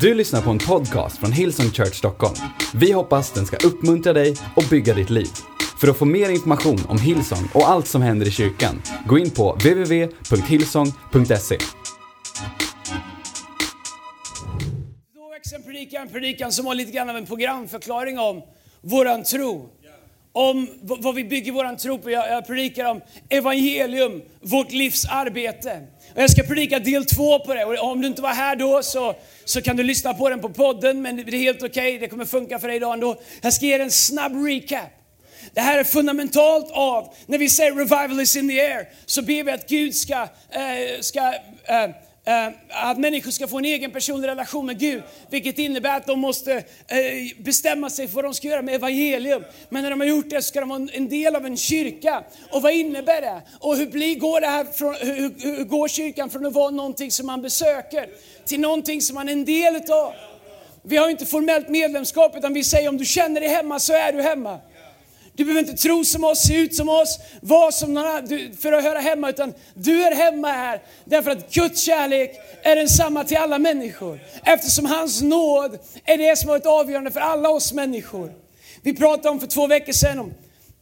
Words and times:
Du 0.00 0.14
lyssnar 0.14 0.42
på 0.42 0.50
en 0.50 0.58
podcast 0.58 1.18
från 1.18 1.32
Hillsong 1.32 1.70
Church 1.70 1.94
Stockholm. 1.94 2.34
Vi 2.74 2.92
hoppas 2.92 3.32
den 3.32 3.46
ska 3.46 3.66
uppmuntra 3.66 4.12
dig 4.12 4.36
och 4.56 4.64
bygga 4.70 4.94
ditt 4.94 5.10
liv. 5.10 5.28
För 5.80 5.88
att 5.88 5.96
få 5.96 6.04
mer 6.04 6.30
information 6.30 6.78
om 6.88 6.98
Hillsong 6.98 7.48
och 7.54 7.68
allt 7.68 7.86
som 7.86 8.02
händer 8.02 8.26
i 8.26 8.30
kyrkan, 8.30 8.82
gå 9.06 9.18
in 9.18 9.30
på 9.30 9.52
www.hillsong.se. 9.52 11.58
Då 15.14 15.30
växer 15.30 15.56
en 15.56 15.62
predikan, 15.62 16.02
en 16.02 16.08
predikan 16.08 16.52
som 16.52 16.66
har 16.66 16.74
lite 16.74 16.92
grann 16.92 17.10
av 17.10 17.16
en 17.16 17.26
programförklaring 17.26 18.18
om 18.18 18.42
våran 18.80 19.24
tro. 19.24 19.70
Om 20.36 20.68
vad 20.80 21.14
vi 21.14 21.24
bygger 21.24 21.52
vår 21.52 21.76
tro 21.76 21.98
på. 21.98 22.10
Jag, 22.10 22.28
jag 22.28 22.46
predikar 22.46 22.84
om 22.84 23.00
evangelium, 23.28 24.22
vårt 24.40 24.72
livs 24.72 25.04
arbete. 25.04 25.80
Och 26.14 26.22
jag 26.22 26.30
ska 26.30 26.42
predika 26.42 26.78
del 26.78 27.04
två 27.04 27.38
på 27.38 27.54
det. 27.54 27.64
Och 27.64 27.90
om 27.90 28.00
du 28.00 28.06
inte 28.06 28.22
var 28.22 28.30
här 28.30 28.56
då 28.56 28.82
så, 28.82 29.14
så 29.44 29.62
kan 29.62 29.76
du 29.76 29.82
lyssna 29.82 30.14
på 30.14 30.28
den 30.28 30.40
på 30.40 30.48
podden. 30.48 31.02
Men 31.02 31.16
det 31.16 31.22
är 31.22 31.38
helt 31.38 31.62
okej, 31.62 31.98
det 31.98 32.08
kommer 32.08 32.24
funka 32.24 32.58
för 32.58 32.68
dig 32.68 32.76
idag 32.76 32.94
ändå. 32.94 33.16
Jag 33.42 33.52
ska 33.52 33.66
ge 33.66 33.76
dig 33.76 33.84
en 33.84 33.90
snabb 33.90 34.46
recap. 34.46 34.90
Det 35.54 35.60
här 35.60 35.78
är 35.78 35.84
fundamentalt 35.84 36.70
av, 36.70 37.14
när 37.26 37.38
vi 37.38 37.48
säger 37.48 37.74
revival 37.74 38.20
is 38.20 38.36
in 38.36 38.48
the 38.48 38.60
air, 38.60 38.88
så 39.06 39.22
ber 39.22 39.44
vi 39.44 39.52
att 39.52 39.68
Gud 39.68 39.94
ska, 39.94 40.22
eh, 40.50 41.00
ska 41.00 41.20
eh, 41.64 41.90
Eh, 42.28 42.48
att 42.68 42.98
människor 42.98 43.30
ska 43.30 43.46
få 43.48 43.58
en 43.58 43.64
egen 43.64 43.90
personlig 43.90 44.28
relation 44.28 44.66
med 44.66 44.78
Gud. 44.78 45.02
Vilket 45.30 45.58
innebär 45.58 45.96
att 45.96 46.06
de 46.06 46.20
måste 46.20 46.52
eh, 46.52 46.62
bestämma 47.38 47.90
sig 47.90 48.08
för 48.08 48.14
vad 48.14 48.24
de 48.24 48.34
ska 48.34 48.48
göra 48.48 48.62
med 48.62 48.74
evangelium. 48.74 49.44
Men 49.68 49.82
när 49.82 49.90
de 49.90 50.00
har 50.00 50.06
gjort 50.06 50.30
det 50.30 50.42
ska 50.42 50.60
de 50.60 50.68
vara 50.68 50.88
en- 50.92 51.08
del 51.08 51.36
av 51.36 51.46
en 51.46 51.56
kyrka. 51.56 52.24
Och 52.50 52.62
vad 52.62 52.72
innebär 52.72 53.20
det? 53.20 53.42
Och 53.60 53.76
hur, 53.76 53.86
blir, 53.86 54.18
går, 54.18 54.40
det 54.40 54.46
här 54.46 54.64
från, 54.64 54.94
hur, 54.94 55.34
hur, 55.38 55.64
går 55.64 55.88
kyrkan 55.88 56.30
från 56.30 56.46
att 56.46 56.52
vara 56.52 56.70
någonting 56.70 57.10
som 57.10 57.26
man 57.26 57.42
besöker 57.42 58.08
till 58.44 58.60
någonting 58.60 59.00
som 59.00 59.14
man 59.14 59.28
är 59.28 59.32
en 59.32 59.44
del 59.44 59.76
utav? 59.76 60.12
Vi 60.82 60.96
har 60.96 61.08
inte 61.08 61.26
formellt 61.26 61.68
medlemskap 61.68 62.36
utan 62.36 62.52
vi 62.54 62.64
säger 62.64 62.88
om 62.88 62.96
du 62.96 63.04
känner 63.04 63.40
dig 63.40 63.50
hemma 63.50 63.78
så 63.78 63.92
är 63.92 64.12
du 64.12 64.22
hemma. 64.22 64.58
Du 65.36 65.44
behöver 65.44 65.60
inte 65.70 65.82
tro 65.82 66.04
som 66.04 66.24
oss, 66.24 66.38
se 66.38 66.54
ut 66.56 66.74
som 66.74 66.88
oss, 66.88 67.18
vara 67.40 67.72
som 67.72 67.94
någon 67.94 68.06
annan 68.06 68.52
för 68.60 68.72
att 68.72 68.84
höra 68.84 68.98
hemma, 68.98 69.30
utan 69.30 69.54
du 69.74 70.02
är 70.04 70.14
hemma 70.14 70.48
här 70.48 70.82
därför 71.04 71.30
att 71.30 71.54
Guds 71.54 71.82
kärlek 71.82 72.30
är 72.62 72.76
densamma 72.76 73.24
till 73.24 73.36
alla 73.36 73.58
människor. 73.58 74.20
Eftersom 74.44 74.84
hans 74.86 75.22
nåd 75.22 75.78
är 76.04 76.18
det 76.18 76.36
som 76.38 76.48
har 76.48 76.58
varit 76.58 76.66
avgörande 76.66 77.10
för 77.10 77.20
alla 77.20 77.48
oss 77.48 77.72
människor. 77.72 78.32
Vi 78.82 78.94
pratade 78.94 79.28
om 79.28 79.40
för 79.40 79.46
två 79.46 79.66
veckor 79.66 79.92
sedan 79.92 80.18
om, 80.18 80.34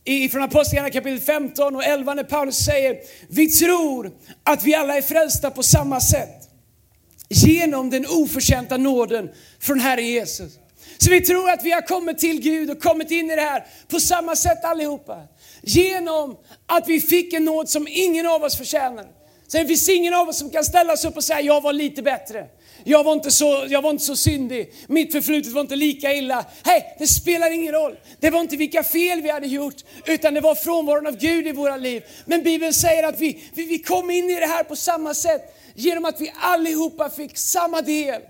i- 0.04 0.28
från 0.28 0.42
Apostlagärningarna 0.42 0.92
kapitel 0.92 1.20
15 1.20 1.76
och 1.76 1.84
11 1.84 2.14
när 2.14 2.24
Paulus 2.24 2.56
säger, 2.56 2.96
vi 3.28 3.46
tror 3.50 4.12
att 4.44 4.64
vi 4.64 4.74
alla 4.74 4.96
är 4.96 5.02
frälsta 5.02 5.50
på 5.50 5.62
samma 5.62 6.00
sätt 6.00 6.48
genom 7.28 7.90
den 7.90 8.06
oförtjänta 8.08 8.76
nåden 8.76 9.30
från 9.60 9.80
Herre 9.80 10.02
Jesus. 10.02 10.52
Så 10.98 11.10
vi 11.10 11.20
tror 11.20 11.50
att 11.50 11.64
vi 11.64 11.70
har 11.70 11.82
kommit 11.82 12.18
till 12.18 12.40
Gud 12.40 12.70
och 12.70 12.82
kommit 12.82 13.10
in 13.10 13.30
i 13.30 13.36
det 13.36 13.42
här 13.42 13.66
på 13.88 14.00
samma 14.00 14.36
sätt 14.36 14.64
allihopa. 14.64 15.22
Genom 15.62 16.36
att 16.66 16.88
vi 16.88 17.00
fick 17.00 17.32
en 17.32 17.44
nåd 17.44 17.68
som 17.68 17.88
ingen 17.90 18.26
av 18.26 18.42
oss 18.42 18.56
förtjänar. 18.56 19.06
Så 19.46 19.58
det 19.58 19.66
finns 19.66 19.88
ingen 19.88 20.14
av 20.14 20.28
oss 20.28 20.38
som 20.38 20.50
kan 20.50 20.64
ställa 20.64 20.96
sig 20.96 21.10
upp 21.10 21.16
och 21.16 21.24
säga, 21.24 21.40
jag 21.40 21.60
var 21.60 21.72
lite 21.72 22.02
bättre. 22.02 22.46
Jag 22.84 23.04
var, 23.04 23.12
inte 23.12 23.30
så, 23.30 23.66
jag 23.68 23.82
var 23.82 23.90
inte 23.90 24.04
så 24.04 24.16
syndig, 24.16 24.72
mitt 24.88 25.12
förflutet 25.12 25.52
var 25.52 25.60
inte 25.60 25.76
lika 25.76 26.14
illa. 26.14 26.44
Hej, 26.64 26.96
det 26.98 27.06
spelar 27.06 27.50
ingen 27.50 27.72
roll. 27.72 27.96
Det 28.20 28.30
var 28.30 28.40
inte 28.40 28.56
vilka 28.56 28.82
fel 28.82 29.22
vi 29.22 29.30
hade 29.30 29.46
gjort, 29.46 29.74
utan 30.06 30.34
det 30.34 30.40
var 30.40 30.54
frånvaron 30.54 31.06
av 31.06 31.16
Gud 31.16 31.46
i 31.46 31.52
våra 31.52 31.76
liv. 31.76 32.02
Men 32.24 32.42
Bibeln 32.42 32.74
säger 32.74 33.02
att 33.02 33.20
vi, 33.20 33.44
vi, 33.54 33.64
vi 33.64 33.78
kom 33.78 34.10
in 34.10 34.30
i 34.30 34.40
det 34.40 34.46
här 34.46 34.64
på 34.64 34.76
samma 34.76 35.14
sätt, 35.14 35.56
genom 35.74 36.04
att 36.04 36.20
vi 36.20 36.32
allihopa 36.40 37.10
fick 37.10 37.38
samma 37.38 37.82
del 37.82 38.22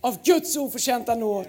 av 0.00 0.18
Guds 0.24 0.56
oförtjänta 0.56 1.14
nåd. 1.14 1.46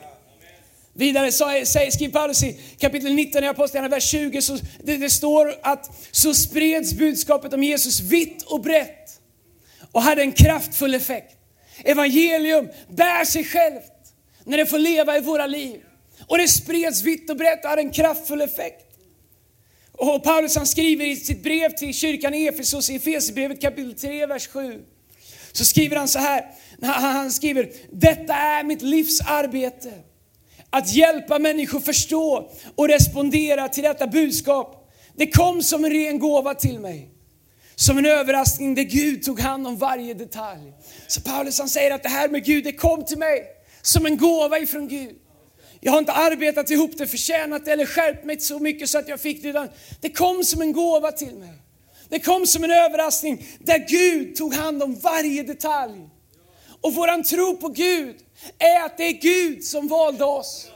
Vidare 0.97 1.31
säger, 1.31 1.91
skriver 1.91 2.13
Paulus 2.13 2.43
i 2.43 2.59
kapitel 2.79 3.13
19 3.13 3.43
i 3.43 3.47
Apostlagärningarna, 3.47 3.95
vers 3.95 4.09
20, 4.09 4.41
så 4.41 4.57
det, 4.83 4.97
det 4.97 5.09
står 5.09 5.55
att 5.61 6.08
så 6.11 6.33
spreds 6.33 6.93
budskapet 6.93 7.53
om 7.53 7.63
Jesus 7.63 7.99
vitt 7.99 8.43
och 8.43 8.61
brett 8.61 9.19
och 9.91 10.02
hade 10.02 10.21
en 10.21 10.31
kraftfull 10.31 10.93
effekt. 10.93 11.36
Evangelium 11.83 12.69
bär 12.89 13.25
sig 13.25 13.43
självt 13.43 13.91
när 14.43 14.57
det 14.57 14.65
får 14.65 14.80
leva 14.80 15.17
i 15.17 15.21
våra 15.21 15.47
liv. 15.47 15.81
Och 16.27 16.37
det 16.37 16.47
spreds 16.47 17.02
vitt 17.02 17.30
och 17.30 17.37
brett 17.37 17.63
och 17.63 17.69
hade 17.69 17.81
en 17.81 17.91
kraftfull 17.91 18.41
effekt. 18.41 18.86
Och 19.91 20.23
Paulus 20.23 20.55
han 20.55 20.67
skriver 20.67 21.05
i 21.05 21.15
sitt 21.15 21.43
brev 21.43 21.69
till 21.69 21.93
kyrkan 21.93 22.33
i 22.33 22.47
Efesos, 22.47 22.89
i 22.89 22.95
Efesierbrevet 22.95 23.61
kapitel 23.61 23.95
3, 23.95 24.25
vers 24.25 24.47
7. 24.47 24.81
Så 25.52 25.65
skriver 25.65 25.95
han 25.95 26.07
så 26.07 26.19
här, 26.19 26.45
han 26.81 27.31
skriver, 27.31 27.69
detta 27.91 28.33
är 28.33 28.63
mitt 28.63 28.81
livs 28.81 29.21
arbete. 29.21 29.93
Att 30.70 30.94
hjälpa 30.94 31.39
människor 31.39 31.80
förstå 31.80 32.52
och 32.76 32.88
respondera 32.88 33.70
till 33.70 33.83
detta 33.83 34.08
budskap. 34.08 34.92
Det 35.16 35.32
kom 35.32 35.64
som 35.64 35.86
en 35.86 35.92
ren 35.92 36.20
gåva 36.20 36.54
till 36.54 36.80
mig. 36.80 37.10
Som 37.76 37.98
en 37.98 38.05
överraskning 38.05 38.76
där 38.76 38.83
Gud 38.83 39.23
tog 39.23 39.39
hand 39.39 39.67
om 39.67 39.78
varje 39.78 40.14
detalj. 40.14 40.73
Så 41.08 41.22
Paulus 41.22 41.60
han 41.60 41.70
säger 41.70 41.92
att 41.92 42.04
det 42.04 42.10
här 42.10 42.30
med 42.30 42.45
Gud, 42.45 42.64
det 42.64 42.72
kom 42.72 43.05
till 43.05 43.17
mig 43.17 43.44
som 43.82 44.05
en 44.05 44.17
gåva 44.17 44.60
ifrån 44.60 44.88
Gud. 44.88 45.16
Jag 45.80 45.92
har 45.92 46.00
inte 46.00 46.11
arbetat 46.11 46.70
ihop 46.70 46.98
det, 46.98 47.08
förtjänat 47.08 47.66
det 47.66 47.72
eller 47.72 47.86
skärpt 47.86 48.26
mig 48.26 48.39
så 48.39 48.60
mycket 48.60 48.89
så 48.89 48.98
att 48.98 49.08
jag 49.08 49.20
fick 49.20 49.44
det, 49.44 49.49
utan 49.49 49.70
det 50.02 50.10
kom 50.10 50.44
som 50.44 50.61
en 50.61 50.72
gåva 50.72 51.11
till 51.11 51.36
mig. 51.36 51.54
Det 52.10 52.20
kom 52.20 52.48
som 52.48 52.64
en 52.64 52.72
överraskning 52.72 53.48
där 53.60 53.86
Gud 53.88 54.36
tog 54.36 54.54
hand 54.54 54.84
om 54.84 54.95
varje 54.95 55.44
detalj. 55.44 56.10
Och 56.82 56.94
våran 56.94 57.23
tro 57.23 57.58
på 57.58 57.67
Gud 57.67 58.16
är 58.58 58.86
att 58.86 58.98
det 58.98 59.03
är 59.03 59.14
Gud 59.14 59.64
som 59.64 59.87
valde 59.87 60.25
oss. 60.25 60.67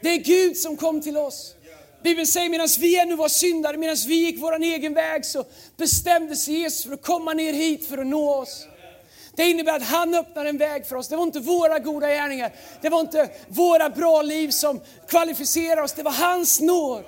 Det 0.00 0.08
är 0.08 0.18
Gud 0.18 0.56
som 0.56 0.76
kom 0.76 1.00
till 1.00 1.16
oss. 1.16 1.54
Bibeln 2.02 2.26
säger 2.26 2.48
medan 2.48 2.68
vi 2.78 2.98
ännu 2.98 3.16
var 3.16 3.28
syndare, 3.28 3.76
medan 3.76 3.96
vi 4.06 4.14
gick 4.14 4.42
vår 4.42 4.62
egen 4.62 4.94
väg 4.94 5.26
så 5.26 5.44
bestämde 5.76 6.36
sig 6.36 6.54
Jesus 6.54 6.84
för 6.84 6.92
att 6.92 7.02
komma 7.02 7.32
ner 7.32 7.52
hit 7.52 7.88
för 7.88 7.98
att 7.98 8.06
nå 8.06 8.34
oss. 8.34 8.66
Det 9.36 9.50
innebär 9.50 9.76
att 9.76 9.82
han 9.82 10.14
öppnar 10.14 10.44
en 10.44 10.58
väg 10.58 10.86
för 10.86 10.96
oss. 10.96 11.08
Det 11.08 11.16
var 11.16 11.22
inte 11.22 11.40
våra 11.40 11.78
goda 11.78 12.08
gärningar, 12.08 12.52
det 12.80 12.88
var 12.88 13.00
inte 13.00 13.28
våra 13.48 13.90
bra 13.90 14.22
liv 14.22 14.50
som 14.50 14.80
kvalificerar 15.08 15.82
oss, 15.82 15.92
det 15.92 16.02
var 16.02 16.12
hans 16.12 16.60
nåd 16.60 17.04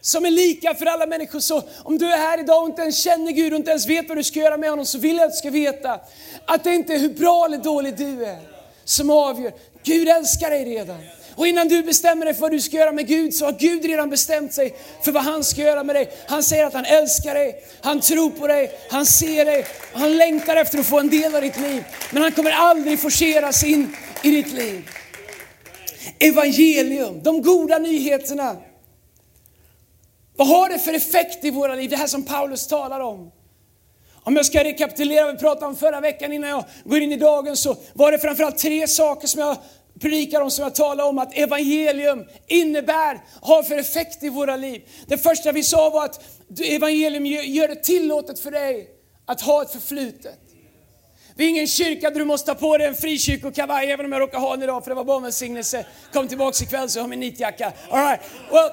som 0.00 0.26
är 0.26 0.30
lika 0.30 0.74
för 0.74 0.86
alla 0.86 1.06
människor. 1.06 1.40
Så 1.40 1.62
om 1.84 1.98
du 1.98 2.12
är 2.12 2.18
här 2.18 2.40
idag 2.40 2.62
och 2.62 2.68
inte 2.68 2.82
ens 2.82 2.98
känner 2.98 3.32
Gud 3.32 3.52
och 3.52 3.58
inte 3.58 3.70
ens 3.70 3.88
vet 3.88 4.08
vad 4.08 4.18
du 4.18 4.24
ska 4.24 4.38
göra 4.38 4.56
med 4.56 4.70
honom 4.70 4.86
så 4.86 4.98
vill 4.98 5.16
jag 5.16 5.24
att 5.24 5.32
du 5.32 5.36
ska 5.36 5.50
veta 5.50 6.00
att 6.44 6.64
det 6.64 6.74
inte 6.74 6.94
är 6.94 6.98
hur 6.98 7.14
bra 7.14 7.44
eller 7.44 7.58
dålig 7.58 7.96
du 7.96 8.26
är 8.26 8.57
som 8.88 9.10
avgör. 9.10 9.52
Gud 9.82 10.08
älskar 10.08 10.50
dig 10.50 10.64
redan. 10.64 10.98
Och 11.34 11.46
innan 11.46 11.68
du 11.68 11.82
bestämmer 11.82 12.24
dig 12.24 12.34
för 12.34 12.40
vad 12.40 12.50
du 12.50 12.60
ska 12.60 12.76
göra 12.76 12.92
med 12.92 13.06
Gud 13.06 13.34
så 13.34 13.44
har 13.44 13.52
Gud 13.52 13.84
redan 13.84 14.10
bestämt 14.10 14.52
sig 14.52 14.76
för 15.02 15.12
vad 15.12 15.22
han 15.22 15.44
ska 15.44 15.60
göra 15.62 15.84
med 15.84 15.96
dig. 15.96 16.10
Han 16.26 16.42
säger 16.42 16.64
att 16.64 16.72
han 16.72 16.84
älskar 16.84 17.34
dig, 17.34 17.64
han 17.80 18.00
tror 18.00 18.30
på 18.30 18.46
dig, 18.46 18.70
han 18.90 19.06
ser 19.06 19.44
dig, 19.44 19.66
och 19.92 20.00
han 20.00 20.16
längtar 20.16 20.56
efter 20.56 20.78
att 20.78 20.86
få 20.86 21.00
en 21.00 21.08
del 21.08 21.34
av 21.34 21.42
ditt 21.42 21.60
liv. 21.60 21.84
Men 22.10 22.22
han 22.22 22.32
kommer 22.32 22.50
aldrig 22.50 23.00
forceras 23.00 23.64
in 23.64 23.96
i 24.22 24.30
ditt 24.30 24.52
liv. 24.52 24.90
Evangelium, 26.18 27.22
de 27.22 27.42
goda 27.42 27.78
nyheterna. 27.78 28.56
Vad 30.36 30.48
har 30.48 30.68
det 30.68 30.78
för 30.78 30.94
effekt 30.94 31.44
i 31.44 31.50
våra 31.50 31.74
liv? 31.74 31.90
Det 31.90 31.96
här 31.96 32.06
som 32.06 32.22
Paulus 32.24 32.66
talar 32.66 33.00
om. 33.00 33.30
Om 34.28 34.36
jag 34.36 34.46
ska 34.46 34.64
rekapitulera 34.64 35.24
vad 35.24 35.34
vi 35.34 35.40
pratade 35.40 35.66
om 35.66 35.76
förra 35.76 36.00
veckan 36.00 36.32
innan 36.32 36.50
jag 36.50 36.64
går 36.84 36.98
in 36.98 37.12
i 37.12 37.16
dagen 37.16 37.56
så 37.56 37.76
var 37.92 38.12
det 38.12 38.18
framförallt 38.18 38.58
tre 38.58 38.88
saker 38.88 39.28
som 39.28 39.40
jag 39.40 39.56
predikar 40.00 40.40
om, 40.40 40.50
som 40.50 40.62
jag 40.62 40.74
talar 40.74 41.04
om 41.04 41.18
att 41.18 41.38
evangelium 41.38 42.24
innebär, 42.46 43.20
har 43.42 43.62
för 43.62 43.78
effekt 43.78 44.22
i 44.22 44.28
våra 44.28 44.56
liv. 44.56 44.82
Det 45.06 45.18
första 45.18 45.52
vi 45.52 45.62
sa 45.62 45.90
var 45.90 46.04
att 46.04 46.20
evangelium 46.60 47.26
gör- 47.26 47.68
det 47.68 47.84
tillåtet 47.84 48.38
för 48.38 48.50
dig 48.50 48.88
att 49.26 49.40
ha 49.40 49.62
ett 49.62 49.70
förflutet. 49.70 50.38
Vi 51.36 51.44
är 51.44 51.48
ingen 51.48 51.66
kyrka 51.66 52.10
där 52.10 52.18
du 52.18 52.24
måste 52.24 52.46
ta 52.46 52.54
på 52.54 52.78
dig 52.78 52.86
en 52.86 52.94
frikyrkokavaj, 52.94 53.90
även 53.90 54.06
om 54.06 54.12
jag 54.12 54.20
råkar 54.20 54.38
ha 54.38 54.50
den 54.50 54.62
idag 54.62 54.84
för 54.84 54.90
det 54.90 54.94
var 54.94 55.04
bara 55.04 55.16
en 55.16 55.22
välsignelse. 55.22 55.86
Kom 56.12 56.28
tillbaks 56.28 56.62
ikväll 56.62 56.88
så 56.88 56.98
jag 56.98 57.02
har 57.04 57.08
min 57.08 57.20
nitjacka. 57.20 57.72
All 57.90 58.06
right. 58.06 58.20
well, 58.52 58.70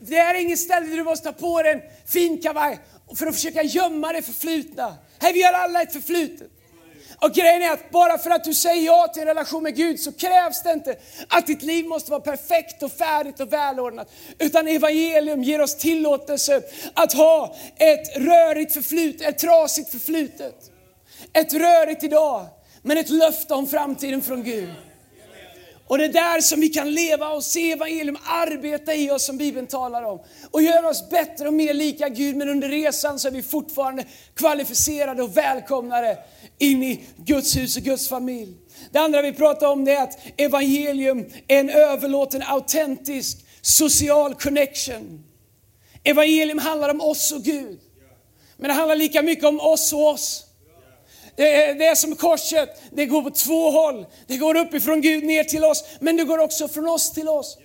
det 0.00 0.16
är 0.16 0.34
inget 0.34 0.58
ställe 0.58 0.86
där 0.86 0.96
du 0.96 1.04
måste 1.04 1.24
ta 1.24 1.32
på 1.32 1.62
dig 1.62 1.72
en 1.72 1.80
fin 2.06 2.42
kavaj 2.42 2.78
för 3.14 3.26
att 3.26 3.34
försöka 3.34 3.62
gömma 3.62 4.12
det 4.12 4.22
förflutna. 4.22 4.96
Hej, 5.18 5.32
vi 5.32 5.42
har 5.42 5.52
alla 5.52 5.82
ett 5.82 5.92
förflutet. 5.92 6.50
Och 7.22 7.32
grejen 7.32 7.62
är 7.62 7.70
att 7.70 7.90
bara 7.90 8.18
för 8.18 8.30
att 8.30 8.44
du 8.44 8.54
säger 8.54 8.86
ja 8.86 9.08
till 9.12 9.22
en 9.22 9.28
relation 9.28 9.62
med 9.62 9.76
Gud 9.76 10.00
så 10.00 10.12
krävs 10.12 10.62
det 10.62 10.72
inte 10.72 10.96
att 11.28 11.46
ditt 11.46 11.62
liv 11.62 11.86
måste 11.86 12.10
vara 12.10 12.20
perfekt 12.20 12.82
och 12.82 12.92
färdigt 12.92 13.40
och 13.40 13.52
välordnat. 13.52 14.12
Utan 14.38 14.68
evangelium 14.68 15.42
ger 15.42 15.60
oss 15.60 15.76
tillåtelse 15.76 16.62
att 16.94 17.12
ha 17.12 17.56
ett 17.76 18.16
rörigt 18.16 18.72
förflutet, 18.72 19.28
ett 19.28 19.38
trasigt 19.38 19.90
förflutet. 19.90 20.70
Ett 21.32 21.52
rörigt 21.52 22.04
idag, 22.04 22.46
men 22.82 22.98
ett 22.98 23.10
löfte 23.10 23.54
om 23.54 23.66
framtiden 23.66 24.22
från 24.22 24.42
Gud. 24.42 24.74
Och 25.88 25.98
det 25.98 26.04
är 26.04 26.12
där 26.12 26.40
som 26.40 26.60
vi 26.60 26.68
kan 26.68 26.90
leva 26.90 27.28
och 27.28 27.44
se 27.44 27.72
evangelium 27.72 28.18
arbeta 28.24 28.94
i 28.94 29.10
oss 29.10 29.24
som 29.24 29.38
Bibeln 29.38 29.66
talar 29.66 30.02
om. 30.02 30.20
Och 30.50 30.62
göra 30.62 30.88
oss 30.88 31.10
bättre 31.10 31.48
och 31.48 31.54
mer 31.54 31.74
lika 31.74 32.08
Gud, 32.08 32.36
men 32.36 32.48
under 32.48 32.68
resan 32.68 33.18
så 33.18 33.28
är 33.28 33.32
vi 33.32 33.42
fortfarande 33.42 34.04
kvalificerade 34.34 35.22
och 35.22 35.36
välkomnade 35.36 36.18
in 36.58 36.82
i 36.82 37.04
Guds 37.16 37.56
hus 37.56 37.76
och 37.76 37.82
Guds 37.82 38.08
familj. 38.08 38.54
Det 38.90 38.98
andra 38.98 39.22
vi 39.22 39.32
pratar 39.32 39.66
om 39.66 39.88
är 39.88 40.02
att 40.02 40.18
evangelium 40.36 41.26
är 41.48 41.60
en 41.60 41.70
överlåten, 41.70 42.42
autentisk, 42.42 43.38
social 43.62 44.34
connection. 44.34 45.24
Evangelium 46.04 46.58
handlar 46.58 46.88
om 46.88 47.00
oss 47.00 47.32
och 47.32 47.42
Gud. 47.42 47.80
Men 48.56 48.68
det 48.68 48.74
handlar 48.74 48.96
lika 48.96 49.22
mycket 49.22 49.44
om 49.44 49.60
oss 49.60 49.92
och 49.92 50.08
oss. 50.08 50.45
Det 51.36 51.54
är, 51.54 51.74
det 51.74 51.86
är 51.86 51.94
som 51.94 52.16
korset, 52.16 52.82
det 52.90 53.06
går 53.06 53.22
på 53.22 53.30
två 53.30 53.70
håll. 53.70 54.06
Det 54.26 54.36
går 54.36 54.56
uppifrån 54.56 55.00
Gud 55.00 55.24
ner 55.24 55.44
till 55.44 55.64
oss, 55.64 55.84
men 56.00 56.16
det 56.16 56.24
går 56.24 56.38
också 56.38 56.68
från 56.68 56.88
oss 56.88 57.12
till 57.12 57.28
oss. 57.28 57.58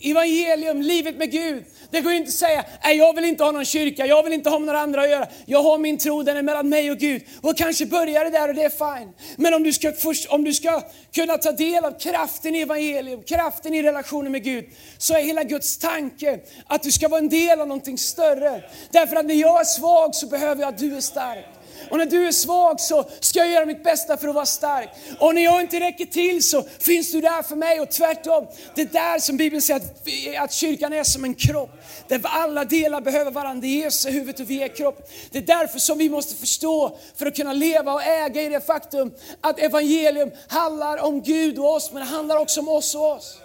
Evangelium, 0.00 0.82
livet 0.82 1.16
med 1.16 1.30
Gud. 1.30 1.64
Det 1.90 2.00
går 2.00 2.12
inte 2.12 2.28
att 2.28 2.34
säga, 2.34 2.64
nej 2.84 2.96
jag 2.96 3.14
vill 3.14 3.24
inte 3.24 3.44
ha 3.44 3.50
någon 3.50 3.64
kyrka, 3.64 4.06
jag 4.06 4.22
vill 4.22 4.32
inte 4.32 4.50
ha 4.50 4.58
med 4.58 4.66
några 4.66 4.80
andra 4.80 5.02
att 5.02 5.10
göra. 5.10 5.26
Jag 5.46 5.62
har 5.62 5.78
min 5.78 5.98
tro, 5.98 6.22
den 6.22 6.36
är 6.36 6.42
mellan 6.42 6.68
mig 6.68 6.90
och 6.90 6.98
Gud. 6.98 7.22
Och 7.42 7.56
kanske 7.56 7.86
börjar 7.86 8.24
det 8.24 8.30
där 8.30 8.48
och 8.48 8.54
det 8.54 8.62
är 8.62 8.98
fine. 8.98 9.12
Men 9.36 9.54
om 9.54 9.62
du 9.62 9.72
ska, 9.72 9.92
först, 9.92 10.28
om 10.28 10.44
du 10.44 10.52
ska 10.52 10.82
kunna 11.14 11.38
ta 11.38 11.52
del 11.52 11.84
av 11.84 11.98
kraften 11.98 12.54
i 12.54 12.60
evangelium, 12.60 13.22
kraften 13.22 13.74
i 13.74 13.82
relationen 13.82 14.32
med 14.32 14.44
Gud, 14.44 14.64
så 14.98 15.14
är 15.14 15.20
hela 15.20 15.44
Guds 15.44 15.78
tanke 15.78 16.40
att 16.66 16.82
du 16.82 16.92
ska 16.92 17.08
vara 17.08 17.20
en 17.20 17.28
del 17.28 17.60
av 17.60 17.68
någonting 17.68 17.98
större. 17.98 18.62
Därför 18.90 19.16
att 19.16 19.26
när 19.26 19.34
jag 19.34 19.60
är 19.60 19.64
svag 19.64 20.14
så 20.14 20.26
behöver 20.26 20.62
jag 20.62 20.68
att 20.68 20.78
du 20.78 20.96
är 20.96 21.00
stark. 21.00 21.53
Och 21.90 21.98
när 21.98 22.06
du 22.06 22.26
är 22.26 22.32
svag 22.32 22.80
så 22.80 23.04
ska 23.20 23.38
jag 23.38 23.48
göra 23.48 23.66
mitt 23.66 23.84
bästa 23.84 24.16
för 24.16 24.28
att 24.28 24.34
vara 24.34 24.46
stark. 24.46 24.88
Och 25.18 25.34
när 25.34 25.44
jag 25.44 25.60
inte 25.60 25.80
räcker 25.80 26.06
till 26.06 26.42
så 26.42 26.62
finns 26.62 27.12
du 27.12 27.20
där 27.20 27.42
för 27.42 27.56
mig 27.56 27.80
och 27.80 27.90
tvärtom. 27.90 28.46
Det 28.74 28.82
är 28.82 28.86
där 28.86 29.18
som 29.18 29.36
Bibeln 29.36 29.62
säger 29.62 29.80
att, 29.80 30.44
att 30.44 30.52
kyrkan 30.52 30.92
är 30.92 31.04
som 31.04 31.24
en 31.24 31.34
kropp. 31.34 31.70
Där 32.08 32.20
alla 32.24 32.64
delar 32.64 33.00
behöver 33.00 33.30
varandra. 33.30 33.66
Jesus 33.66 34.06
är 34.06 34.10
huvudet 34.10 34.40
och 34.40 34.50
vi 34.50 34.62
är 34.62 34.68
kropp. 34.68 35.10
Det 35.30 35.38
är 35.38 35.42
därför 35.42 35.78
som 35.78 35.98
vi 35.98 36.10
måste 36.10 36.34
förstå, 36.34 36.98
för 37.16 37.26
att 37.26 37.36
kunna 37.36 37.52
leva 37.52 37.92
och 37.92 38.02
äga 38.02 38.42
i 38.42 38.48
det 38.48 38.60
faktum 38.60 39.14
att 39.40 39.58
evangelium 39.58 40.30
handlar 40.48 40.98
om 40.98 41.22
Gud 41.22 41.58
och 41.58 41.74
oss, 41.74 41.92
men 41.92 42.00
det 42.00 42.08
handlar 42.08 42.36
också 42.36 42.60
om 42.60 42.68
oss 42.68 42.94
och 42.94 43.10
oss. 43.10 43.38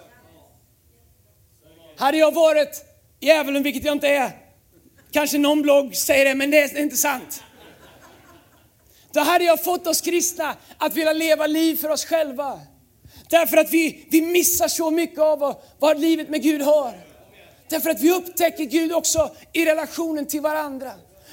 Hade 1.96 2.18
jag 2.18 2.34
varit 2.34 2.84
djävulen, 3.20 3.62
vilket 3.62 3.84
jag 3.84 3.92
inte 3.92 4.08
är, 4.08 4.30
kanske 5.12 5.38
någon 5.38 5.62
blogg 5.62 5.96
säger 5.96 6.24
det, 6.24 6.34
men 6.34 6.50
det 6.50 6.58
är 6.58 6.78
inte 6.78 6.96
sant. 6.96 7.42
Då 9.12 9.20
hade 9.20 9.44
jag 9.44 9.64
fått 9.64 9.86
oss 9.86 10.00
kristna 10.00 10.56
att 10.78 10.96
vilja 10.96 11.12
leva 11.12 11.46
liv 11.46 11.76
för 11.76 11.88
oss 11.88 12.04
själva. 12.04 12.60
Därför 13.28 13.56
att 13.56 13.70
vi, 13.70 14.06
vi 14.10 14.22
missar 14.22 14.68
så 14.68 14.90
mycket 14.90 15.18
av 15.18 15.38
vad, 15.38 15.56
vad 15.78 16.00
livet 16.00 16.28
med 16.28 16.42
Gud 16.42 16.62
har. 16.62 17.00
Därför 17.68 17.90
att 17.90 18.00
vi 18.00 18.12
upptäcker 18.12 18.64
Gud 18.64 18.92
också 18.92 19.30
i 19.52 19.64
relationen 19.64 20.26
till 20.26 20.40
varandra. 20.40 20.92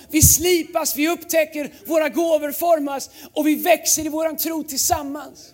Vi 0.09 0.21
slipas, 0.21 0.95
vi 0.95 1.09
upptäcker 1.09 1.71
våra 1.85 2.09
gåvor 2.09 2.51
formas 2.51 3.09
och 3.33 3.47
vi 3.47 3.55
växer 3.55 4.05
i 4.05 4.09
våran 4.09 4.37
tro 4.37 4.63
tillsammans. 4.63 5.53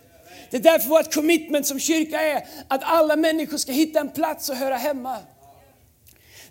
Det 0.50 0.56
är 0.56 0.60
därför 0.60 0.88
vårt 0.88 1.14
commitment 1.14 1.66
som 1.66 1.80
kyrka 1.80 2.20
är 2.20 2.46
att 2.68 2.80
alla 2.82 3.16
människor 3.16 3.56
ska 3.56 3.72
hitta 3.72 4.00
en 4.00 4.08
plats 4.08 4.48
och 4.48 4.56
höra 4.56 4.76
hemma. 4.76 5.18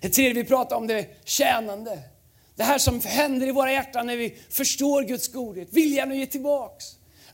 Det 0.00 0.08
tredje 0.08 0.42
vi 0.42 0.48
pratar 0.48 0.76
om 0.76 0.86
det 0.86 0.94
är 0.94 1.06
tjänande. 1.24 1.98
Det 2.56 2.64
här 2.64 2.78
som 2.78 3.00
händer 3.00 3.46
i 3.46 3.50
våra 3.50 3.72
hjärtan 3.72 4.06
när 4.06 4.16
vi 4.16 4.34
förstår 4.50 5.02
Guds 5.02 5.28
godhet, 5.28 5.68
viljan 5.72 6.10
att 6.10 6.16
ge 6.16 6.26
tillbaks. 6.26 6.84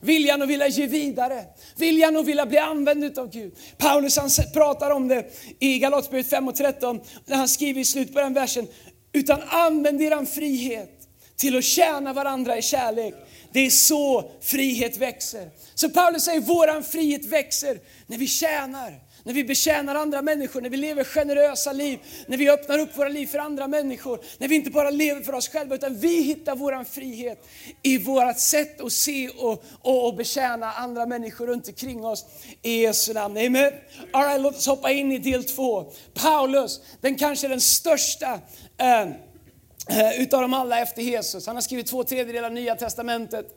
Viljan 0.01 0.43
att 0.43 0.49
vilja 0.49 0.69
ge 0.69 0.87
vidare, 0.87 1.45
viljan 1.77 2.17
att 2.17 2.27
vilja 2.27 2.47
bli 2.47 2.59
använd 2.59 3.19
av 3.19 3.31
Gud. 3.31 3.53
Paulus 3.79 4.17
han 4.17 4.31
pratar 4.55 4.91
om 4.91 5.09
det 5.09 5.27
i 5.59 5.79
Galaterbrevet 5.79 6.31
5 6.31 6.49
och 6.49 6.55
13, 6.55 7.01
när 7.27 7.37
han 7.37 7.49
skriver 7.49 7.81
i 7.81 7.85
slutet 7.85 8.15
på 8.15 8.21
den 8.21 8.35
versen, 8.35 8.67
utan 9.13 9.43
använd 9.43 10.03
er 10.03 10.25
frihet 10.25 11.01
till 11.37 11.57
att 11.57 11.65
tjäna 11.65 12.13
varandra 12.13 12.59
i 12.59 12.63
kärlek. 12.63 13.15
Det 13.53 13.61
är 13.61 13.71
så 13.71 14.31
frihet 14.41 14.97
växer. 14.97 15.51
Så 15.75 15.91
Paulus 15.91 16.25
säger, 16.25 16.41
våran 16.41 16.83
frihet 16.83 17.25
växer 17.25 17.79
när 18.07 18.19
vi 18.19 18.27
tjänar, 18.27 19.01
när 19.25 19.35
vi 19.35 19.45
betjänar 19.45 19.95
andra 19.95 20.23
människor, 20.23 20.61
när 20.61 20.71
vi 20.71 20.77
lever 20.77 21.05
generösa 21.05 21.73
liv, 21.73 21.99
när 22.27 22.37
vi 22.37 22.51
öppnar 22.51 22.79
upp 22.79 22.99
våra 22.99 23.09
liv 23.09 23.27
för 23.27 23.39
andra 23.39 23.69
människor, 23.69 24.21
när 24.39 24.49
vi 24.49 24.55
inte 24.55 24.71
bara 24.71 24.91
lever 24.91 25.23
för 25.23 25.33
oss 25.33 25.49
själva 25.49 25.75
utan 25.75 25.97
vi 25.99 26.23
hittar 26.23 26.57
vår 26.57 26.85
frihet 26.85 27.49
i 27.83 27.99
vårt 27.99 28.39
sätt 28.39 28.81
att 28.81 28.93
se 28.93 29.29
och, 29.29 29.65
och, 29.81 30.07
och 30.07 30.15
betjäna 30.15 30.73
andra 30.73 31.07
människor 31.07 31.47
runt 31.47 31.69
omkring 31.69 32.05
oss. 32.05 32.27
I 32.63 32.83
Jesu 32.83 33.15
namn. 33.15 33.37
Amen. 33.37 33.73
All 34.13 34.25
right, 34.25 34.41
låt 34.41 34.57
oss 34.57 34.67
hoppa 34.67 34.91
in 34.91 35.13
i 35.13 35.19
del 35.19 35.45
två. 35.45 35.93
Paulus, 36.15 36.81
den 37.01 37.17
kanske 37.17 37.49
den 37.49 37.61
största 37.61 38.41
eh, 38.79 39.03
eh 39.03 40.21
utav 40.21 40.41
dem 40.41 40.55
alla 40.55 40.81
efter 40.81 41.03
Jesus. 41.03 41.47
Han 41.47 41.57
har 41.57 41.61
skrivit 41.63 41.87
två 41.87 42.05
tredjedelar 42.05 42.47
av 42.47 42.53
Nya 42.53 42.77
Testamentet. 42.77 43.57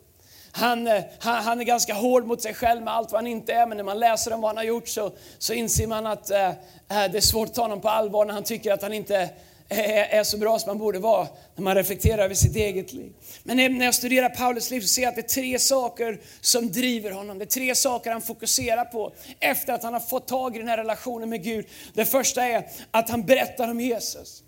Han, 0.55 0.88
eh, 0.88 1.03
han, 1.19 1.44
han, 1.44 1.59
är 1.59 1.63
ganska 1.63 1.94
hård 1.94 2.25
mot 2.25 2.41
sig 2.41 2.53
själv 2.53 2.83
med 2.83 2.94
allt 2.94 3.11
vad 3.11 3.21
han 3.21 3.27
inte 3.27 3.53
är, 3.53 3.67
men 3.67 3.77
när 3.77 3.83
man 3.83 4.00
läser 4.00 4.33
om 4.33 4.41
vad 4.41 4.50
han 4.50 4.57
har 4.57 4.63
gjort 4.63 4.88
så, 4.88 5.11
så 5.38 5.53
inser 5.53 5.88
man 5.88 6.05
att 6.05 6.31
eh, 6.31 6.47
eh 6.47 6.53
det 6.88 7.17
är 7.17 7.21
svårt 7.21 7.50
att 7.50 7.55
ta 7.55 7.61
honom 7.61 7.81
på 7.81 7.89
allvar 7.89 8.25
när 8.25 8.33
han 8.33 8.44
tycker 8.44 8.73
att 8.73 8.81
han 8.81 8.94
inte 8.94 9.29
är, 9.69 10.19
är 10.19 10.23
så 10.23 10.38
bra 10.38 10.59
som 10.59 10.69
han 10.69 10.77
borde 10.77 11.00
vara, 11.00 11.27
när 11.55 11.63
man 11.63 11.75
reflekterar 11.75 12.23
över 12.23 12.35
sitt 12.35 12.55
eget 12.55 12.94
liv. 12.94 13.13
Men 13.44 13.57
när 13.57 13.85
jag 13.85 13.95
studerar 13.95 14.29
Paulus 14.29 14.71
liv 14.71 14.81
så 14.81 14.88
ser 14.88 15.01
jag 15.01 15.09
att 15.09 15.15
det 15.15 15.21
är 15.21 15.41
tre 15.41 15.59
saker 15.59 16.19
som 16.41 16.71
driver 16.71 17.11
honom. 17.11 17.38
Det 17.39 17.45
är 17.45 17.47
tre 17.47 17.75
saker 17.75 18.11
han 18.11 18.21
fokuserar 18.21 18.85
på 18.85 19.13
efter 19.39 19.73
att 19.73 19.83
han 19.83 19.94
har 19.94 20.00
fått 20.00 20.27
tag 20.27 20.55
i 20.55 20.59
den 20.59 20.67
här 20.67 20.77
relationen 20.77 21.29
med 21.29 21.44
Gud. 21.44 21.65
Det 21.94 22.05
första 22.05 22.44
är 22.44 22.67
att 22.91 23.09
han 23.09 23.23
berättar 23.23 23.71
om 23.71 23.79
Jesus. 23.79 24.44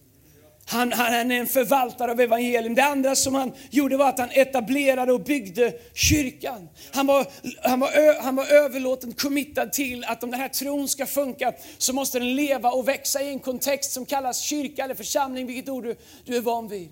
Han, 0.67 0.91
han, 0.91 1.31
är 1.31 1.39
en 1.39 1.47
förvaltare 1.47 2.11
av 2.11 2.21
evangelium. 2.21 2.75
Det 2.75 2.83
andra 2.83 3.15
som 3.15 3.35
han 3.35 3.53
gjorde 3.69 3.97
var 3.97 4.09
att 4.09 4.19
han 4.19 4.29
etablerade 4.31 5.13
och 5.13 5.23
byggde 5.23 5.73
kyrkan. 5.93 6.69
Han 6.91 7.07
var, 7.07 7.27
han 7.61 7.79
var, 7.79 8.21
han 8.21 8.35
var 8.35 8.45
överlåten, 8.45 9.13
committad 9.13 9.73
till 9.73 10.03
att 10.03 10.23
om 10.23 10.31
den 10.31 10.39
här 10.39 10.49
tron 10.49 10.87
ska 10.87 11.05
funka 11.05 11.53
så 11.77 11.93
måste 11.93 12.19
den 12.19 12.35
leva 12.35 12.71
och 12.71 12.87
växa 12.87 13.21
i 13.21 13.29
en 13.29 13.39
kontext 13.39 13.91
som 13.91 14.05
kallas 14.05 14.39
kyrka 14.39 14.83
eller 14.83 14.95
församling, 14.95 15.47
vilket 15.47 15.69
ord 15.69 15.83
du, 15.83 15.95
du 16.25 16.37
är 16.37 16.41
van 16.41 16.67
vid. 16.67 16.89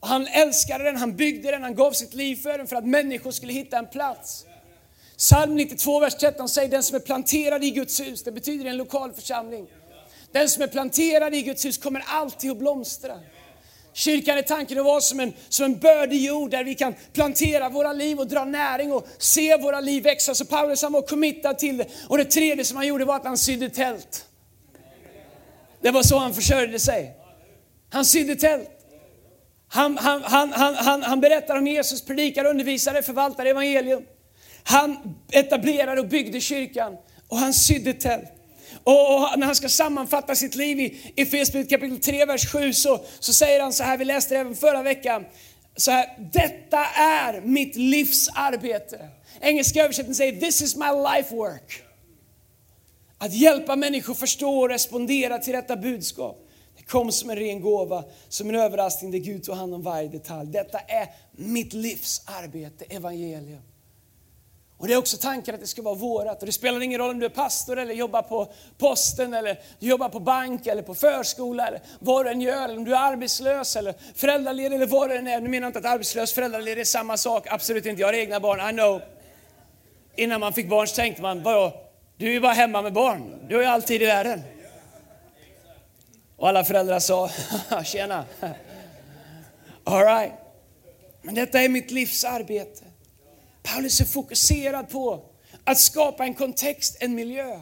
Och 0.00 0.08
han 0.08 0.26
älskade 0.26 0.84
den, 0.84 0.96
han 0.96 1.16
byggde 1.16 1.50
den, 1.50 1.62
han 1.62 1.74
gav 1.74 1.92
sitt 1.92 2.14
liv 2.14 2.36
för 2.36 2.58
den 2.58 2.66
för 2.66 2.76
att 2.76 2.86
människor 2.86 3.30
skulle 3.30 3.52
hitta 3.52 3.78
en 3.78 3.86
plats. 3.86 4.46
Psalm 5.16 5.56
92, 5.56 6.00
vers 6.00 6.14
13 6.14 6.48
säger 6.48 6.68
den 6.68 6.82
som 6.82 6.96
är 6.96 7.00
planterad 7.00 7.64
i 7.64 7.70
Guds 7.70 8.00
hus, 8.00 8.22
det 8.22 8.32
betyder 8.32 8.64
en 8.64 8.76
lokal 8.76 9.12
församling 9.12 9.66
den 10.32 10.48
som 10.48 10.62
är 10.62 10.66
planterad 10.66 11.34
i 11.34 11.42
Guds 11.42 11.64
hus 11.64 11.78
kommer 11.78 12.04
alltid 12.06 12.50
att 12.50 12.58
blomstra. 12.58 13.18
Kyrkan 13.92 14.38
är 14.38 14.42
tanken 14.42 14.78
att 14.78 14.84
vara 14.84 15.00
som 15.00 15.20
en, 15.20 15.32
som 15.48 15.64
en 15.64 15.78
bördig 15.78 16.24
jord 16.24 16.50
där 16.50 16.64
vi 16.64 16.74
kan 16.74 16.94
plantera 17.12 17.68
våra 17.68 17.92
liv 17.92 18.18
och 18.18 18.26
dra 18.26 18.44
näring 18.44 18.92
och 18.92 19.08
se 19.18 19.56
våra 19.56 19.80
liv 19.80 20.02
växa. 20.02 20.34
Så 20.34 20.44
Paulus 20.44 20.82
han 20.82 20.92
var 20.92 21.02
committad 21.02 21.58
till 21.58 21.76
det. 21.76 21.86
Och 22.08 22.18
det 22.18 22.24
tredje 22.24 22.64
som 22.64 22.76
han 22.76 22.86
gjorde 22.86 23.04
var 23.04 23.16
att 23.16 23.24
han 23.24 23.38
sydde 23.38 23.70
tält. 23.70 24.26
Det 25.80 25.90
var 25.90 26.02
så 26.02 26.18
han 26.18 26.34
försörjde 26.34 26.78
sig. 26.78 27.16
Han 27.90 28.04
sydde 28.04 28.36
tält. 28.36 28.70
Han, 29.68 29.98
han, 29.98 30.22
han, 30.22 30.52
han, 30.52 30.74
han, 30.74 31.02
han 31.02 31.20
berättar 31.20 31.58
om 31.58 31.66
Jesus, 31.66 32.02
predikar, 32.02 32.44
undervisade, 32.44 33.02
förvaltade 33.02 33.50
evangelium. 33.50 34.02
Han 34.64 35.16
etablerade 35.30 36.00
och 36.00 36.08
byggde 36.08 36.40
kyrkan 36.40 36.96
och 37.28 37.36
han 37.38 37.54
sydde 37.54 37.92
tält. 37.92 38.41
Och, 38.84 39.38
när 39.38 39.46
han 39.46 39.54
ska 39.54 39.68
sammanfatta 39.68 40.34
sitt 40.34 40.54
liv 40.54 40.80
i 40.80 41.12
Efesierbrevet 41.16 41.70
kapitel 41.70 42.00
3, 42.00 42.24
vers 42.24 42.52
7 42.52 42.72
så, 42.72 43.00
så 43.20 43.32
säger 43.32 43.60
han 43.60 43.72
så 43.72 43.84
här, 43.84 43.98
vi 43.98 44.04
läste 44.04 44.34
det 44.34 44.40
även 44.40 44.56
förra 44.56 44.82
veckan. 44.82 45.24
Så 45.76 45.90
här, 45.90 46.30
detta 46.32 46.84
är 46.94 47.40
mitt 47.40 47.76
livs 47.76 48.28
arbete. 48.34 49.08
Engelska 49.40 49.84
översättningen 49.84 50.14
säger, 50.14 50.40
this 50.40 50.62
is 50.62 50.76
my 50.76 50.86
life 51.14 51.34
work. 51.34 51.82
Att 53.18 53.34
hjälpa 53.34 53.76
människor 53.76 54.14
förstå 54.14 54.58
och 54.58 54.68
respondera 54.68 55.38
till 55.38 55.52
detta 55.52 55.76
budskap. 55.76 56.48
Det 56.76 56.82
kom 56.82 57.12
som 57.12 57.30
en 57.30 57.36
ren 57.36 57.60
gåva, 57.60 58.04
som 58.28 58.48
en 58.48 58.54
överraskning 58.54 59.10
där 59.10 59.18
Gud 59.18 59.44
tog 59.44 59.56
hand 59.56 59.74
om 59.74 59.82
varje 59.82 60.08
detalj. 60.08 60.50
Detta 60.50 60.78
är 60.78 61.08
mitt 61.32 61.72
livs 61.72 62.22
arbete, 62.26 62.84
evangelium. 62.84 63.62
Och 64.82 64.88
det 64.88 64.94
är 64.94 64.98
också 64.98 65.16
tanken 65.16 65.54
att 65.54 65.60
det 65.60 65.66
ska 65.66 65.82
vara 65.82 65.94
vårat. 65.94 66.40
Och 66.40 66.46
det 66.46 66.52
spelar 66.52 66.80
ingen 66.80 67.00
roll 67.00 67.10
om 67.10 67.18
du 67.18 67.26
är 67.26 67.30
pastor 67.30 67.78
eller 67.78 67.94
jobbar 67.94 68.22
på 68.22 68.52
posten 68.78 69.34
eller 69.34 69.60
du 69.78 69.86
jobbar 69.86 70.08
på 70.08 70.20
bank 70.20 70.66
eller 70.66 70.82
på 70.82 70.94
förskola 70.94 71.66
eller 71.66 71.80
vad 71.98 72.26
du 72.26 72.30
än 72.30 72.40
gör. 72.40 72.64
Eller 72.64 72.76
om 72.76 72.84
du 72.84 72.94
är 72.94 73.00
arbetslös 73.00 73.76
eller 73.76 73.94
föräldraledig 74.14 74.76
eller 74.76 74.86
vad 74.86 75.10
du 75.10 75.16
än 75.16 75.26
är. 75.26 75.40
Nu 75.40 75.48
menar 75.48 75.66
jag 75.66 75.68
inte 75.68 75.78
att 75.78 75.94
arbetslös 75.94 76.30
och 76.30 76.34
föräldraledig 76.34 76.80
är 76.80 76.84
samma 76.84 77.16
sak. 77.16 77.46
Absolut 77.50 77.86
inte. 77.86 78.00
Jag 78.00 78.08
har 78.08 78.14
egna 78.14 78.40
barn, 78.40 78.70
I 78.70 78.72
know. 78.72 79.02
Innan 80.16 80.40
man 80.40 80.52
fick 80.52 80.68
barn 80.68 80.86
så 80.86 80.94
tänkte 80.94 81.22
man, 81.22 81.42
vadå? 81.42 81.72
Du 82.16 82.28
är 82.28 82.32
ju 82.32 82.40
bara 82.40 82.52
hemma 82.52 82.82
med 82.82 82.92
barn. 82.92 83.34
Du 83.48 83.54
har 83.54 83.62
ju 83.62 83.68
alltid 83.68 84.02
i 84.02 84.06
världen. 84.06 84.42
Och 86.36 86.48
alla 86.48 86.64
föräldrar 86.64 86.98
sa, 86.98 87.30
tjena. 87.84 88.24
All 89.84 90.04
right. 90.04 90.32
Men 91.22 91.34
detta 91.34 91.60
är 91.60 91.68
mitt 91.68 91.90
livs 91.90 92.24
arbete. 92.24 92.84
Paulus 93.62 94.00
är 94.00 94.04
fokuserad 94.04 94.88
på 94.90 95.24
att 95.64 95.78
skapa 95.78 96.24
en 96.24 96.34
kontext, 96.34 96.96
en 97.00 97.14
miljö 97.14 97.60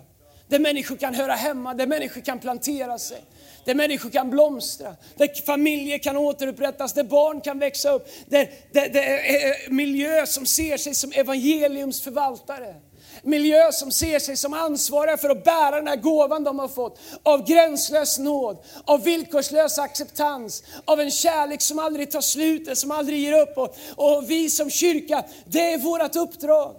där 0.50 0.58
människor 0.58 0.96
kan 0.96 1.14
höra 1.14 1.34
hemma, 1.34 1.74
där 1.74 1.86
människor 1.86 2.20
kan 2.20 2.38
plantera 2.38 2.98
sig. 2.98 3.24
Där 3.64 3.74
människor 3.74 4.10
kan 4.10 4.30
blomstra, 4.30 4.96
där 5.16 5.46
familjer 5.46 5.98
kan 5.98 6.16
återupprättas, 6.16 6.92
där 6.92 7.04
barn 7.04 7.40
kan 7.40 7.58
växa 7.58 7.90
upp. 7.90 8.08
Där, 8.26 8.50
det 8.72 8.98
är 8.98 9.34
eh, 9.34 9.50
eh, 9.50 9.70
miljö 9.70 10.26
som 10.26 10.46
ser 10.46 10.76
sig 10.76 10.94
som 10.94 11.12
evangeliums 11.12 12.02
förvaltare. 12.02 12.74
Miljö 13.22 13.72
som 13.72 13.90
ser 13.90 14.18
sig 14.18 14.36
som 14.36 14.52
ansvariga 14.52 15.16
för 15.16 15.30
att 15.30 15.44
bära 15.44 15.76
den 15.76 15.88
här 15.88 15.96
gåvan 15.96 16.44
de 16.44 16.58
har 16.58 16.68
fått. 16.68 17.00
Av 17.22 17.46
gränslös 17.46 18.18
nåd, 18.18 18.64
av 18.84 19.02
villkorslös 19.02 19.78
acceptans, 19.78 20.62
av 20.84 21.00
en 21.00 21.10
kärlek 21.10 21.60
som 21.60 21.78
aldrig 21.78 22.10
tar 22.10 22.20
slut, 22.20 22.78
som 22.78 22.90
aldrig 22.90 23.20
ger 23.20 23.42
upp. 23.42 23.58
Och, 23.58 23.76
och 23.96 24.30
vi 24.30 24.50
som 24.50 24.70
kyrka, 24.70 25.24
det 25.44 25.72
är 25.72 25.78
vårt 25.78 26.16
uppdrag. 26.16 26.74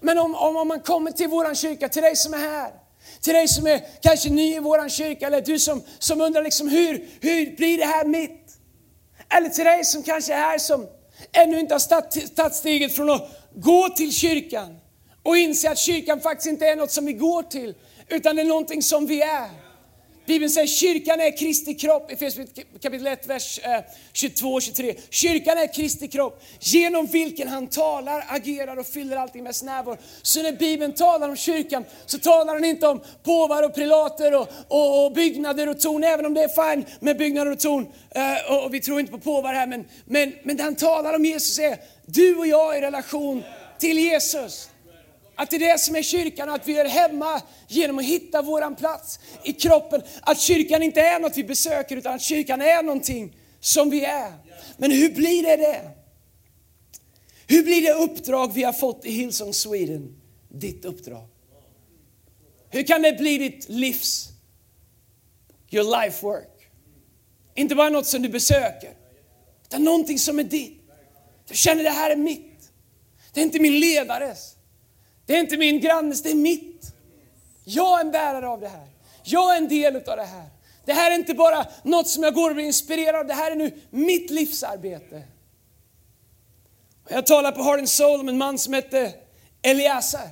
Men 0.00 0.18
om, 0.18 0.34
om, 0.34 0.56
om 0.56 0.68
man 0.68 0.80
kommer 0.80 1.10
till 1.10 1.28
vår 1.28 1.54
kyrka, 1.54 1.88
till 1.88 2.02
dig 2.02 2.16
som 2.16 2.34
är 2.34 2.38
här, 2.38 2.70
till 3.20 3.34
dig 3.34 3.48
som 3.48 3.66
är 3.66 3.80
kanske 4.02 4.30
ny 4.30 4.56
i 4.56 4.58
vår 4.58 4.88
kyrka, 4.88 5.26
eller 5.26 5.40
du 5.40 5.58
som, 5.58 5.82
som 5.98 6.20
undrar 6.20 6.42
liksom 6.42 6.68
hur, 6.68 7.08
hur 7.20 7.56
blir 7.56 7.78
det 7.78 7.84
här 7.84 8.04
mitt? 8.04 8.42
Eller 9.28 9.48
till 9.48 9.64
dig 9.64 9.84
som 9.84 10.02
kanske 10.02 10.34
är 10.34 10.38
här 10.38 10.58
som 10.58 10.86
ännu 11.32 11.60
inte 11.60 11.74
har 11.74 11.80
tagit 12.34 12.54
steget 12.54 12.92
från 12.92 13.10
att 13.10 13.30
gå 13.54 13.88
till 13.88 14.12
kyrkan 14.12 14.78
och 15.26 15.36
inse 15.36 15.70
att 15.70 15.78
kyrkan 15.78 16.20
faktiskt 16.20 16.46
inte 16.46 16.66
är 16.66 16.76
något 16.76 16.90
som 16.90 17.06
vi 17.06 17.12
går 17.12 17.42
till, 17.42 17.74
utan 18.08 18.36
det 18.36 18.42
är 18.42 18.46
någonting 18.46 18.82
som 18.82 19.06
vi 19.06 19.22
är. 19.22 19.66
Bibeln 20.26 20.50
säger 20.50 20.66
kyrkan 20.66 21.20
är 21.20 21.36
Kristi 21.36 21.74
kropp, 21.74 22.12
i 22.12 22.16
kapitel 22.82 23.06
1, 23.06 23.26
vers 23.26 23.60
eh, 23.62 23.80
22-23. 24.12 24.96
Kyrkan 25.10 25.58
är 25.58 25.74
Kristi 25.74 26.08
kropp, 26.08 26.42
genom 26.60 27.06
vilken 27.06 27.48
han 27.48 27.66
talar, 27.66 28.24
agerar 28.28 28.76
och 28.76 28.86
fyller 28.86 29.16
allting 29.16 29.44
med 29.44 29.56
sin 29.56 29.66
närvaro. 29.66 29.96
Så 30.22 30.42
när 30.42 30.52
Bibeln 30.52 30.92
talar 30.92 31.28
om 31.28 31.36
kyrkan 31.36 31.84
så 32.06 32.18
talar 32.18 32.54
den 32.54 32.64
inte 32.64 32.88
om 32.88 33.00
påvar 33.22 33.62
och 33.62 33.74
prelater 33.74 34.34
och, 34.34 34.48
och, 34.68 35.04
och, 35.04 35.12
byggnader 35.12 35.68
och 35.68 35.80
torn, 35.80 36.04
även 36.04 36.26
om 36.26 36.34
det 36.34 36.42
är 36.42 36.74
fint 36.74 36.86
med 37.00 37.18
byggnader 37.18 37.50
och 37.50 37.60
torn. 37.60 37.86
Eh, 38.10 38.64
och 38.64 38.74
vi 38.74 38.80
tror 38.80 39.00
inte 39.00 39.12
på 39.12 39.18
påvar 39.18 39.54
här, 39.54 39.66
men, 39.66 39.84
men, 40.04 40.32
men 40.42 40.56
det 40.56 40.62
han 40.62 40.76
talar 40.76 41.14
om 41.14 41.24
Jesus 41.24 41.58
är 41.58 41.76
du 42.06 42.36
och 42.36 42.46
jag 42.46 42.78
i 42.78 42.80
relation 42.80 43.42
till 43.78 43.98
Jesus. 43.98 44.68
Att 45.38 45.50
det 45.50 45.56
är 45.56 45.72
det 45.72 45.80
som 45.80 45.96
är 45.96 46.02
kyrkan, 46.02 46.48
att 46.48 46.68
vi 46.68 46.78
är 46.78 46.84
hemma 46.84 47.42
genom 47.68 47.98
att 47.98 48.04
hitta 48.04 48.42
våran 48.42 48.76
plats 48.76 49.20
i 49.44 49.52
kroppen. 49.52 50.02
Att 50.20 50.40
kyrkan 50.40 50.82
inte 50.82 51.00
är 51.00 51.20
något 51.20 51.36
vi 51.36 51.44
besöker, 51.44 51.96
utan 51.96 52.14
att 52.14 52.22
kyrkan 52.22 52.60
är 52.60 52.82
någonting 52.82 53.36
som 53.60 53.90
vi 53.90 54.04
är. 54.04 54.32
Men 54.76 54.90
hur 54.90 55.14
blir 55.14 55.42
det 55.42 55.56
det? 55.56 55.90
Hur 57.46 57.62
blir 57.62 57.82
det 57.82 57.92
uppdrag 57.92 58.54
vi 58.54 58.62
har 58.62 58.72
fått 58.72 59.04
i 59.04 59.10
Hillsong 59.10 59.54
Sweden, 59.54 60.16
ditt 60.48 60.84
uppdrag? 60.84 61.28
Hur 62.70 62.82
kan 62.82 63.02
det 63.02 63.12
bli 63.12 63.38
ditt 63.38 63.68
livs, 63.68 64.28
your 65.70 66.02
life 66.02 66.26
work? 66.26 66.70
Inte 67.54 67.74
bara 67.74 67.90
något 67.90 68.06
som 68.06 68.22
du 68.22 68.28
besöker, 68.28 68.94
utan 69.64 69.84
någonting 69.84 70.18
som 70.18 70.38
är 70.38 70.44
ditt. 70.44 70.82
Du 71.48 71.54
känner 71.54 71.82
det 71.82 71.90
här 71.90 72.10
är 72.10 72.16
mitt. 72.16 72.70
Det 73.32 73.40
är 73.40 73.44
inte 73.44 73.60
min 73.60 73.80
ledares. 73.80 74.55
Det 75.26 75.36
är 75.36 75.40
inte 75.40 75.56
min 75.56 75.80
grannes, 75.80 76.22
det 76.22 76.30
är 76.30 76.34
mitt. 76.34 76.92
Jag 77.64 78.00
är 78.00 78.04
en 78.04 78.10
bärare 78.10 78.48
av 78.48 78.60
det 78.60 78.68
här. 78.68 78.86
Jag 79.22 79.52
är 79.52 79.56
en 79.58 79.68
del 79.68 79.96
av 79.96 80.16
det 80.16 80.24
här. 80.24 80.44
Det 80.84 80.92
här 80.92 81.10
är 81.10 81.14
inte 81.14 81.34
bara 81.34 81.66
något 81.82 82.08
som 82.08 82.22
jag 82.22 82.34
går 82.34 82.50
och 82.50 82.56
blir 82.56 82.64
inspirerad 82.64 83.20
av, 83.20 83.26
det 83.26 83.34
här 83.34 83.50
är 83.50 83.56
nu 83.56 83.80
mitt 83.90 84.30
livsarbete. 84.30 85.22
Jag 87.08 87.26
talar 87.26 87.52
på 87.52 87.62
Heart 87.62 87.78
and 87.78 87.88
Soul 87.88 88.20
om 88.20 88.28
en 88.28 88.38
man 88.38 88.58
som 88.58 88.72
hette 88.72 89.14
Eliasar. 89.62 90.28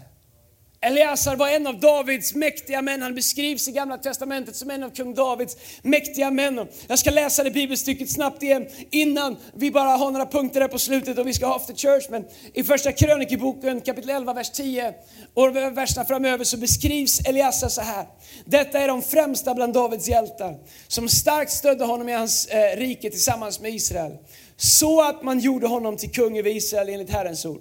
Eliasar 0.87 1.37
var 1.37 1.49
en 1.49 1.67
av 1.67 1.81
Davids 1.81 2.35
mäktiga 2.35 2.83
män. 2.83 3.03
Han 3.03 3.15
beskrivs 3.15 3.69
i 3.69 3.73
Gamla 3.73 3.99
Testamentet 3.99 4.57
som 4.57 4.71
en 4.71 4.83
av 4.83 4.91
kung 4.91 5.15
Davids 5.15 5.57
mäktiga 5.83 6.31
män. 6.31 6.67
Jag 6.87 6.99
ska 6.99 7.11
läsa 7.11 7.45
det 7.45 7.51
bibelstycket 7.51 8.11
snabbt 8.11 8.43
igen 8.43 8.67
innan 8.91 9.37
vi 9.55 9.71
bara 9.71 9.89
har 9.89 10.11
några 10.11 10.27
punkter 10.27 10.61
där 10.61 10.69
på 10.69 10.79
slutet 10.79 11.19
och 11.19 11.27
vi 11.27 11.33
ska 11.33 11.47
ha 11.47 11.57
after 11.57 11.75
church. 11.75 12.07
Men 12.11 12.25
i 12.55 12.65
första 12.65 12.93
krönikeboken 12.93 13.81
kapitel 13.81 14.11
11, 14.11 14.33
vers 14.33 14.51
10 14.51 14.95
och 15.35 15.57
verserna 15.57 16.05
framöver 16.05 16.45
så 16.45 16.57
beskrivs 16.57 17.21
Eliasar 17.21 17.69
så 17.69 17.81
här. 17.81 18.07
Detta 18.45 18.79
är 18.79 18.89
de 18.89 19.03
främsta 19.03 19.55
bland 19.55 19.75
Davids 19.75 20.09
hjältar 20.09 20.59
som 20.89 21.09
starkt 21.09 21.53
stödde 21.53 21.85
honom 21.85 22.09
i 22.09 22.13
hans 22.13 22.47
eh, 22.47 22.77
rike 22.77 23.11
tillsammans 23.11 23.61
med 23.61 23.75
Israel. 23.75 24.13
Så 24.57 25.03
att 25.03 25.23
man 25.23 25.39
gjorde 25.39 25.67
honom 25.67 25.97
till 25.97 26.11
kung 26.11 26.39
över 26.39 26.57
Israel 26.57 26.89
enligt 26.89 27.11
Herrens 27.11 27.47
ord. 27.47 27.61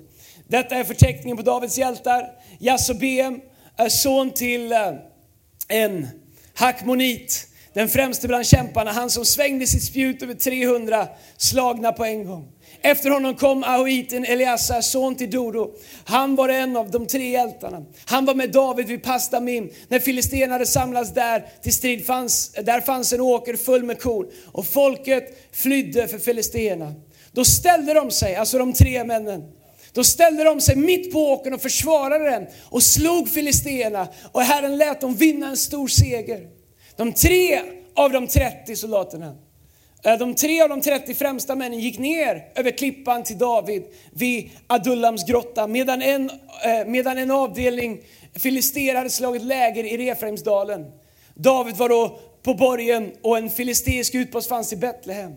Detta 0.54 0.76
är 0.76 0.84
förteckningen 0.84 1.38
på 1.38 1.44
Davids 1.44 1.78
hjältar. 1.78 2.32
Jasobeam 2.60 3.42
är 3.78 3.90
son 3.90 4.32
till 4.32 4.72
eh, 4.72 4.94
en 5.68 6.08
Hakmonit, 6.56 7.48
den 7.74 7.90
främste 7.90 8.28
bland 8.28 8.46
kämparna, 8.46 8.92
han 8.92 9.10
som 9.10 9.26
svängde 9.26 9.68
sitt 9.68 9.84
spjut 9.84 10.24
över 10.24 10.34
300 10.34 11.08
slagna 11.38 11.92
på 11.92 12.06
en 12.06 12.26
gång. 12.26 12.52
Efter 12.82 13.10
honom 13.10 13.36
kom 13.36 13.64
Ahoiten 13.64 14.26
Eliasar, 14.26 14.82
son 14.82 15.16
till 15.16 15.32
Dodo. 15.32 15.72
Han 16.06 16.36
var 16.36 16.50
en 16.50 16.78
av 16.78 16.92
de 16.92 17.08
tre 17.08 17.30
hjältarna. 17.30 17.86
Han 18.06 18.26
var 18.26 18.36
med 18.36 18.52
David 18.52 18.88
vid 18.88 19.04
Pastamim. 19.04 19.70
När 19.88 20.00
filisterna 20.00 20.66
samlats 20.66 21.14
där 21.14 21.46
till 21.62 21.74
strid, 21.74 22.06
fanns, 22.06 22.52
där 22.52 22.82
fanns 22.82 23.14
en 23.14 23.22
åker 23.22 23.56
full 23.56 23.84
med 23.84 24.02
korn 24.02 24.28
och 24.46 24.66
folket 24.66 25.50
flydde 25.52 26.08
för 26.08 26.20
filisterna. 26.20 26.94
Då 27.32 27.46
ställde 27.46 27.94
de 27.94 28.12
sig, 28.12 28.36
alltså 28.36 28.58
de 28.58 28.74
tre 28.74 29.04
männen, 29.04 29.44
då 29.94 30.04
ställde 30.04 30.44
de 30.44 30.62
sig 30.62 30.76
mitt 30.76 31.12
på 31.12 31.32
åkern 31.32 31.54
och 31.54 31.62
försvarade 31.62 32.30
den 32.30 32.48
och 32.64 32.84
slog 32.84 33.30
filisterna 33.30 34.08
och 34.32 34.42
Herren 34.42 34.78
lät 34.78 35.02
dem 35.02 35.16
vinna 35.16 35.48
en 35.48 35.58
stor 35.58 35.88
seger. 35.88 36.48
De 36.96 37.14
tre 37.14 37.62
av 37.96 38.12
de 38.12 38.28
30 38.28 38.76
soldaterna, 38.76 39.36
eh, 40.04 40.18
de 40.18 40.36
tre 40.36 40.62
av 40.62 40.70
de 40.70 40.82
30 40.82 41.14
främsta 41.14 41.56
männen 41.56 41.80
gick 41.80 42.00
ner 42.00 42.52
över 42.56 42.72
klippan 42.72 43.24
till 43.24 43.38
David 43.38 43.84
vid 44.12 44.50
Adullams 44.68 45.26
grotta 45.26 45.68
medan 45.68 46.02
en, 46.02 46.30
eh, 46.30 46.86
medan 46.88 47.18
en 47.18 47.32
avdelning 47.32 48.02
filister 48.36 48.96
hade 48.96 49.10
slagit 49.10 49.44
läger 49.44 49.84
i 49.84 49.98
Refraimsdalen. 49.98 50.86
David 51.36 51.76
var 51.76 51.90
då 51.90 52.20
på 52.44 52.54
borgen 52.54 53.12
och 53.22 53.38
en 53.38 53.50
filisteisk 53.50 54.16
utpost 54.16 54.50
fanns 54.50 54.74
i 54.74 54.76
Betlehem. 54.76 55.34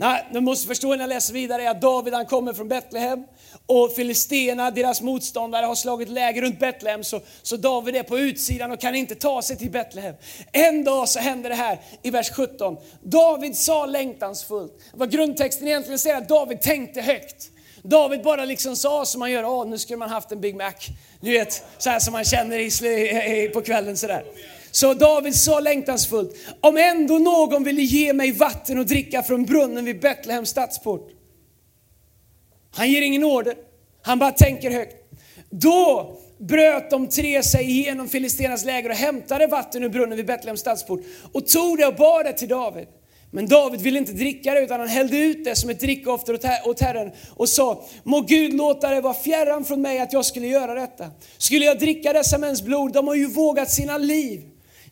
Nej, 0.00 0.26
du 0.32 0.40
måste 0.40 0.68
förstå 0.68 0.88
när 0.88 0.98
jag 0.98 1.08
läser 1.08 1.32
vidare 1.32 1.70
att 1.70 1.80
David 1.80 2.14
han 2.14 2.26
kommer 2.26 2.52
från 2.52 2.68
Betlehem 2.68 3.24
och 3.66 3.92
filisterna, 3.92 4.70
deras 4.70 5.00
motståndare, 5.00 5.66
har 5.66 5.74
slagit 5.74 6.08
läger 6.08 6.42
runt 6.42 6.60
Betlehem 6.60 7.04
så, 7.04 7.20
så 7.42 7.56
David 7.56 7.96
är 7.96 8.02
på 8.02 8.18
utsidan 8.18 8.72
och 8.72 8.80
kan 8.80 8.94
inte 8.94 9.14
ta 9.14 9.42
sig 9.42 9.56
till 9.56 9.70
Betlehem. 9.70 10.14
En 10.52 10.84
dag 10.84 11.08
så 11.08 11.18
händer 11.18 11.50
det 11.50 11.56
här 11.56 11.80
i 12.02 12.10
vers 12.10 12.30
17. 12.30 12.76
David 13.02 13.56
sa 13.56 13.86
längtansfullt, 13.86 14.72
vad 14.94 15.10
grundtexten 15.10 15.68
egentligen 15.68 15.98
säger 15.98 16.16
att 16.16 16.28
David 16.28 16.60
tänkte 16.60 17.00
högt. 17.00 17.50
David 17.82 18.22
bara 18.22 18.44
liksom 18.44 18.76
sa 18.76 19.04
som 19.04 19.18
man 19.18 19.30
gör, 19.30 19.44
åh 19.44 19.66
nu 19.66 19.78
skulle 19.78 19.96
man 19.96 20.10
haft 20.10 20.32
en 20.32 20.40
Big 20.40 20.56
Mac. 20.56 20.72
Du 21.20 21.30
vet, 21.30 21.64
så 21.78 21.90
här 21.90 21.98
som 21.98 22.12
man 22.12 22.24
känner 22.24 22.58
i, 22.58 23.48
på 23.48 23.60
kvällen 23.60 23.96
sådär. 23.96 24.24
Så 24.70 24.94
David 24.94 25.34
sa 25.34 25.60
längtansfullt, 25.60 26.36
om 26.60 26.76
ändå 26.76 27.18
någon 27.18 27.64
ville 27.64 27.82
ge 27.82 28.12
mig 28.12 28.32
vatten 28.32 28.78
och 28.78 28.86
dricka 28.86 29.22
från 29.22 29.44
brunnen 29.44 29.84
vid 29.84 30.00
Betlehems 30.00 30.48
stadsport. 30.48 31.10
Han 32.70 32.90
ger 32.90 33.02
ingen 33.02 33.24
order, 33.24 33.54
han 34.02 34.18
bara 34.18 34.32
tänker 34.32 34.70
högt. 34.70 34.96
Då 35.50 36.12
bröt 36.38 36.90
de 36.90 37.08
tre 37.08 37.42
sig 37.42 37.70
igenom 37.70 38.08
Filisternas 38.08 38.64
läger 38.64 38.90
och 38.90 38.96
hämtade 38.96 39.46
vatten 39.46 39.82
ur 39.82 39.88
brunnen 39.88 40.16
vid 40.16 40.26
Betlehems 40.26 40.60
stadsport 40.60 41.00
och 41.32 41.46
tog 41.46 41.78
det 41.78 41.86
och 41.86 41.94
bar 41.94 42.24
det 42.24 42.32
till 42.32 42.48
David. 42.48 42.86
Men 43.30 43.48
David 43.48 43.80
ville 43.80 43.98
inte 43.98 44.12
dricka 44.12 44.54
det 44.54 44.60
utan 44.60 44.80
han 44.80 44.88
hällde 44.88 45.18
ut 45.18 45.44
det 45.44 45.56
som 45.56 45.70
ett 45.70 45.80
drickoffer 45.80 46.34
åt 46.64 46.80
Herren 46.80 47.10
och 47.30 47.48
sa, 47.48 47.84
må 48.02 48.20
Gud 48.20 48.54
låta 48.54 48.90
det 48.90 49.00
vara 49.00 49.14
fjärran 49.14 49.64
från 49.64 49.82
mig 49.82 49.98
att 49.98 50.12
jag 50.12 50.24
skulle 50.24 50.46
göra 50.46 50.74
detta. 50.74 51.10
Skulle 51.38 51.64
jag 51.64 51.78
dricka 51.78 52.12
dessa 52.12 52.38
mäns 52.38 52.62
blod, 52.62 52.92
de 52.92 53.08
har 53.08 53.14
ju 53.14 53.26
vågat 53.26 53.70
sina 53.70 53.98
liv. 53.98 54.42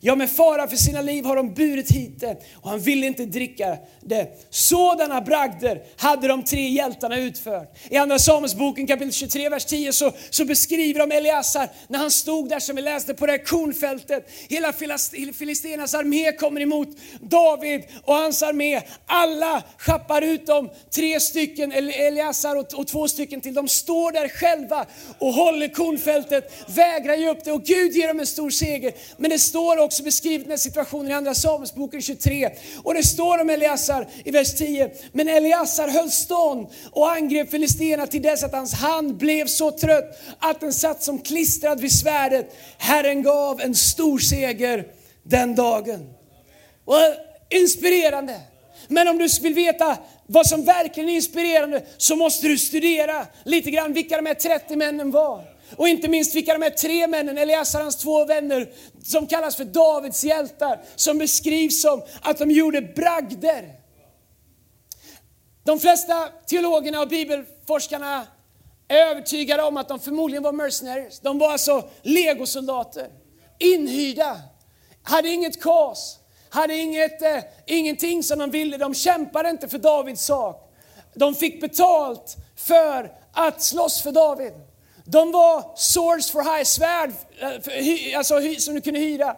Ja, 0.07 0.15
med 0.15 0.29
fara 0.29 0.67
för 0.67 0.77
sina 0.77 1.01
liv 1.01 1.25
har 1.25 1.35
de 1.35 1.53
burit 1.53 1.91
hit 1.91 2.19
det 2.19 2.37
och 2.53 2.69
han 2.69 2.79
ville 2.79 3.07
inte 3.07 3.25
dricka 3.25 3.77
det. 4.01 4.47
Sådana 4.49 5.21
bragder 5.21 5.83
hade 5.97 6.27
de 6.27 6.43
tre 6.43 6.69
hjältarna 6.69 7.17
utfört. 7.17 7.77
I 7.89 7.97
Andra 7.97 8.19
Samuelsboken 8.19 8.87
kapitel 8.87 9.13
23, 9.13 9.49
vers 9.49 9.65
10 9.65 9.93
så, 9.93 10.11
så 10.29 10.45
beskriver 10.45 10.99
de 10.99 11.11
Eliasar 11.11 11.69
när 11.87 11.99
han 11.99 12.11
stod 12.11 12.49
där 12.49 12.59
som 12.59 12.75
vi 12.75 12.81
läste 12.81 13.13
på 13.13 13.25
det 13.25 13.31
här 13.31 13.45
kornfältet. 13.45 14.29
Hela 14.49 14.73
Filisternas 15.33 15.93
armé 15.93 16.31
kommer 16.31 16.61
emot 16.61 16.87
David 17.21 17.83
och 18.03 18.15
hans 18.15 18.43
armé. 18.43 18.81
Alla 19.05 19.63
schappar 19.77 20.21
ut 20.21 20.45
dem, 20.45 20.69
tre 20.95 21.19
stycken, 21.19 21.71
Eliasar 21.71 22.55
och, 22.55 22.73
och 22.73 22.87
två 22.87 23.07
stycken 23.07 23.41
till. 23.41 23.53
De 23.53 23.67
står 23.67 24.11
där 24.11 24.29
själva 24.29 24.85
och 25.19 25.33
håller 25.33 25.67
kornfältet, 25.67 26.53
vägrar 26.67 27.15
ge 27.15 27.29
upp 27.29 27.43
det 27.45 27.51
och 27.51 27.63
Gud 27.63 27.91
ger 27.91 28.07
dem 28.07 28.19
en 28.19 28.27
stor 28.27 28.49
seger. 28.49 28.93
Men 29.17 29.29
det 29.29 29.39
står 29.39 29.77
också 29.77 29.96
beskrivit 30.03 30.41
den 30.41 30.51
här 30.51 30.57
situationen 30.57 31.11
i 31.11 31.13
Andra 31.13 31.35
Samuelsboken 31.35 32.01
23. 32.01 32.49
Och 32.83 32.93
det 32.93 33.03
står 33.03 33.41
om 33.41 33.49
Eliasar 33.49 34.07
i 34.25 34.31
vers 34.31 34.53
10. 34.53 34.91
Men 35.11 35.27
Eliasar 35.27 35.87
höll 35.87 36.11
stånd 36.11 36.67
och 36.91 37.11
angrep 37.11 37.51
filisterna 37.51 38.07
till 38.07 38.21
dess 38.21 38.43
att 38.43 38.53
hans 38.53 38.73
hand 38.73 39.17
blev 39.17 39.47
så 39.47 39.71
trött 39.71 40.19
att 40.39 40.59
den 40.59 40.73
satt 40.73 41.03
som 41.03 41.19
klistrad 41.19 41.81
vid 41.81 41.91
svärdet. 41.91 42.55
Herren 42.77 43.23
gav 43.23 43.61
en 43.61 43.75
stor 43.75 44.19
seger 44.19 44.85
den 45.23 45.55
dagen. 45.55 46.09
Och 46.85 46.97
inspirerande. 47.49 48.39
Men 48.87 49.07
om 49.07 49.17
du 49.17 49.27
vill 49.41 49.53
veta 49.53 49.97
vad 50.27 50.47
som 50.47 50.65
verkligen 50.65 51.09
är 51.09 51.13
inspirerande 51.13 51.83
så 51.97 52.15
måste 52.15 52.47
du 52.47 52.57
studera 52.57 53.27
lite 53.43 53.71
grann 53.71 53.93
vilka 53.93 54.17
de 54.17 54.25
här 54.25 54.33
30 54.33 54.75
männen 54.75 55.11
var. 55.11 55.56
Och 55.75 55.87
inte 55.87 56.07
minst 56.07 56.35
vilka 56.35 56.53
de 56.53 56.61
här 56.61 56.69
tre 56.69 57.07
männen, 57.07 57.37
Eliasar 57.37 57.81
hans 57.81 57.95
två 57.95 58.25
vänner, 58.25 58.71
som 59.03 59.27
kallas 59.27 59.55
för 59.55 59.65
Davids 59.65 60.23
hjältar, 60.23 60.81
som 60.95 61.17
beskrivs 61.17 61.81
som 61.81 62.01
att 62.21 62.37
de 62.37 62.51
gjorde 62.51 62.81
bragder. 62.81 63.73
De 65.63 65.79
flesta 65.79 66.27
teologerna 66.45 67.01
och 67.01 67.07
bibelforskarna 67.07 68.27
är 68.87 68.97
övertygade 68.97 69.63
om 69.63 69.77
att 69.77 69.87
de 69.87 69.99
förmodligen 69.99 70.43
var 70.43 70.51
mercenaries. 70.51 71.19
De 71.19 71.39
var 71.39 71.51
alltså 71.51 71.89
legosoldater, 72.01 73.09
inhyrda, 73.59 74.41
hade 75.03 75.29
inget 75.29 75.61
kas, 75.61 76.19
hade 76.49 76.75
inget, 76.75 77.21
eh, 77.21 77.43
ingenting 77.65 78.23
som 78.23 78.39
de 78.39 78.51
ville. 78.51 78.77
De 78.77 78.93
kämpade 78.93 79.49
inte 79.49 79.67
för 79.67 79.77
Davids 79.77 80.25
sak. 80.25 80.73
De 81.13 81.35
fick 81.35 81.61
betalt 81.61 82.35
för 82.55 83.11
att 83.33 83.63
slåss 83.63 84.01
för 84.01 84.11
David. 84.11 84.53
De 85.09 85.31
var 85.31 85.71
source 85.75 86.31
for 86.31 86.43
high, 86.43 86.63
svärd 86.63 87.11
eh, 87.39 88.17
alltså, 88.17 88.41
som 88.59 88.75
du 88.75 88.81
kunde 88.81 88.99
hyra. 88.99 89.25
Han 89.25 89.35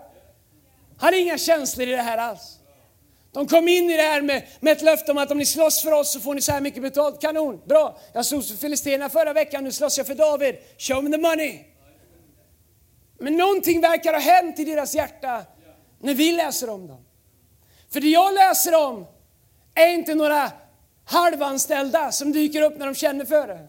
Hade 0.98 1.18
inga 1.18 1.38
känslor 1.38 1.88
i 1.88 1.92
det 1.92 2.02
här 2.02 2.18
alls. 2.18 2.56
De 3.32 3.48
kom 3.48 3.68
in 3.68 3.90
i 3.90 3.98
det 3.98 4.04
här 4.04 4.22
med, 4.22 4.48
med 4.60 4.74
ett 4.74 4.82
löfte 4.82 5.12
om 5.12 5.18
att 5.18 5.32
om 5.32 5.38
ni 5.38 5.46
slåss 5.46 5.82
för 5.82 5.92
oss 5.92 6.12
så 6.12 6.20
får 6.20 6.36
ni 6.36 6.42
så 6.42 6.52
här 6.52 6.62
mycket 6.62 6.82
betalt. 6.82 7.22
Kanon, 7.22 7.62
bra. 7.66 7.98
Jag 8.14 8.26
slogs 8.26 8.52
för 8.52 8.58
Filisterna 8.58 9.10
förra 9.10 9.34
veckan, 9.34 9.64
nu 9.64 9.72
slåss 9.72 9.98
jag 9.98 10.08
för 10.08 10.16
David. 10.16 10.56
Show 10.78 11.04
me 11.04 11.12
the 11.12 11.18
money. 11.18 11.60
Men 13.20 13.38
någonting 13.38 13.82
verkar 13.82 14.14
ha 14.14 14.20
hänt 14.20 14.60
i 14.60 14.66
deras 14.66 14.96
hjärta 14.96 15.42
när 16.00 16.14
vi 16.14 16.32
läser 16.32 16.70
om 16.70 16.88
dem. 16.88 17.06
För 17.90 18.02
det 18.02 18.08
jag 18.08 18.34
läser 18.34 18.76
om 18.76 19.06
är 19.76 19.88
inte 19.88 20.16
några 20.16 20.52
halvanställda 21.06 22.12
som 22.12 22.32
dyker 22.32 22.62
upp 22.62 22.78
när 22.78 22.86
de 22.86 22.96
känner 22.96 23.26
för 23.26 23.48
det. 23.48 23.68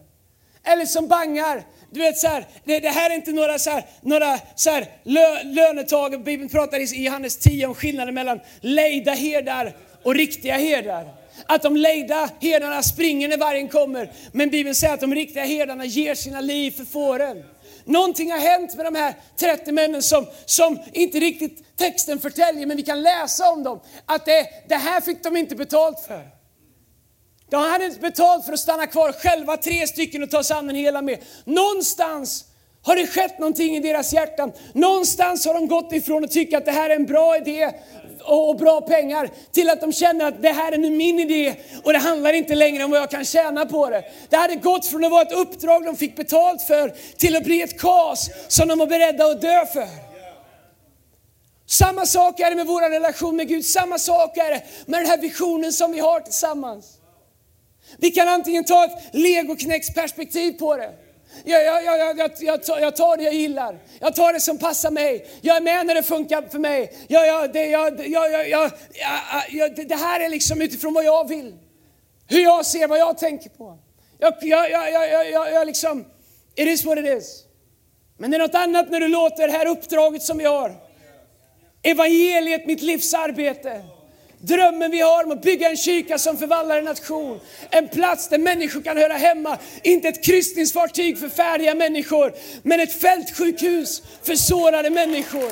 Eller 0.63 0.85
som 0.85 1.07
bangar. 1.07 1.65
Du 1.93 1.99
vet 1.99 2.17
så 2.17 2.27
här, 2.27 2.45
det, 2.63 2.79
det, 2.79 2.89
här 2.89 3.09
är 3.09 3.15
inte 3.15 3.31
några, 3.31 3.59
så 3.59 3.69
här, 3.69 3.85
några 4.01 4.39
så 4.55 4.69
här, 4.69 4.85
lö, 5.03 5.43
lönetag. 5.43 6.23
Bibeln 6.23 6.49
pratar 6.49 6.79
i 6.79 7.03
Johannes 7.03 7.37
10 7.37 7.67
om 7.67 7.75
skillnaden 7.75 8.13
mellan 8.13 8.39
lejda 8.61 9.11
herdar 9.11 9.75
och 10.03 10.15
riktiga 10.15 10.57
herdar. 10.57 11.07
Att 11.45 11.61
de 11.61 11.77
lejda 11.77 12.29
herdarna 12.39 12.83
springer 12.83 13.27
när 13.27 13.37
vargen 13.37 13.67
kommer. 13.67 14.11
Men 14.31 14.49
Bibeln 14.49 14.75
säger 14.75 14.93
att 14.93 14.99
de 14.99 15.15
riktiga 15.15 15.43
herdarna 15.43 15.85
ger 15.85 16.15
sina 16.15 16.41
liv 16.41 16.71
för 16.71 16.85
fåren. 16.85 17.43
Någonting 17.85 18.31
har 18.31 18.39
hänt 18.39 18.75
med 18.75 18.85
de 18.85 18.95
här 18.95 19.13
30 19.39 19.71
männen 19.71 20.01
som, 20.01 20.25
som 20.45 20.79
inte 20.93 21.19
riktigt 21.19 21.77
texten 21.77 22.19
förtäljer, 22.19 22.65
men 22.65 22.77
vi 22.77 22.83
kan 22.83 23.01
läsa 23.01 23.49
om 23.49 23.63
dem. 23.63 23.79
Att 24.05 24.25
det, 24.25 24.47
det 24.67 24.75
här 24.75 25.01
fick 25.01 25.23
de 25.23 25.37
inte 25.37 25.55
betalt 25.55 25.99
för. 26.07 26.40
De 27.51 27.63
hade 27.63 27.85
inte 27.85 27.99
betalt 27.99 28.45
för 28.45 28.53
att 28.53 28.59
stanna 28.59 28.87
kvar 28.87 29.11
själva, 29.11 29.57
tre 29.57 29.87
stycken, 29.87 30.23
och 30.23 30.29
ta 30.29 30.43
sig 30.43 30.57
an 30.57 30.67
den 30.67 30.75
hela 30.75 31.01
med. 31.01 31.19
Någonstans 31.43 32.45
har 32.83 32.95
det 32.95 33.07
skett 33.07 33.39
någonting 33.39 33.75
i 33.75 33.79
deras 33.79 34.13
hjärtan. 34.13 34.51
Någonstans 34.73 35.45
har 35.45 35.53
de 35.53 35.67
gått 35.67 35.93
ifrån 35.93 36.23
att 36.23 36.31
tycka 36.31 36.57
att 36.57 36.65
det 36.65 36.71
här 36.71 36.89
är 36.89 36.95
en 36.95 37.05
bra 37.05 37.37
idé 37.37 37.71
och 38.23 38.55
bra 38.55 38.81
pengar 38.81 39.29
till 39.51 39.69
att 39.69 39.81
de 39.81 39.93
känner 39.93 40.25
att 40.25 40.41
det 40.41 40.49
här 40.49 40.71
är 40.71 40.77
nu 40.77 40.89
min 40.89 41.19
idé 41.19 41.55
och 41.83 41.93
det 41.93 41.99
handlar 41.99 42.33
inte 42.33 42.55
längre 42.55 42.83
om 42.83 42.91
vad 42.91 42.99
jag 42.99 43.11
kan 43.11 43.25
tjäna 43.25 43.65
på 43.65 43.89
det. 43.89 44.03
Det 44.29 44.35
hade 44.37 44.55
gått 44.55 44.85
från 44.85 45.05
att 45.05 45.11
vara 45.11 45.21
ett 45.21 45.31
uppdrag 45.31 45.85
de 45.85 45.95
fick 45.95 46.15
betalt 46.15 46.61
för 46.61 46.93
till 47.17 47.35
att 47.35 47.43
bli 47.43 47.61
ett 47.61 47.79
kas 47.79 48.29
som 48.47 48.67
de 48.67 48.79
var 48.79 48.87
beredda 48.87 49.25
att 49.25 49.41
dö 49.41 49.65
för. 49.65 49.87
Samma 51.65 52.05
sak 52.05 52.39
är 52.39 52.49
det 52.49 52.55
med 52.55 52.67
vår 52.67 52.89
relation 52.89 53.35
med 53.35 53.47
Gud, 53.47 53.65
samma 53.65 53.99
sak 53.99 54.37
är 54.37 54.49
det 54.49 54.61
med 54.85 54.99
den 54.99 55.07
här 55.07 55.17
visionen 55.17 55.73
som 55.73 55.91
vi 55.91 55.99
har 55.99 56.19
tillsammans. 56.19 56.97
Vi 58.01 58.11
kan 58.11 58.27
antingen 58.27 58.63
ta 58.63 58.85
ett 58.85 59.03
legoknäcksperspektiv 59.11 60.51
på 60.51 60.77
det. 60.77 60.91
Jag, 61.45 61.65
jag, 61.65 61.83
jag, 61.83 62.17
jag, 62.17 62.31
jag, 62.39 62.63
tar, 62.63 62.79
jag 62.79 62.95
tar 62.95 63.17
det 63.17 63.23
jag 63.23 63.33
gillar. 63.33 63.79
Jag 63.99 64.15
tar 64.15 64.33
det 64.33 64.39
som 64.39 64.57
passar 64.57 64.91
mig. 64.91 65.27
Jag 65.41 65.57
är 65.57 65.61
med 65.61 65.85
när 65.85 65.95
det 65.95 66.03
funkar 66.03 66.41
för 66.41 66.59
mig. 66.59 66.93
Jag, 67.07 67.27
jag, 67.27 67.53
det, 67.53 67.65
jag, 67.65 68.07
jag, 68.07 68.31
jag, 68.31 68.49
jag, 68.49 68.71
jag, 69.49 69.87
det 69.87 69.95
här 69.95 70.19
är 70.19 70.29
liksom 70.29 70.61
utifrån 70.61 70.93
vad 70.93 71.03
jag 71.05 71.27
vill. 71.27 71.55
Hur 72.27 72.43
jag 72.43 72.65
ser, 72.65 72.87
vad 72.87 72.99
jag 72.99 73.17
tänker 73.17 73.49
på. 73.49 73.77
Jag, 74.19 74.33
jag, 74.41 74.71
jag, 74.71 74.91
jag, 74.91 75.31
jag, 75.31 75.53
jag 75.53 75.67
liksom, 75.67 76.05
it 76.55 76.67
is 76.67 76.85
what 76.85 76.97
it 76.97 77.05
is. 77.05 77.43
Men 78.17 78.31
det 78.31 78.37
är 78.37 78.39
något 78.39 78.55
annat 78.55 78.89
när 78.89 78.99
du 78.99 79.07
låter 79.07 79.47
det 79.47 79.53
här 79.53 79.65
uppdraget 79.65 80.23
som 80.23 80.37
vi 80.37 80.45
har, 80.45 80.75
evangeliet, 81.83 82.65
mitt 82.65 82.81
livs 82.81 83.13
arbete, 83.13 83.81
Drömmen 84.43 84.91
vi 84.91 85.01
har 85.01 85.23
om 85.23 85.31
att 85.31 85.41
bygga 85.41 85.69
en 85.69 85.77
kyrka 85.77 86.17
som 86.17 86.37
förvandlar 86.37 86.77
en 86.77 86.85
nation. 86.85 87.39
En 87.69 87.87
plats 87.87 88.27
där 88.27 88.37
människor 88.37 88.81
kan 88.81 88.97
höra 88.97 89.13
hemma. 89.13 89.57
Inte 89.83 90.07
ett 90.07 90.23
kryssningsfartyg 90.23 91.19
för 91.19 91.29
färdiga 91.29 91.75
människor, 91.75 92.33
men 92.63 92.79
ett 92.79 93.01
fältsjukhus 93.01 94.01
för 94.23 94.35
sårade 94.35 94.89
människor. 94.89 95.51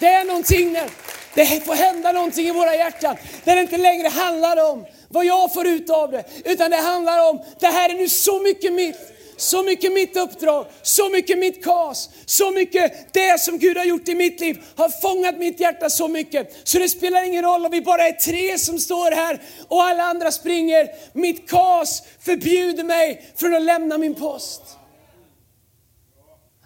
Det 0.00 0.06
är 0.06 0.24
någonting 0.24 0.72
när 0.72 0.90
det 1.34 1.64
får 1.66 1.74
hända 1.74 2.12
någonting 2.12 2.46
i 2.46 2.50
våra 2.50 2.74
hjärtan. 2.74 3.16
Där 3.44 3.54
det 3.54 3.62
inte 3.62 3.76
längre 3.76 4.08
handlar 4.08 4.70
om 4.72 4.86
vad 5.08 5.24
jag 5.24 5.54
får 5.54 5.66
ut 5.66 5.90
av 5.90 6.10
det, 6.10 6.24
utan 6.44 6.70
det 6.70 6.76
handlar 6.76 7.30
om, 7.30 7.44
det 7.60 7.66
här 7.66 7.88
är 7.88 7.94
nu 7.94 8.08
så 8.08 8.42
mycket 8.42 8.72
mitt. 8.72 9.19
Så 9.40 9.62
mycket 9.62 9.92
mitt 9.92 10.16
uppdrag, 10.16 10.66
så 10.82 11.10
mycket 11.10 11.38
mitt 11.38 11.64
kas, 11.64 12.10
så 12.26 12.50
mycket 12.50 13.14
det 13.14 13.40
som 13.40 13.58
Gud 13.58 13.76
har 13.76 13.84
gjort 13.84 14.08
i 14.08 14.14
mitt 14.14 14.40
liv 14.40 14.62
har 14.76 14.88
fångat 14.88 15.38
mitt 15.38 15.60
hjärta 15.60 15.90
så 15.90 16.08
mycket. 16.08 16.68
Så 16.68 16.78
det 16.78 16.88
spelar 16.88 17.22
ingen 17.22 17.44
roll 17.44 17.64
om 17.64 17.70
vi 17.70 17.80
bara 17.80 18.08
är 18.08 18.12
tre 18.12 18.58
som 18.58 18.78
står 18.78 19.10
här 19.10 19.40
och 19.68 19.82
alla 19.82 20.02
andra 20.02 20.32
springer. 20.32 20.88
Mitt 21.12 21.50
kas 21.50 22.02
förbjuder 22.20 22.84
mig 22.84 23.32
från 23.36 23.54
att 23.54 23.62
lämna 23.62 23.98
min 23.98 24.14
post. 24.14 24.62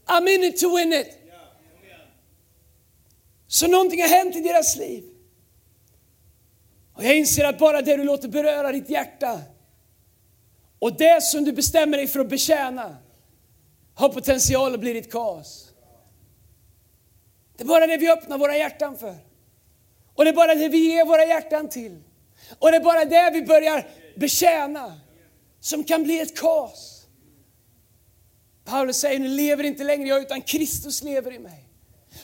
I'm 0.07 0.29
in 0.29 0.45
it 0.45 0.61
to 0.61 0.77
win 0.77 0.93
it. 0.93 1.19
Så 3.49 3.67
någonting 3.67 4.03
har 4.03 4.09
hänt 4.09 4.37
i 4.37 4.41
deras 4.41 4.77
liv. 4.77 5.05
Och 6.97 7.05
jag 7.05 7.17
inser 7.17 7.45
att 7.45 7.59
bara 7.59 7.83
det 7.83 7.97
du 7.97 8.05
låter 8.05 8.29
beröra 8.29 8.73
ditt 8.73 8.91
hjärta 8.91 9.41
och 10.85 10.97
det 10.97 11.23
som 11.23 11.45
du 11.45 11.53
bestämmer 11.53 11.97
dig 11.97 12.07
för 12.07 12.21
att 12.21 12.29
betjäna 12.29 12.97
har 13.95 14.09
potential 14.09 14.75
att 14.75 14.81
bli 14.81 14.93
ditt 14.93 15.13
kaos. 15.13 15.73
Det 17.57 17.65
är 17.65 17.69
bara 17.69 17.87
det 17.87 17.97
vi 17.97 18.11
öppnar 18.11 18.39
våra 18.39 18.57
hjärtan 18.57 18.99
för. 18.99 19.17
Och 20.15 20.25
det 20.25 20.31
är 20.31 20.35
bara 20.35 20.55
det 20.55 20.69
vi 20.69 20.79
ger 20.79 21.05
våra 21.05 21.25
hjärtan 21.25 21.69
till. 21.69 22.03
Och 22.59 22.71
det 22.71 22.77
är 22.77 22.81
bara 22.81 23.05
det 23.05 23.31
vi 23.33 23.43
börjar 23.43 23.89
betjäna 24.17 25.01
som 25.61 25.85
kan 25.85 26.03
bli 26.03 26.21
ett 26.21 26.39
kaos. 26.39 27.07
Paulus 28.65 28.97
säger, 28.97 29.19
nu 29.19 29.29
lever 29.29 29.65
inte 29.65 29.85
längre 29.85 30.09
jag 30.09 30.23
utan 30.23 30.43
Kristus 30.43 31.03
lever 31.03 31.33
i 31.33 31.39
mig. 31.39 31.69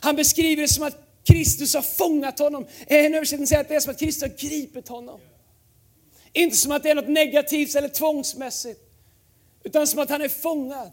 Han 0.01 0.17
beskriver 0.17 0.63
det 0.63 0.69
som 0.69 0.85
att 0.85 0.99
Kristus 1.25 1.75
har 1.75 1.83
fångat 1.83 2.39
honom. 2.39 2.67
En 2.87 3.15
översättning 3.15 3.47
säger 3.47 3.61
att 3.61 3.69
det 3.69 3.75
är 3.75 3.81
som 3.81 3.91
att 3.91 3.99
Kristus 3.99 4.23
har 4.23 4.49
gripit 4.49 4.89
honom. 4.89 5.21
Inte 6.33 6.57
som 6.57 6.73
att 6.73 6.83
det 6.83 6.91
är 6.91 6.95
något 6.95 7.09
negativt 7.09 7.75
eller 7.75 7.89
tvångsmässigt, 7.89 8.81
utan 9.65 9.87
som 9.87 10.01
att 10.01 10.11
han 10.11 10.23
är 10.23 10.29
fångad 10.29 10.93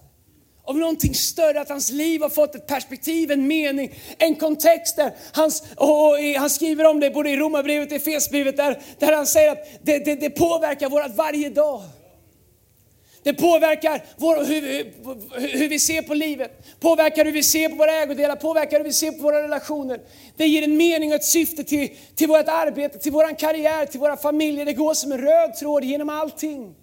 av 0.67 0.77
någonting 0.77 1.13
större, 1.15 1.61
att 1.61 1.69
hans 1.69 1.91
liv 1.91 2.21
har 2.21 2.29
fått 2.29 2.55
ett 2.55 2.67
perspektiv, 2.67 3.31
en 3.31 3.47
mening, 3.47 3.99
en 4.17 4.35
kontext 4.35 4.95
där 4.95 5.11
hans, 5.33 5.63
och 5.75 6.17
han 6.37 6.49
skriver 6.49 6.85
om 6.85 6.99
det 6.99 7.09
både 7.09 7.29
i 7.29 7.37
Romarbrevet 7.37 7.87
och 7.87 7.93
i 7.93 7.95
Efesbrevet 7.95 8.57
där, 8.57 8.81
där 8.99 9.13
han 9.13 9.27
säger 9.27 9.51
att 9.51 9.67
det, 9.81 9.99
det, 9.99 10.15
det 10.15 10.29
påverkar 10.29 10.89
vårt 10.89 11.15
varje 11.15 11.49
dag. 11.49 11.83
Det 13.27 13.33
påverkar 13.33 14.03
vår, 14.17 14.35
hur, 14.45 15.57
hur, 15.57 15.69
vi 15.69 15.79
ser 15.79 16.01
på 16.01 16.13
livet, 16.13 16.79
påverkar 16.79 17.25
hur 17.25 17.31
vi 17.31 17.43
ser 17.43 17.69
på 17.69 17.75
våra 17.75 17.91
ägodelar, 17.91 18.35
påverkar 18.35 18.77
hur 18.77 18.83
vi 18.83 18.93
ser 18.93 19.11
på 19.11 19.23
våra 19.23 19.43
relationer. 19.43 19.99
Det 20.37 20.47
ger 20.47 20.63
en 20.63 20.77
mening 20.77 21.09
och 21.09 21.15
ett 21.15 21.25
syfte 21.25 21.63
till, 21.63 21.89
till 22.15 22.27
vårt 22.27 22.47
arbete, 22.47 22.99
till 22.99 23.11
vår 23.11 23.39
karriär, 23.39 23.85
till 23.85 23.99
våra 23.99 24.17
familjer. 24.17 24.65
Det 24.65 24.73
går 24.73 24.93
som 24.93 25.11
en 25.11 25.17
röd 25.17 25.55
tråd 25.55 25.83
genom 25.83 26.09
allting. 26.09 26.75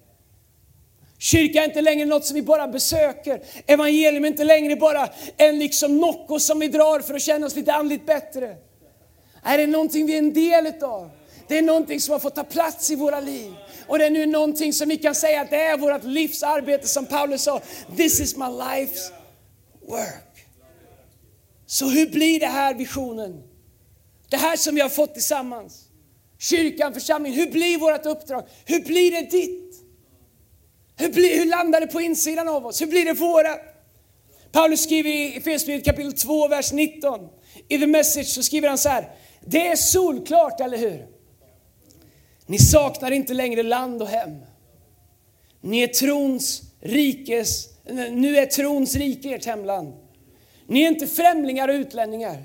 Kyrka 1.19 1.61
är 1.61 1.65
inte 1.65 1.81
längre 1.81 2.05
något 2.05 2.25
som 2.25 2.35
vi 2.35 2.41
bara 2.41 2.67
besöker. 2.67 3.41
Evangelium 3.67 4.23
är 4.23 4.27
inte 4.27 4.43
längre 4.43 4.75
bara 4.75 5.09
en 5.37 5.59
liksom 5.59 5.97
Nocco 5.97 6.39
som 6.39 6.59
vi 6.59 6.67
drar 6.67 6.99
för 6.99 7.13
att 7.13 7.21
känna 7.21 7.45
oss 7.45 7.55
lite 7.55 7.73
andligt 7.73 8.05
bättre. 8.05 8.55
Är 9.43 9.57
det 9.57 9.67
någonting 9.67 10.05
vi 10.05 10.13
är 10.13 10.19
en 10.19 10.33
del 10.33 10.67
utav. 10.67 11.09
Det 11.47 11.57
är 11.57 11.61
någonting 11.61 11.99
som 11.99 12.11
har 12.11 12.19
fått 12.19 12.35
ta 12.35 12.43
plats 12.43 12.91
i 12.91 12.95
våra 12.95 13.19
liv. 13.19 13.53
Och 13.87 13.99
det 13.99 14.05
är 14.05 14.09
nu 14.09 14.25
någonting 14.25 14.73
som 14.73 14.89
vi 14.89 14.97
kan 14.97 15.15
säga 15.15 15.41
att 15.41 15.49
det 15.49 15.61
är 15.61 15.77
vårt 15.77 16.03
livsarbete 16.03 16.87
som 16.87 17.05
Paulus 17.05 17.43
sa. 17.43 17.61
This 17.97 18.19
is 18.19 18.35
my 18.37 18.45
life's 18.45 19.11
work. 19.87 20.47
Så 21.65 21.89
hur 21.89 22.09
blir 22.09 22.39
det 22.39 22.45
här 22.45 22.73
visionen 22.73 23.43
Det 24.29 24.37
här 24.37 24.57
som 24.57 24.75
vi 24.75 24.81
har 24.81 24.89
fått 24.89 25.13
tillsammans. 25.13 25.81
Kyrkan, 26.39 26.93
församlingen, 26.93 27.39
hur 27.39 27.51
blir 27.51 27.77
vårt 27.77 28.05
uppdrag? 28.05 28.43
Hur 28.65 28.79
blir 28.79 29.11
det 29.11 29.31
ditt? 29.31 29.65
Hur, 30.97 31.09
blir, 31.09 31.37
hur 31.37 31.45
landar 31.45 31.81
det 31.81 31.87
på 31.87 32.01
insidan 32.01 32.47
av 32.47 32.65
oss? 32.65 32.81
Hur 32.81 32.87
blir 32.87 33.05
det 33.05 33.13
våra? 33.13 33.55
Paulus 34.51 34.83
skriver 34.83 35.09
i 35.09 35.37
Efesierbrevet 35.37 35.85
kapitel 35.85 36.13
2, 36.13 36.47
vers 36.47 36.71
19. 36.71 37.19
I 37.67 37.77
The 37.77 37.87
Message 37.87 38.27
så 38.27 38.43
skriver 38.43 38.69
han 38.69 38.77
så 38.77 38.89
här. 38.89 39.11
Det 39.45 39.67
är 39.67 39.75
solklart, 39.75 40.61
eller 40.61 40.77
hur? 40.77 41.14
Ni 42.45 42.59
saknar 42.59 43.11
inte 43.11 43.33
längre 43.33 43.63
land 43.63 44.01
och 44.01 44.07
hem. 44.07 44.41
Ni 45.61 45.79
är 45.79 45.87
trons 45.87 46.61
rikes, 46.79 47.67
nu 48.11 48.37
är 48.37 48.45
trons 48.45 48.95
rike 48.95 49.35
ert 49.35 49.45
hemland. 49.45 49.93
Ni 50.67 50.83
är 50.83 50.87
inte 50.87 51.07
främlingar 51.07 51.67
och 51.67 51.73
utlänningar. 51.73 52.43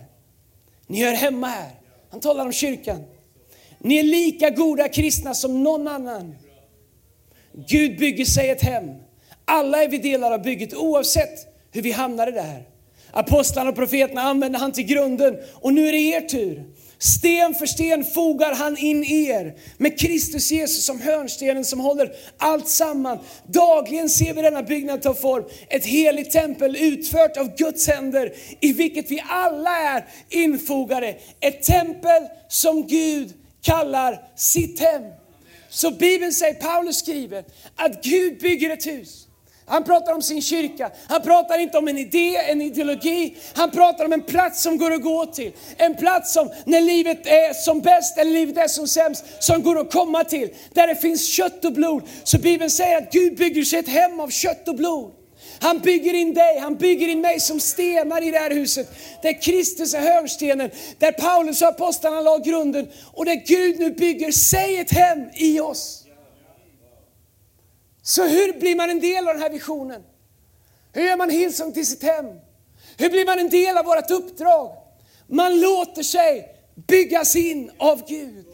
Ni 0.87 1.05
hör 1.05 1.13
hemma 1.13 1.47
här. 1.47 1.71
Han 2.11 2.21
talar 2.21 2.47
om 2.47 2.53
kyrkan. 2.53 3.05
Ni 3.79 3.97
är 3.99 4.03
lika 4.03 4.51
goda 4.51 4.89
kristna 4.89 5.35
som 5.35 5.63
någon 5.63 5.89
annan. 5.89 6.37
Gud 7.53 7.99
bygger 7.99 8.25
sig 8.25 8.51
ett 8.51 8.63
hem. 8.63 8.91
Alla 9.45 9.83
är 9.83 9.89
vi 9.89 9.99
delar 9.99 10.33
av 10.33 10.43
bygget 10.43 10.75
oavsett 10.75 11.47
hur 11.73 11.83
vi 11.83 11.93
hamnade 11.93 12.33
där. 12.33 12.65
Apostlarna 13.11 13.71
och 13.71 13.77
profeterna 13.77 14.23
använde 14.23 14.59
han 14.59 14.73
till 14.73 14.85
grunden 14.85 15.37
och 15.55 15.75
nu 15.75 15.89
är 15.89 15.93
det 15.93 15.99
er 15.99 16.21
tur. 16.21 16.65
Sten 17.03 17.55
för 17.55 17.67
sten 17.67 18.05
fogar 18.05 18.55
han 18.55 18.77
in 18.77 19.05
er 19.05 19.55
med 19.77 20.01
Kristus 20.01 20.51
Jesus 20.51 20.85
som 20.85 21.01
hörnstenen 21.01 21.65
som 21.65 21.81
håller 21.81 22.13
allt 22.39 22.69
samman. 22.69 23.19
Dagligen 23.47 24.09
ser 24.11 24.35
vi 24.35 24.43
denna 24.43 24.63
byggnad 24.63 25.03
ta 25.03 25.15
form, 25.15 25.45
ett 25.69 25.87
heligt 25.87 26.31
tempel 26.33 26.77
utfört 26.77 27.37
av 27.37 27.57
Guds 27.57 27.89
händer 27.89 28.33
i 28.61 28.73
vilket 28.73 29.11
vi 29.11 29.23
alla 29.29 29.79
är 29.79 30.05
infogade. 30.29 31.17
Ett 31.41 31.63
tempel 31.63 32.27
som 32.49 32.87
Gud 32.87 33.33
kallar 33.63 34.23
sitt 34.37 34.81
hem. 34.81 35.03
Så 35.69 35.91
Bibeln 35.91 36.33
säger, 36.33 36.55
Paulus 36.55 36.99
skriver, 36.99 37.45
att 37.77 38.05
Gud 38.05 38.41
bygger 38.41 38.71
ett 38.71 38.87
hus. 38.87 39.27
Han 39.71 39.85
pratar 39.85 40.15
om 40.15 40.23
sin 40.23 40.43
kyrka. 40.43 40.91
Han 41.09 41.23
pratar 41.23 41.59
inte 41.59 41.79
om 41.79 41.89
en 41.89 41.99
idé, 41.99 42.37
en 42.37 42.63
ideologi. 42.63 43.37
Han 43.55 43.71
pratar 43.71 44.05
om 44.05 44.13
en 44.13 44.23
plats 44.23 44.63
som 44.63 44.79
går 44.79 44.93
att 44.93 45.03
gå 45.03 45.27
till. 45.27 45.53
En 45.77 45.97
plats 45.97 46.33
som 46.33 46.51
när 46.65 46.81
livet 46.81 47.27
är 47.27 47.53
som 47.53 47.81
bäst 47.81 48.19
eller 48.19 48.31
livet 48.31 48.57
är 48.57 48.69
som 48.69 48.89
sämst, 48.89 49.25
som 49.39 49.63
går 49.63 49.81
att 49.81 49.93
komma 49.93 50.25
till. 50.25 50.49
Där 50.75 50.87
det 50.87 50.97
finns 50.97 51.27
kött 51.27 51.65
och 51.65 51.73
blod. 51.73 52.03
Så 52.25 52.39
Bibeln 52.39 52.71
säger 52.71 52.99
att 52.99 53.13
Gud 53.13 53.37
bygger 53.37 53.65
sig 53.65 53.79
ett 53.79 53.89
hem 53.89 54.21
av 54.21 54.29
kött 54.31 54.69
och 54.69 54.77
blod. 54.77 55.13
Han 55.61 55.79
bygger 55.79 56.15
in 56.15 56.35
dig, 56.35 56.59
han 56.59 56.77
bygger 56.77 57.09
in 57.09 57.21
mig 57.21 57.41
som 57.41 57.61
stenar 57.61 58.23
i 58.23 58.31
det 58.31 58.39
här 58.39 58.51
huset. 58.51 58.89
Där 59.23 59.43
Kristus 59.43 59.95
är 59.95 60.01
hörnstenen, 60.01 60.71
där 60.99 61.13
Paulus 61.13 61.63
och 61.63 61.69
apostlarna 61.69 62.21
la 62.21 62.39
grunden 62.39 62.89
och 63.13 63.25
där 63.25 63.43
Gud 63.47 63.79
nu 63.79 63.91
bygger 63.91 64.33
sig 64.33 64.79
ett 64.79 64.93
hem 64.93 65.29
i 65.35 65.61
oss. 65.61 66.05
Så 68.03 68.25
hur 68.27 68.53
blir 68.53 68.77
man 68.77 68.91
en 68.91 69.01
del 69.01 69.29
av 69.29 69.35
den 69.35 69.43
här 69.43 69.51
visionen? 69.51 70.03
Hur 70.93 71.03
gör 71.03 71.17
man 71.17 71.31
Hillsong 71.31 71.73
till 71.73 71.87
sitt 71.87 72.03
hem? 72.03 72.27
Hur 72.97 73.11
blir 73.11 73.27
man 73.27 73.39
en 73.39 73.51
del 73.51 73.79
av 73.79 73.85
vårt 73.85 74.11
uppdrag? 74.11 74.77
Man 75.27 75.61
låter 75.61 76.03
sig 76.03 76.57
byggas 76.87 77.37
in 77.37 77.71
av 77.79 78.09
Gud. 78.09 78.45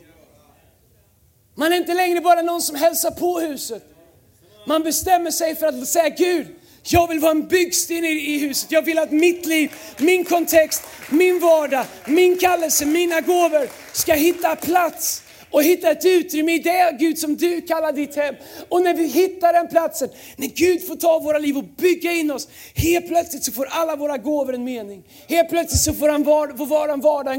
Man 1.55 1.73
är 1.73 1.77
inte 1.77 1.95
längre 1.95 2.21
bara 2.21 2.43
någon 2.43 2.63
som 2.63 2.77
hälsar 2.77 3.11
på 3.11 3.41
huset. 3.41 3.83
Man 4.67 4.83
bestämmer 4.83 5.31
sig 5.31 5.55
för 5.55 5.67
att 5.67 5.89
säga 5.89 6.09
Gud, 6.09 6.47
jag 6.83 7.09
vill 7.09 7.21
vara 7.21 7.31
en 7.31 7.49
byggsten 7.49 8.05
i 8.05 8.39
huset. 8.39 8.73
Jag 8.73 8.83
vill 8.83 8.99
att 8.99 9.11
mitt 9.11 9.47
liv, 9.47 9.73
min 9.99 10.25
kontext, 10.25 10.83
min 11.11 11.39
vardag, 11.39 11.85
min 12.07 12.39
kallelse, 12.39 12.87
mina 12.87 13.21
gåvor 13.21 13.69
ska 13.93 14.13
hitta 14.13 14.57
plats 14.57 15.23
och 15.51 15.63
hitta 15.63 15.91
ett 15.91 16.05
utrymme 16.05 16.53
i 16.53 16.59
det 16.59 16.97
Gud 16.99 17.19
som 17.19 17.37
du 17.37 17.61
kallar 17.61 17.93
ditt 17.93 18.17
hem. 18.17 18.35
Och 18.69 18.83
när 18.83 18.95
vi 18.95 19.07
hittar 19.07 19.53
den 19.53 19.69
platsen, 19.69 20.09
när 20.37 20.47
Gud 20.47 20.87
får 20.87 20.97
ta 20.97 21.19
våra 21.19 21.39
liv 21.39 21.57
och 21.57 21.65
bygga 21.65 22.13
in 22.13 22.31
oss, 22.31 22.49
helt 22.75 23.09
plötsligt 23.09 23.45
så 23.45 23.53
får 23.53 23.67
alla 23.71 23.97
våra 23.97 24.17
gåvor 24.17 24.55
en 24.55 24.65
mening. 24.65 25.03
Helt 25.29 25.49
plötsligt 25.49 25.81
så 25.81 25.93
får, 25.93 26.09
han 26.09 26.23
var, 26.23 26.49
får 26.49 26.67
vår 26.67 27.03
vardag 27.03 27.35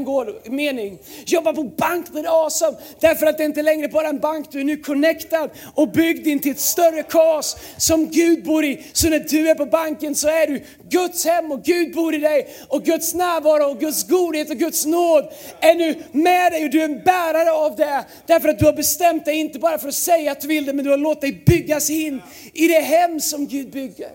en 0.46 0.56
mening. 0.56 0.98
Jobba 1.26 1.52
på 1.52 1.62
bank 1.64 2.12
blir 2.12 2.44
awesome, 2.44 2.76
därför 3.00 3.26
att 3.26 3.38
det 3.38 3.44
inte 3.44 3.62
längre 3.62 3.88
bara 3.88 4.06
är 4.06 4.10
en 4.10 4.20
bank, 4.20 4.46
du 4.50 4.60
är 4.60 4.64
nu 4.64 4.76
connectad 4.76 5.50
och 5.74 5.88
byggd 5.88 6.26
in 6.26 6.40
till 6.40 6.50
ett 6.50 6.60
större 6.60 7.02
kas 7.02 7.56
som 7.76 8.10
Gud 8.10 8.44
bor 8.44 8.64
i. 8.64 8.86
Så 8.92 9.08
när 9.08 9.18
du 9.18 9.48
är 9.48 9.54
på 9.54 9.66
banken 9.66 10.14
så 10.14 10.28
är 10.28 10.46
du 10.46 10.62
Guds 10.90 11.24
hem 11.24 11.52
och 11.52 11.62
Gud 11.62 11.94
bor 11.94 12.14
i 12.14 12.18
dig 12.18 12.48
och 12.68 12.84
Guds 12.84 13.14
närvaro 13.14 13.70
och 13.70 13.80
Guds 13.80 14.08
godhet 14.08 14.50
och 14.50 14.56
Guds 14.56 14.86
nåd 14.86 15.32
är 15.60 15.74
nu 15.74 16.02
med 16.12 16.52
dig 16.52 16.64
och 16.64 16.70
du 16.70 16.80
är 16.80 16.84
en 16.84 17.02
bärare 17.04 17.52
av 17.52 17.76
det. 17.76 18.04
Därför 18.26 18.48
att 18.48 18.58
du 18.58 18.64
har 18.64 18.72
bestämt 18.72 19.24
dig 19.24 19.34
inte 19.34 19.58
bara 19.58 19.78
för 19.78 19.88
att 19.88 19.94
säga 19.94 20.32
att 20.32 20.40
du 20.40 20.48
vill 20.48 20.66
det, 20.66 20.72
men 20.72 20.84
du 20.84 20.90
har 20.90 20.98
låtit 20.98 21.20
dig 21.20 21.42
byggas 21.46 21.90
in 21.90 22.22
i 22.52 22.68
det 22.68 22.80
hem 22.80 23.20
som 23.20 23.46
Gud 23.46 23.70
bygger. 23.70 24.10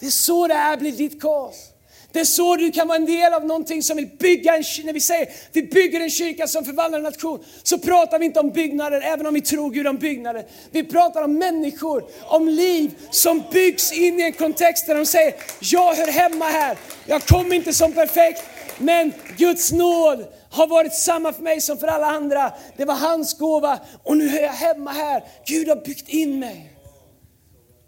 Det 0.00 0.06
är 0.06 0.10
så 0.10 0.46
det 0.46 0.54
här 0.54 0.76
blir 0.76 0.92
ditt 0.92 1.22
kaos. 1.22 1.71
Det 2.12 2.20
är 2.20 2.24
så 2.24 2.56
du 2.56 2.72
kan 2.72 2.88
vara 2.88 2.96
en 2.96 3.06
del 3.06 3.32
av 3.32 3.46
någonting 3.46 3.82
som 3.82 3.96
vill 3.96 4.08
bygga 4.18 4.56
en 4.56 4.64
När 4.84 4.92
vi 4.92 5.00
säger 5.00 5.28
vi 5.52 5.62
bygger 5.62 6.00
en 6.00 6.10
kyrka 6.10 6.46
som 6.46 6.64
förvandlar 6.64 6.98
en 6.98 7.04
nation, 7.04 7.44
så 7.62 7.78
pratar 7.78 8.18
vi 8.18 8.24
inte 8.24 8.40
om 8.40 8.50
byggnader, 8.50 9.00
även 9.00 9.26
om 9.26 9.34
vi 9.34 9.40
tror 9.40 9.70
Gud 9.70 9.86
om 9.86 9.96
byggnader. 9.96 10.44
Vi 10.70 10.84
pratar 10.84 11.22
om 11.22 11.38
människor, 11.38 12.04
om 12.24 12.48
liv 12.48 12.90
som 13.10 13.42
byggs 13.52 13.92
in 13.92 14.20
i 14.20 14.22
en 14.22 14.32
kontext 14.32 14.86
där 14.86 14.94
de 14.94 15.06
säger, 15.06 15.34
jag 15.60 15.94
hör 15.94 16.06
hemma 16.06 16.44
här. 16.44 16.78
Jag 17.06 17.22
kom 17.22 17.52
inte 17.52 17.72
som 17.72 17.92
perfekt, 17.92 18.42
men 18.78 19.12
Guds 19.36 19.72
nåd 19.72 20.26
har 20.50 20.66
varit 20.66 20.94
samma 20.94 21.32
för 21.32 21.42
mig 21.42 21.60
som 21.60 21.78
för 21.78 21.86
alla 21.86 22.06
andra. 22.06 22.52
Det 22.76 22.84
var 22.84 22.94
hans 22.94 23.38
gåva 23.38 23.78
och 24.02 24.16
nu 24.16 24.28
är 24.28 24.42
jag 24.42 24.52
hemma 24.52 24.90
här. 24.90 25.24
Gud 25.46 25.68
har 25.68 25.76
byggt 25.76 26.08
in 26.08 26.38
mig. 26.38 26.72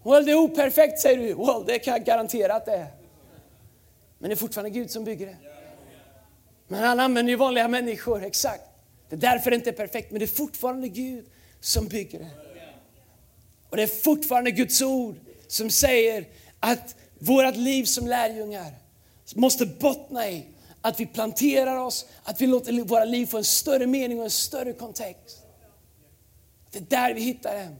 Well, 0.04 0.24
det 0.24 0.32
är 0.32 0.37
operfekt 0.37 1.00
säger 1.00 1.18
du. 1.18 1.34
Well, 1.34 1.64
det 1.66 1.78
kan 1.78 1.94
jag 1.94 2.04
garantera 2.04 2.54
att 2.54 2.66
det 2.66 2.72
är. 2.72 2.87
Men 4.24 4.28
det 4.28 4.34
är 4.34 4.37
fortfarande 4.37 4.70
Gud 4.70 4.90
som 4.90 5.04
bygger 5.04 5.26
det. 5.26 5.37
Men 6.68 6.82
han 6.82 7.00
använder 7.00 7.30
ju 7.30 7.37
vanliga 7.37 7.68
människor, 7.68 8.24
exakt. 8.24 8.62
Det 9.08 9.16
är 9.16 9.20
därför 9.20 9.50
det 9.50 9.56
inte 9.56 9.70
är 9.70 9.74
perfekt, 9.74 10.10
men 10.10 10.18
det 10.18 10.24
är 10.24 10.26
fortfarande 10.26 10.88
Gud 10.88 11.24
som 11.60 11.88
bygger 11.88 12.18
det. 12.18 12.30
Och 13.68 13.76
det 13.76 13.82
är 13.82 13.87
fortfarande 13.87 14.50
Guds 14.50 14.82
ord 14.82 15.16
som 15.48 15.70
säger 15.70 16.28
att 16.60 16.96
vårt 17.18 17.56
liv 17.56 17.84
som 17.84 18.06
lärjungar 18.06 18.72
måste 19.34 19.66
bottna 19.66 20.28
i 20.30 20.46
att 20.80 21.00
vi 21.00 21.06
planterar 21.06 21.76
oss, 21.76 22.06
att 22.22 22.40
vi 22.40 22.46
låter 22.46 22.72
våra 22.72 23.04
liv 23.04 23.26
få 23.26 23.37
en 23.37 23.44
större 23.44 23.87
mening 23.87 24.18
och 24.18 24.24
en 24.24 24.30
större 24.30 24.72
kontext. 24.72 25.42
Det 26.70 26.78
är 26.78 26.82
där 26.82 27.14
vi 27.14 27.20
hittar 27.20 27.54
den. 27.54 27.76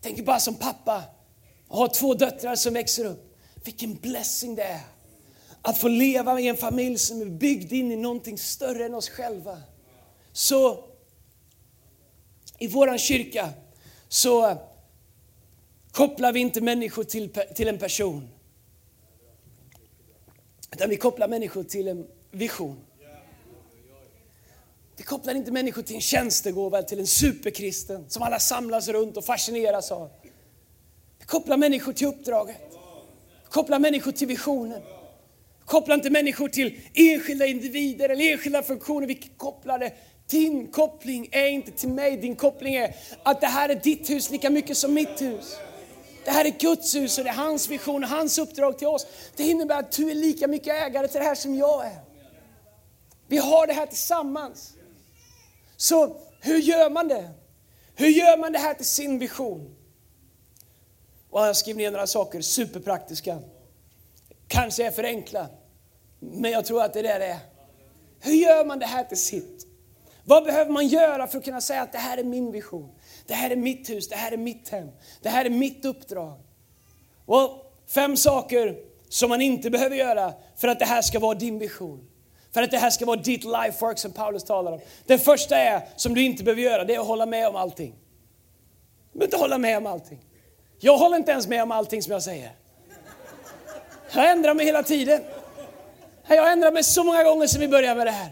Tänk 0.00 0.24
bara 0.24 0.40
som 0.40 0.54
pappa 0.54 1.02
och 1.68 1.78
ha 1.78 1.88
två 1.88 2.14
döttrar 2.14 2.56
som 2.56 2.74
växer 2.74 3.04
upp. 3.04 3.36
Vilken 3.64 3.94
blessing 3.94 4.54
det 4.54 4.64
är 4.64 4.80
att 5.62 5.78
få 5.78 5.88
leva 5.88 6.40
i 6.40 6.48
en 6.48 6.56
familj 6.56 6.98
som 6.98 7.20
är 7.20 7.26
byggd 7.26 7.72
in 7.72 7.92
i 7.92 7.96
någonting 7.96 8.38
större 8.38 8.84
än 8.84 8.94
oss 8.94 9.08
själva. 9.08 9.62
Så 10.32 10.84
i 12.58 12.68
vår 12.68 12.98
kyrka 12.98 13.50
så 14.08 14.56
kopplar 15.92 16.32
vi 16.32 16.40
inte 16.40 16.60
människor 16.60 17.04
till, 17.04 17.30
till 17.54 17.68
en 17.68 17.78
person. 17.78 18.28
Utan 20.72 20.90
vi 20.90 20.96
kopplar 20.96 21.28
människor 21.28 21.64
till 21.64 21.88
en 21.88 22.06
vision. 22.30 22.80
Vi 24.96 25.04
kopplar 25.04 25.34
inte 25.34 25.52
människor 25.52 25.82
till 25.82 25.94
en 25.94 26.00
tjänstegåva, 26.00 26.78
eller 26.78 26.88
till 26.88 27.00
en 27.00 27.06
superkristen 27.06 28.10
som 28.10 28.22
alla 28.22 28.38
samlas 28.38 28.88
runt 28.88 29.16
och 29.16 29.24
fascineras 29.24 29.92
av. 29.92 30.10
Vi 31.18 31.24
kopplar 31.24 31.56
människor 31.56 31.92
till 31.92 32.06
uppdraget. 32.06 32.56
Vi 33.44 33.50
kopplar 33.50 33.78
människor 33.78 34.12
till 34.12 34.28
visionen. 34.28 34.82
Koppla 35.70 35.94
inte 35.94 36.10
människor 36.10 36.48
till 36.48 36.80
enskilda 36.94 37.46
individer 37.46 38.08
eller 38.08 38.32
enskilda 38.32 38.62
funktioner. 38.62 39.06
Vi 39.06 39.14
kopplar 39.36 39.78
det. 39.78 39.92
Din 40.26 40.66
koppling 40.66 41.28
är 41.32 41.46
inte 41.46 41.70
till 41.70 41.88
mig, 41.88 42.16
din 42.16 42.36
koppling 42.36 42.74
är 42.74 42.96
att 43.22 43.40
det 43.40 43.46
här 43.46 43.68
är 43.68 43.74
ditt 43.74 44.10
hus 44.10 44.30
lika 44.30 44.50
mycket 44.50 44.76
som 44.76 44.94
mitt 44.94 45.22
hus. 45.22 45.56
Det 46.24 46.30
här 46.30 46.44
är 46.44 46.50
Guds 46.50 46.94
hus 46.94 47.18
och 47.18 47.24
det 47.24 47.30
är 47.30 47.34
hans 47.34 47.68
vision 47.68 48.04
och 48.04 48.10
hans 48.10 48.38
uppdrag 48.38 48.78
till 48.78 48.86
oss. 48.86 49.06
Det 49.36 49.42
innebär 49.42 49.78
att 49.78 49.92
du 49.92 50.10
är 50.10 50.14
lika 50.14 50.46
mycket 50.46 50.74
ägare 50.74 51.08
till 51.08 51.20
det 51.20 51.26
här 51.26 51.34
som 51.34 51.54
jag 51.54 51.86
är. 51.86 52.00
Vi 53.26 53.38
har 53.38 53.66
det 53.66 53.72
här 53.72 53.86
tillsammans. 53.86 54.74
Så 55.76 56.16
hur 56.40 56.58
gör 56.58 56.90
man 56.90 57.08
det? 57.08 57.30
Hur 57.94 58.08
gör 58.08 58.38
man 58.38 58.52
det 58.52 58.58
här 58.58 58.74
till 58.74 58.86
sin 58.86 59.18
vision? 59.18 59.76
Och 61.30 61.40
jag 61.40 61.56
skriver 61.56 61.78
ner 61.78 61.90
några 61.90 62.06
saker, 62.06 62.40
superpraktiska. 62.40 63.38
Kanske 64.48 64.86
är 64.86 64.90
för 64.90 65.04
enkla. 65.04 65.48
Men 66.20 66.50
jag 66.50 66.64
tror 66.64 66.82
att 66.82 66.92
det 66.92 66.98
är 66.98 67.02
det 67.02 67.18
det 67.18 67.26
är. 67.26 67.38
Hur 68.20 68.34
gör 68.34 68.64
man 68.64 68.78
det 68.78 68.86
här 68.86 69.04
till 69.04 69.20
sitt? 69.20 69.66
Vad 70.24 70.44
behöver 70.44 70.70
man 70.70 70.86
göra 70.86 71.26
för 71.26 71.38
att 71.38 71.44
kunna 71.44 71.60
säga 71.60 71.82
att 71.82 71.92
det 71.92 71.98
här 71.98 72.18
är 72.18 72.24
min 72.24 72.52
vision? 72.52 72.90
Det 73.26 73.34
här 73.34 73.50
är 73.50 73.56
mitt 73.56 73.90
hus, 73.90 74.08
det 74.08 74.16
här 74.16 74.32
är 74.32 74.36
mitt 74.36 74.68
hem, 74.68 74.88
det 75.22 75.28
här 75.28 75.44
är 75.44 75.50
mitt 75.50 75.84
uppdrag. 75.84 76.40
Och 77.26 77.72
fem 77.86 78.16
saker 78.16 78.76
som 79.08 79.28
man 79.28 79.40
inte 79.40 79.70
behöver 79.70 79.96
göra 79.96 80.32
för 80.56 80.68
att 80.68 80.78
det 80.78 80.84
här 80.84 81.02
ska 81.02 81.18
vara 81.18 81.34
din 81.34 81.58
vision. 81.58 82.06
För 82.52 82.62
att 82.62 82.70
det 82.70 82.78
här 82.78 82.90
ska 82.90 83.06
vara 83.06 83.16
ditt 83.16 83.44
life 83.44 83.76
work 83.80 83.98
som 83.98 84.12
Paulus 84.12 84.44
talar 84.44 84.72
om. 84.72 84.80
Det 85.06 85.18
första 85.18 85.56
är, 85.56 85.82
som 85.96 86.14
du 86.14 86.22
inte 86.22 86.44
behöver 86.44 86.62
göra, 86.62 86.84
det 86.84 86.94
är 86.94 87.00
att 87.00 87.06
hålla 87.06 87.26
med 87.26 87.48
om 87.48 87.56
allting. 87.56 87.94
Du 89.12 89.18
behöver 89.18 89.26
inte 89.26 89.36
hålla 89.36 89.58
med 89.58 89.78
om 89.78 89.86
allting. 89.86 90.18
Jag 90.78 90.98
håller 90.98 91.16
inte 91.16 91.30
ens 91.30 91.48
med 91.48 91.62
om 91.62 91.72
allting 91.72 92.02
som 92.02 92.12
jag 92.12 92.22
säger. 92.22 92.52
Jag 94.14 94.30
ändrar 94.30 94.54
mig 94.54 94.66
hela 94.66 94.82
tiden. 94.82 95.22
Jag 96.36 96.42
har 96.42 96.50
ändrat 96.50 96.74
mig 96.74 96.84
så 96.84 97.04
många 97.04 97.24
gånger 97.24 97.46
sedan 97.46 97.60
vi 97.60 97.68
började 97.68 97.94
med 97.94 98.06
det 98.06 98.10
här. 98.10 98.30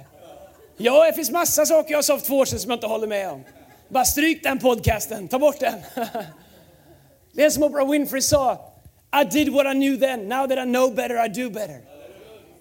Ja, 0.77 1.07
det 1.07 1.13
finns 1.13 1.31
massa 1.31 1.67
saker 1.67 1.95
jag 1.95 2.05
sa 2.05 2.19
för 2.19 2.27
två 2.27 2.39
år 2.39 2.45
sedan 2.45 2.59
som 2.59 2.71
jag 2.71 2.77
inte 2.77 2.87
håller 2.87 3.07
med 3.07 3.31
om. 3.31 3.45
Bara 3.89 4.05
stryk 4.05 4.43
den 4.43 4.59
podcasten, 4.59 5.29
ta 5.29 5.39
bort 5.39 5.61
den. 5.61 5.75
Det 7.33 7.45
är 7.45 7.51
som 7.51 7.63
Oprah 7.63 7.91
Winfrey 7.91 8.23
sa, 8.23 8.73
I 9.23 9.25
did 9.25 9.49
what 9.53 9.67
I 9.67 9.73
knew 9.73 10.01
then, 10.01 10.29
now 10.29 10.49
that 10.49 10.59
I 10.59 10.65
know 10.65 10.95
better 10.95 11.25
I 11.25 11.29
do 11.29 11.51
better. 11.51 11.81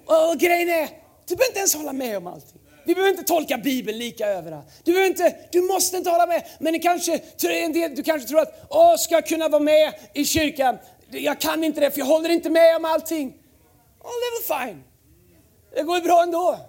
Och 0.06 0.39
grejen 0.39 0.69
är, 0.69 0.89
du 1.28 1.36
behöver 1.36 1.50
inte 1.50 1.60
ens 1.60 1.76
hålla 1.76 1.93
med 1.93 2.17
om 2.17 2.28
allting. 2.28 2.62
Vi 2.86 2.95
behöver 2.95 3.12
inte 3.12 3.23
tolka 3.23 3.58
Bibeln 3.58 3.97
lika 3.97 4.28
överallt. 4.28 4.65
Du, 4.84 4.91
behöver 4.91 5.10
inte, 5.10 5.36
du 5.52 5.62
måste 5.62 5.97
inte 5.97 6.10
hålla 6.10 6.26
med. 6.26 6.43
Men 6.60 6.73
det 6.73 6.80
kanske, 6.80 7.19
en 7.41 7.73
del, 7.73 7.95
du 7.95 8.04
kanske 8.04 8.28
tror 8.28 8.39
att, 8.39 8.67
åh, 8.69 8.95
ska 8.95 9.15
jag 9.15 9.28
kunna 9.28 9.50
vara 9.50 9.63
med 9.63 9.93
i 10.13 10.26
kyrkan? 10.26 10.78
Jag 11.10 11.39
kan 11.39 11.63
inte 11.63 11.80
det, 11.80 11.91
för 11.91 12.00
jag 12.00 12.06
håller 12.06 12.30
inte 12.30 12.50
med 12.50 12.76
om 12.76 12.86
allting. 12.86 13.28
Oh, 14.00 14.12
det 14.47 14.54
är 14.54 14.65
fine. 14.65 14.84
Det 15.78 15.84
går 15.84 16.02
bra 16.02 16.24
ändå. 16.24 16.60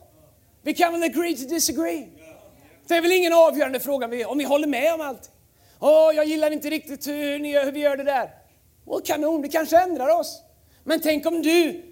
Vi 0.63 0.75
kan 0.75 0.93
väl 0.93 1.03
agree 1.03 1.37
to 1.37 1.49
disagree. 1.49 2.09
Det 2.89 2.95
är 2.95 3.01
väl 3.01 3.13
ingen 3.13 3.33
avgörande 3.33 3.81
fråga 3.81 4.27
om 4.27 4.39
vi 4.39 4.45
håller 4.45 4.67
med 4.67 4.95
om 4.95 5.01
allt. 5.01 5.31
Åh, 5.81 6.13
jag 6.15 6.25
gillar 6.25 6.51
inte 6.51 6.71
riktigt 6.71 7.07
hur, 7.07 7.39
ni, 7.39 7.65
hur 7.65 7.73
vi 7.73 7.81
gör 7.81 7.97
det 7.97 8.05
där. 8.05 8.31
Och 8.87 9.07
kanon, 9.07 9.43
vi 9.43 9.49
kanske 9.49 9.79
ändrar 9.79 10.09
oss. 10.09 10.43
Men 10.85 11.01
tänk 11.01 11.27
om 11.27 11.43
du 11.43 11.83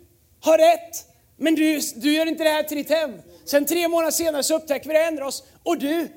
har 0.41 0.59
rätt, 0.59 1.07
men 1.37 1.55
du, 1.55 1.81
du 1.97 2.15
gör 2.15 2.27
inte 2.27 2.45
det 2.45 2.51
här 2.51 2.63
till 2.63 2.77
ditt 2.77 2.91
hem. 2.91 3.23
Sen 3.45 3.67
tre 3.67 3.89
månader 3.89 4.11
senare 4.11 4.43
så 4.43 4.57
upptäcker 4.57 4.89
vi 4.89 4.95
det, 4.95 5.05
ändrar 5.05 5.27
oss. 5.27 5.45
Och 5.63 5.79
du, 5.79 6.09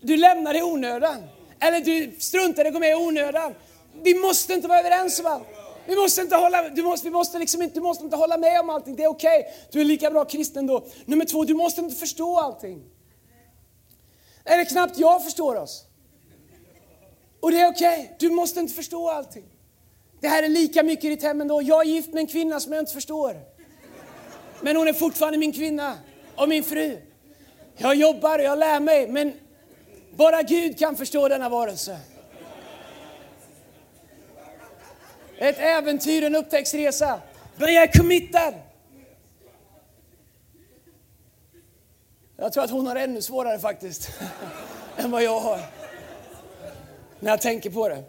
du 0.00 0.16
lämnar 0.16 0.54
i 0.54 0.62
onödan. 0.62 1.22
Eller 1.60 1.80
du 1.80 2.16
struntar 2.18 2.64
i 2.64 2.68
att 2.68 2.74
gå 2.74 2.80
med 2.80 2.90
i 2.90 2.94
onödan. 2.94 3.54
Vi 4.02 4.14
måste 4.14 4.52
inte 4.52 4.68
vara 4.68 4.78
överens 4.78 5.20
om 5.20 5.26
allt. 5.26 5.55
Vi 5.86 5.96
måste 5.96 6.20
inte 6.20 6.36
hålla, 6.36 6.68
du 6.68 6.82
måste, 6.82 7.06
vi 7.06 7.10
måste 7.10 7.38
liksom 7.38 7.62
inte, 7.62 7.74
du 7.74 7.80
måste 7.80 8.04
inte 8.04 8.16
hålla 8.16 8.36
med 8.36 8.60
om 8.60 8.70
allting, 8.70 8.96
det 8.96 9.04
är 9.04 9.08
okej. 9.08 9.40
Okay. 9.40 9.52
Du 9.72 9.80
är 9.80 9.84
lika 9.84 10.10
bra 10.10 10.24
kristen 10.24 10.66
då. 10.66 10.84
Nummer 11.04 11.24
två, 11.24 11.44
du 11.44 11.54
måste 11.54 11.80
inte 11.80 11.96
förstå 11.96 12.38
allting. 12.38 12.84
Är 14.44 14.58
det 14.58 14.64
knappt 14.64 14.98
jag 14.98 15.24
förstår 15.24 15.56
oss? 15.56 15.84
Och 17.40 17.50
det 17.50 17.60
är 17.60 17.70
okej, 17.70 18.00
okay. 18.00 18.16
du 18.18 18.30
måste 18.30 18.60
inte 18.60 18.74
förstå 18.74 19.10
allting. 19.10 19.44
Det 20.20 20.28
här 20.28 20.42
är 20.42 20.48
lika 20.48 20.82
mycket 20.82 21.04
i 21.04 21.08
ditt 21.08 21.22
hem 21.22 21.40
ändå. 21.40 21.62
Jag 21.62 21.80
är 21.80 21.90
gift 21.90 22.12
med 22.12 22.20
en 22.20 22.26
kvinna 22.26 22.60
som 22.60 22.72
jag 22.72 22.82
inte 22.82 22.92
förstår. 22.92 23.36
Men 24.60 24.76
hon 24.76 24.88
är 24.88 24.92
fortfarande 24.92 25.38
min 25.38 25.52
kvinna 25.52 25.98
och 26.36 26.48
min 26.48 26.64
fru. 26.64 26.98
Jag 27.76 27.94
jobbar 27.94 28.38
och 28.38 28.44
jag 28.44 28.58
lär 28.58 28.80
mig, 28.80 29.08
men 29.08 29.32
bara 30.16 30.42
Gud 30.42 30.78
kan 30.78 30.96
förstå 30.96 31.28
denna 31.28 31.48
varelse. 31.48 31.98
Ett 35.38 35.58
äventyr, 35.58 36.22
en 36.22 36.34
upptäcktsresa. 36.34 37.20
Men 37.56 37.74
jag 37.74 37.82
är 37.82 37.98
committad. 37.98 38.54
Jag 42.36 42.52
tror 42.52 42.64
att 42.64 42.70
hon 42.70 42.86
har 42.86 42.96
ännu 42.96 43.22
svårare 43.22 43.58
faktiskt, 43.58 44.10
än 44.96 45.10
vad 45.10 45.22
jag 45.22 45.40
har. 45.40 45.60
När 47.20 47.30
jag 47.30 47.40
tänker 47.40 47.70
på 47.70 47.88
det. 47.88 48.04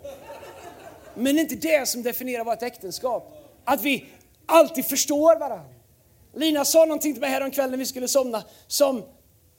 Men 1.16 1.36
det 1.36 1.42
är 1.42 1.44
inte 1.44 1.56
det 1.56 1.88
som 1.88 2.04
definierar 2.04 2.44
vårt 2.44 2.62
äktenskap. 2.62 3.34
Att 3.64 3.82
vi 3.82 4.06
alltid 4.46 4.86
förstår 4.86 5.40
varandra. 5.40 5.66
Lina 6.34 6.66
sa 6.66 6.86
någonting 6.86 7.14
till 7.14 7.22
mig 7.22 7.30
häromkvällen 7.30 7.72
när 7.72 7.78
vi 7.78 7.86
skulle 7.86 8.08
somna 8.08 8.44
som 8.68 9.04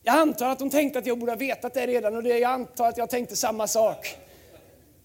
jag 0.02 0.16
antar 0.16 0.48
att 0.48 0.61
hon 0.61 0.70
tänkte 0.70 0.98
att 0.98 1.07
jag 1.07 1.18
borde 1.18 1.33
ha 1.33 1.37
vetat 1.37 1.74
det 1.74 1.87
redan 1.87 2.16
och 2.16 2.22
det, 2.22 2.38
jag 2.38 2.52
antar 2.52 2.88
att 2.88 2.98
jag 2.98 3.11
tänkte 3.11 3.37
samma 3.37 3.66
sak. 3.66 4.16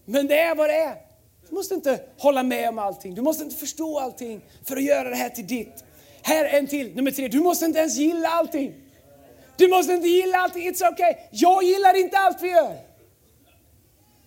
Men 0.06 0.28
det 0.28 0.39
är 0.39 0.56
vad 0.56 0.69
det 0.69 0.76
är. 0.76 1.12
Du 1.50 1.56
måste 1.56 1.74
inte 1.74 2.00
hålla 2.18 2.44
med 2.44 2.70
om 2.70 2.80
allting, 2.80 3.16
du 3.16 3.22
måste 3.22 3.44
inte 3.44 3.56
förstå 3.56 4.00
allting 4.00 4.46
för 4.64 4.78
att 4.78 4.84
göra 4.84 5.10
det 5.10 5.16
här 5.16 5.30
till 5.30 5.48
ditt. 5.48 5.84
Här 6.22 6.46
en 6.46 6.68
till, 6.68 6.96
nummer 6.96 7.12
tre, 7.12 7.28
du 7.28 7.40
måste 7.40 7.66
inte 7.66 7.80
ens 7.80 7.96
gilla 7.96 8.30
allting. 8.30 8.74
Du 9.58 9.68
måste 9.68 9.94
inte 9.94 10.08
gilla 10.08 10.38
allting, 10.38 10.72
it's 10.72 10.92
okay. 10.94 11.14
Jag 11.32 11.64
gillar 11.64 11.98
inte 11.98 12.18
allt 12.18 12.42
vi 12.42 12.50
gör. 12.50 12.78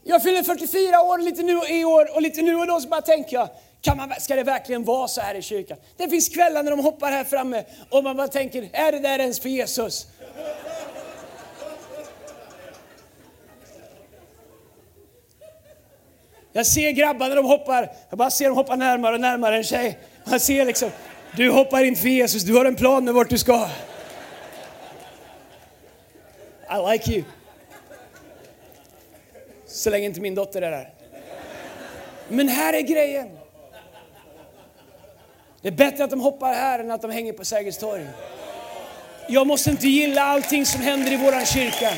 Jag 0.04 0.22
fyller 0.22 0.42
44 0.42 1.00
år 1.02 1.18
lite 1.18 1.42
nu 1.42 1.60
i 1.68 1.84
år 1.84 2.14
och 2.14 2.22
lite 2.22 2.42
nu 2.42 2.56
och 2.56 2.66
då 2.66 2.80
så 2.80 2.88
bara 2.88 3.02
tänker 3.02 3.36
jag, 3.36 3.48
kan 3.80 3.96
man, 3.96 4.12
ska 4.20 4.36
det 4.36 4.42
verkligen 4.42 4.84
vara 4.84 5.08
så 5.08 5.20
här 5.20 5.34
i 5.34 5.42
kyrkan? 5.42 5.78
Det 5.96 6.08
finns 6.08 6.28
kvällar 6.28 6.62
när 6.62 6.70
de 6.70 6.80
hoppar 6.80 7.10
här 7.10 7.24
framme 7.24 7.64
och 7.90 8.04
man 8.04 8.16
bara 8.16 8.28
tänker, 8.28 8.68
är 8.72 8.92
det 8.92 8.98
där 8.98 9.18
ens 9.18 9.40
för 9.40 9.48
Jesus? 9.48 10.06
Jag 16.56 16.66
ser 16.66 16.90
grabbarna 16.90 17.34
de 17.34 17.44
hoppar, 17.44 17.92
jag 18.08 18.18
bara 18.18 18.30
ser 18.30 18.44
dem 18.44 18.56
hoppa 18.56 18.76
närmare 18.76 19.14
och 19.14 19.20
närmare 19.20 19.56
en 19.56 19.64
tjej. 19.64 19.98
Man 20.24 20.40
ser 20.40 20.64
liksom, 20.64 20.90
du 21.36 21.50
hoppar 21.50 21.84
inte 21.84 22.00
för 22.00 22.08
Jesus, 22.08 22.42
du 22.42 22.54
har 22.54 22.64
en 22.64 22.76
plan 22.76 23.04
med 23.04 23.14
vart 23.14 23.30
du 23.30 23.38
ska. 23.38 23.68
I 26.70 26.92
like 26.92 27.12
you. 27.12 27.24
Så 29.66 29.90
länge 29.90 30.06
inte 30.06 30.20
min 30.20 30.34
dotter 30.34 30.62
är 30.62 30.70
där. 30.70 30.90
Men 32.28 32.48
här 32.48 32.72
är 32.72 32.80
grejen. 32.80 33.38
Det 35.62 35.68
är 35.68 35.72
bättre 35.72 36.04
att 36.04 36.10
de 36.10 36.20
hoppar 36.20 36.54
här 36.54 36.78
än 36.78 36.90
att 36.90 37.02
de 37.02 37.10
hänger 37.10 37.32
på 37.32 37.44
Sergels 37.44 37.78
torg. 37.78 38.06
Jag 39.28 39.46
måste 39.46 39.70
inte 39.70 39.88
gilla 39.88 40.22
allting 40.22 40.66
som 40.66 40.80
händer 40.80 41.12
i 41.12 41.16
våran 41.16 41.46
kyrka. 41.46 41.90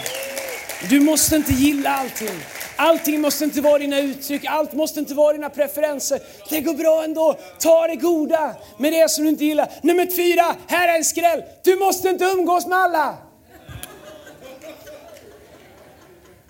Du 0.90 1.00
måste 1.00 1.36
inte 1.36 1.52
gilla 1.52 1.90
allting. 1.90 2.57
Allting 2.80 3.20
måste 3.20 3.44
inte 3.44 3.60
vara 3.60 3.78
dina 3.78 4.00
uttryck, 4.00 4.44
allt 4.44 4.72
måste 4.72 5.00
inte 5.00 5.14
vara 5.14 5.32
dina 5.32 5.50
preferenser. 5.50 6.20
Det 6.50 6.60
går 6.60 6.74
bra 6.74 7.04
ändå. 7.04 7.38
Ta 7.58 7.86
det 7.86 7.96
goda 7.96 8.54
med 8.78 8.92
det 8.92 9.10
som 9.10 9.24
du 9.24 9.30
inte 9.30 9.44
gillar. 9.44 9.72
Nummer 9.82 10.06
fyra, 10.06 10.56
här 10.66 10.88
är 10.88 10.96
en 10.96 11.04
skräll. 11.04 11.42
Du 11.64 11.76
måste 11.76 12.08
inte 12.08 12.24
umgås 12.24 12.66
med 12.66 12.78
alla. 12.78 13.16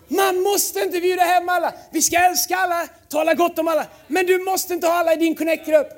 Man 0.08 0.40
måste 0.40 0.80
inte 0.80 1.00
bjuda 1.00 1.22
hem 1.22 1.48
alla. 1.48 1.74
Vi 1.90 2.02
ska 2.02 2.16
älska 2.18 2.56
alla, 2.56 2.88
tala 3.08 3.34
gott 3.34 3.58
om 3.58 3.68
alla. 3.68 3.86
Men 4.06 4.26
du 4.26 4.38
måste 4.38 4.74
inte 4.74 4.86
ha 4.86 4.94
alla 4.94 5.12
i 5.12 5.16
din 5.16 5.34
connect-grupp. 5.34 5.88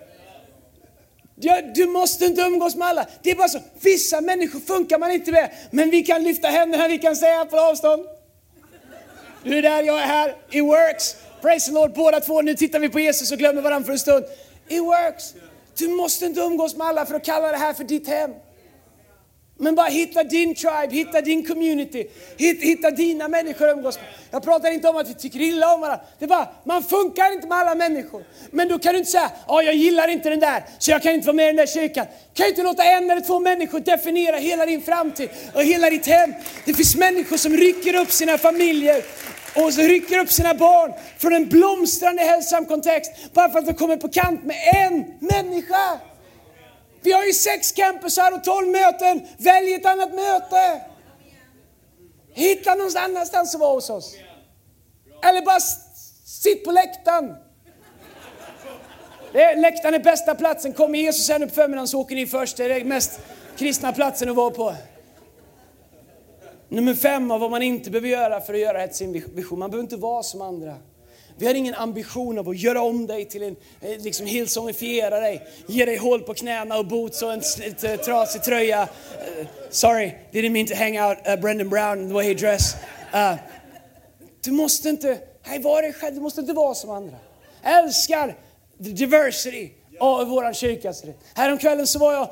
Du 1.74 1.86
måste 1.86 2.24
inte 2.24 2.42
umgås 2.42 2.76
med 2.76 2.88
alla. 2.88 3.06
Det 3.22 3.30
är 3.30 3.34
bara 3.34 3.48
så. 3.48 3.58
Vissa 3.80 4.20
människor 4.20 4.60
funkar 4.60 4.98
man 4.98 5.10
inte 5.10 5.32
med. 5.32 5.50
Men 5.70 5.90
vi 5.90 6.02
kan 6.02 6.22
lyfta 6.22 6.48
händerna, 6.48 6.88
vi 6.88 6.98
kan 6.98 7.16
säga 7.16 7.44
på 7.44 7.60
avstånd. 7.60 8.02
Du 9.42 9.58
är 9.58 9.62
där, 9.62 9.82
jag 9.82 10.00
är 10.00 10.06
här. 10.06 10.36
It 10.50 10.64
works. 10.64 11.16
Praise 11.40 11.66
the 11.66 11.72
Lord 11.72 11.92
båda 11.92 12.20
två. 12.20 12.42
Nu 12.42 12.54
tittar 12.54 12.78
vi 12.78 12.88
på 12.88 13.00
Jesus 13.00 13.32
och 13.32 13.38
glömmer 13.38 13.62
varandra 13.62 13.86
för 13.86 13.92
en 13.92 13.98
stund. 13.98 14.24
It 14.68 14.82
works. 14.82 15.34
Du 15.78 15.88
måste 15.88 16.26
inte 16.26 16.40
umgås 16.40 16.76
med 16.76 16.86
alla 16.86 17.06
för 17.06 17.14
att 17.14 17.24
kalla 17.24 17.48
det 17.48 17.56
här 17.56 17.72
för 17.72 17.84
ditt 17.84 18.08
hem. 18.08 18.30
Men 19.62 19.74
bara 19.74 19.86
hitta 19.86 20.24
din 20.24 20.54
tribe, 20.54 20.88
hitta 20.90 21.20
din 21.20 21.46
community, 21.46 22.06
hitta, 22.36 22.66
hitta 22.66 22.90
dina 22.90 23.28
människor 23.28 23.68
att 23.68 23.76
umgås 23.76 23.96
med. 23.96 24.06
Jag 24.30 24.42
pratar 24.42 24.70
inte 24.70 24.88
om 24.88 24.96
att 24.96 25.08
vi 25.08 25.14
tycker 25.14 25.40
illa 25.40 25.74
om 25.74 25.80
varandra. 25.80 26.04
Det 26.18 26.24
är 26.24 26.28
bara, 26.28 26.48
man 26.64 26.82
funkar 26.82 27.32
inte 27.32 27.46
med 27.46 27.58
alla 27.58 27.74
människor. 27.74 28.24
Men 28.50 28.68
då 28.68 28.78
kan 28.78 28.92
du 28.92 28.98
inte 28.98 29.10
säga, 29.10 29.30
ja 29.48 29.62
jag 29.62 29.74
gillar 29.74 30.08
inte 30.08 30.30
den 30.30 30.40
där, 30.40 30.64
så 30.78 30.90
jag 30.90 31.02
kan 31.02 31.12
inte 31.12 31.26
vara 31.26 31.36
med 31.36 31.44
i 31.44 31.46
den 31.46 31.56
där 31.56 31.66
kyrkan. 31.66 32.06
Kan 32.34 32.46
inte 32.46 32.62
låta 32.62 32.84
en 32.84 33.10
eller 33.10 33.20
två 33.20 33.40
människor 33.40 33.80
definiera 33.80 34.36
hela 34.36 34.66
din 34.66 34.82
framtid 34.82 35.30
och 35.54 35.62
hela 35.62 35.90
ditt 35.90 36.06
hem. 36.06 36.34
Det 36.64 36.74
finns 36.74 36.96
människor 36.96 37.36
som 37.36 37.56
rycker 37.56 37.94
upp 37.94 38.12
sina 38.12 38.38
familjer 38.38 39.04
och 39.54 39.74
så 39.74 39.80
rycker 39.80 40.18
upp 40.18 40.30
sina 40.30 40.54
barn 40.54 40.92
från 41.18 41.32
en 41.34 41.48
blomstrande 41.48 42.22
hälsosam 42.22 42.66
kontext 42.66 43.12
bara 43.32 43.48
för 43.50 43.58
att 43.58 43.66
de 43.66 43.74
kommer 43.74 43.96
på 43.96 44.08
kant 44.08 44.44
med 44.44 44.56
en 44.74 45.04
människa. 45.20 46.09
Vi 47.02 47.12
har 47.12 47.24
ju 47.24 47.32
sex 47.32 47.72
campusar 47.72 48.32
och 48.32 48.44
tolv 48.44 48.68
möten. 48.68 49.26
Välj 49.38 49.74
ett 49.74 49.86
annat 49.86 50.14
möte. 50.14 50.80
Hitta 52.32 52.74
någon 52.74 52.96
annanstans 52.96 53.54
att 53.54 53.60
vara 53.60 53.74
hos 53.74 53.90
oss. 53.90 54.16
Eller 55.22 55.42
bara 55.42 55.60
sitt 56.24 56.64
på 56.64 56.72
läktaren. 56.72 57.34
Det 59.32 59.42
är, 59.42 59.56
läktaren 59.56 59.94
är 59.94 59.98
bästa 59.98 60.34
platsen. 60.34 60.72
Kommer 60.72 60.98
Jesus 60.98 61.28
här 61.28 61.38
på 61.38 61.54
förmiddagen 61.54 61.88
så 61.88 62.00
åker 62.00 62.14
ni 62.14 62.26
först. 62.26 62.56
Det 62.56 62.64
är 62.64 62.68
den 62.68 62.88
mest 62.88 63.20
kristna 63.56 63.92
platsen 63.92 64.28
att 64.30 64.36
vara 64.36 64.50
på. 64.50 64.74
Nummer 66.68 66.94
fem 66.94 67.30
av 67.30 67.40
vad 67.40 67.50
man 67.50 67.62
inte 67.62 67.90
behöver 67.90 68.08
göra 68.08 68.40
för 68.40 68.54
att 68.54 68.60
göra 68.60 68.82
ett 68.82 68.96
sin 68.96 69.12
vision. 69.12 69.58
Man 69.58 69.70
behöver 69.70 69.84
inte 69.84 69.96
vara 69.96 70.22
som 70.22 70.42
andra. 70.42 70.76
Vi 71.40 71.46
har 71.46 71.54
ingen 71.54 71.74
ambition 71.74 72.38
av 72.38 72.48
att 72.48 72.58
göra 72.58 72.82
om 72.82 73.06
dig 73.06 73.24
till 73.24 73.42
en, 73.42 73.56
eh, 73.80 73.98
liksom 73.98 74.26
hillsongifiera 74.26 75.20
dig, 75.20 75.46
ge 75.66 75.84
dig 75.84 75.96
hål 75.96 76.22
på 76.22 76.34
knäna 76.34 76.78
och 76.78 76.86
boots 76.86 77.22
och 77.22 77.32
en 77.32 77.42
eh, 77.82 77.96
trasig 77.96 78.42
tröja. 78.42 78.82
Uh, 78.82 79.46
sorry, 79.70 80.12
didn't 80.32 80.50
mean 80.50 80.66
to 80.66 80.74
hang 80.74 81.00
out 81.00 81.18
uh, 81.28 81.36
Brendan 81.36 81.68
Brown 81.68 82.08
the 82.08 82.14
way 82.14 82.28
he 82.28 82.34
dress. 82.34 82.74
Uh, 83.14 83.34
du 84.44 84.50
måste 84.50 84.88
inte, 84.88 85.18
hej 85.42 85.58
var 85.58 85.82
dig 85.82 85.92
själv, 85.92 86.14
du 86.14 86.20
måste 86.20 86.40
inte 86.40 86.52
vara 86.52 86.74
som 86.74 86.90
andra. 86.90 87.16
älskar 87.62 88.36
diversity 88.78 89.68
av 90.00 90.26
vår 90.26 90.52
kyrka. 90.52 90.94
Häromkvällen 91.34 91.86
så 91.86 91.98
var 91.98 92.12
jag, 92.12 92.22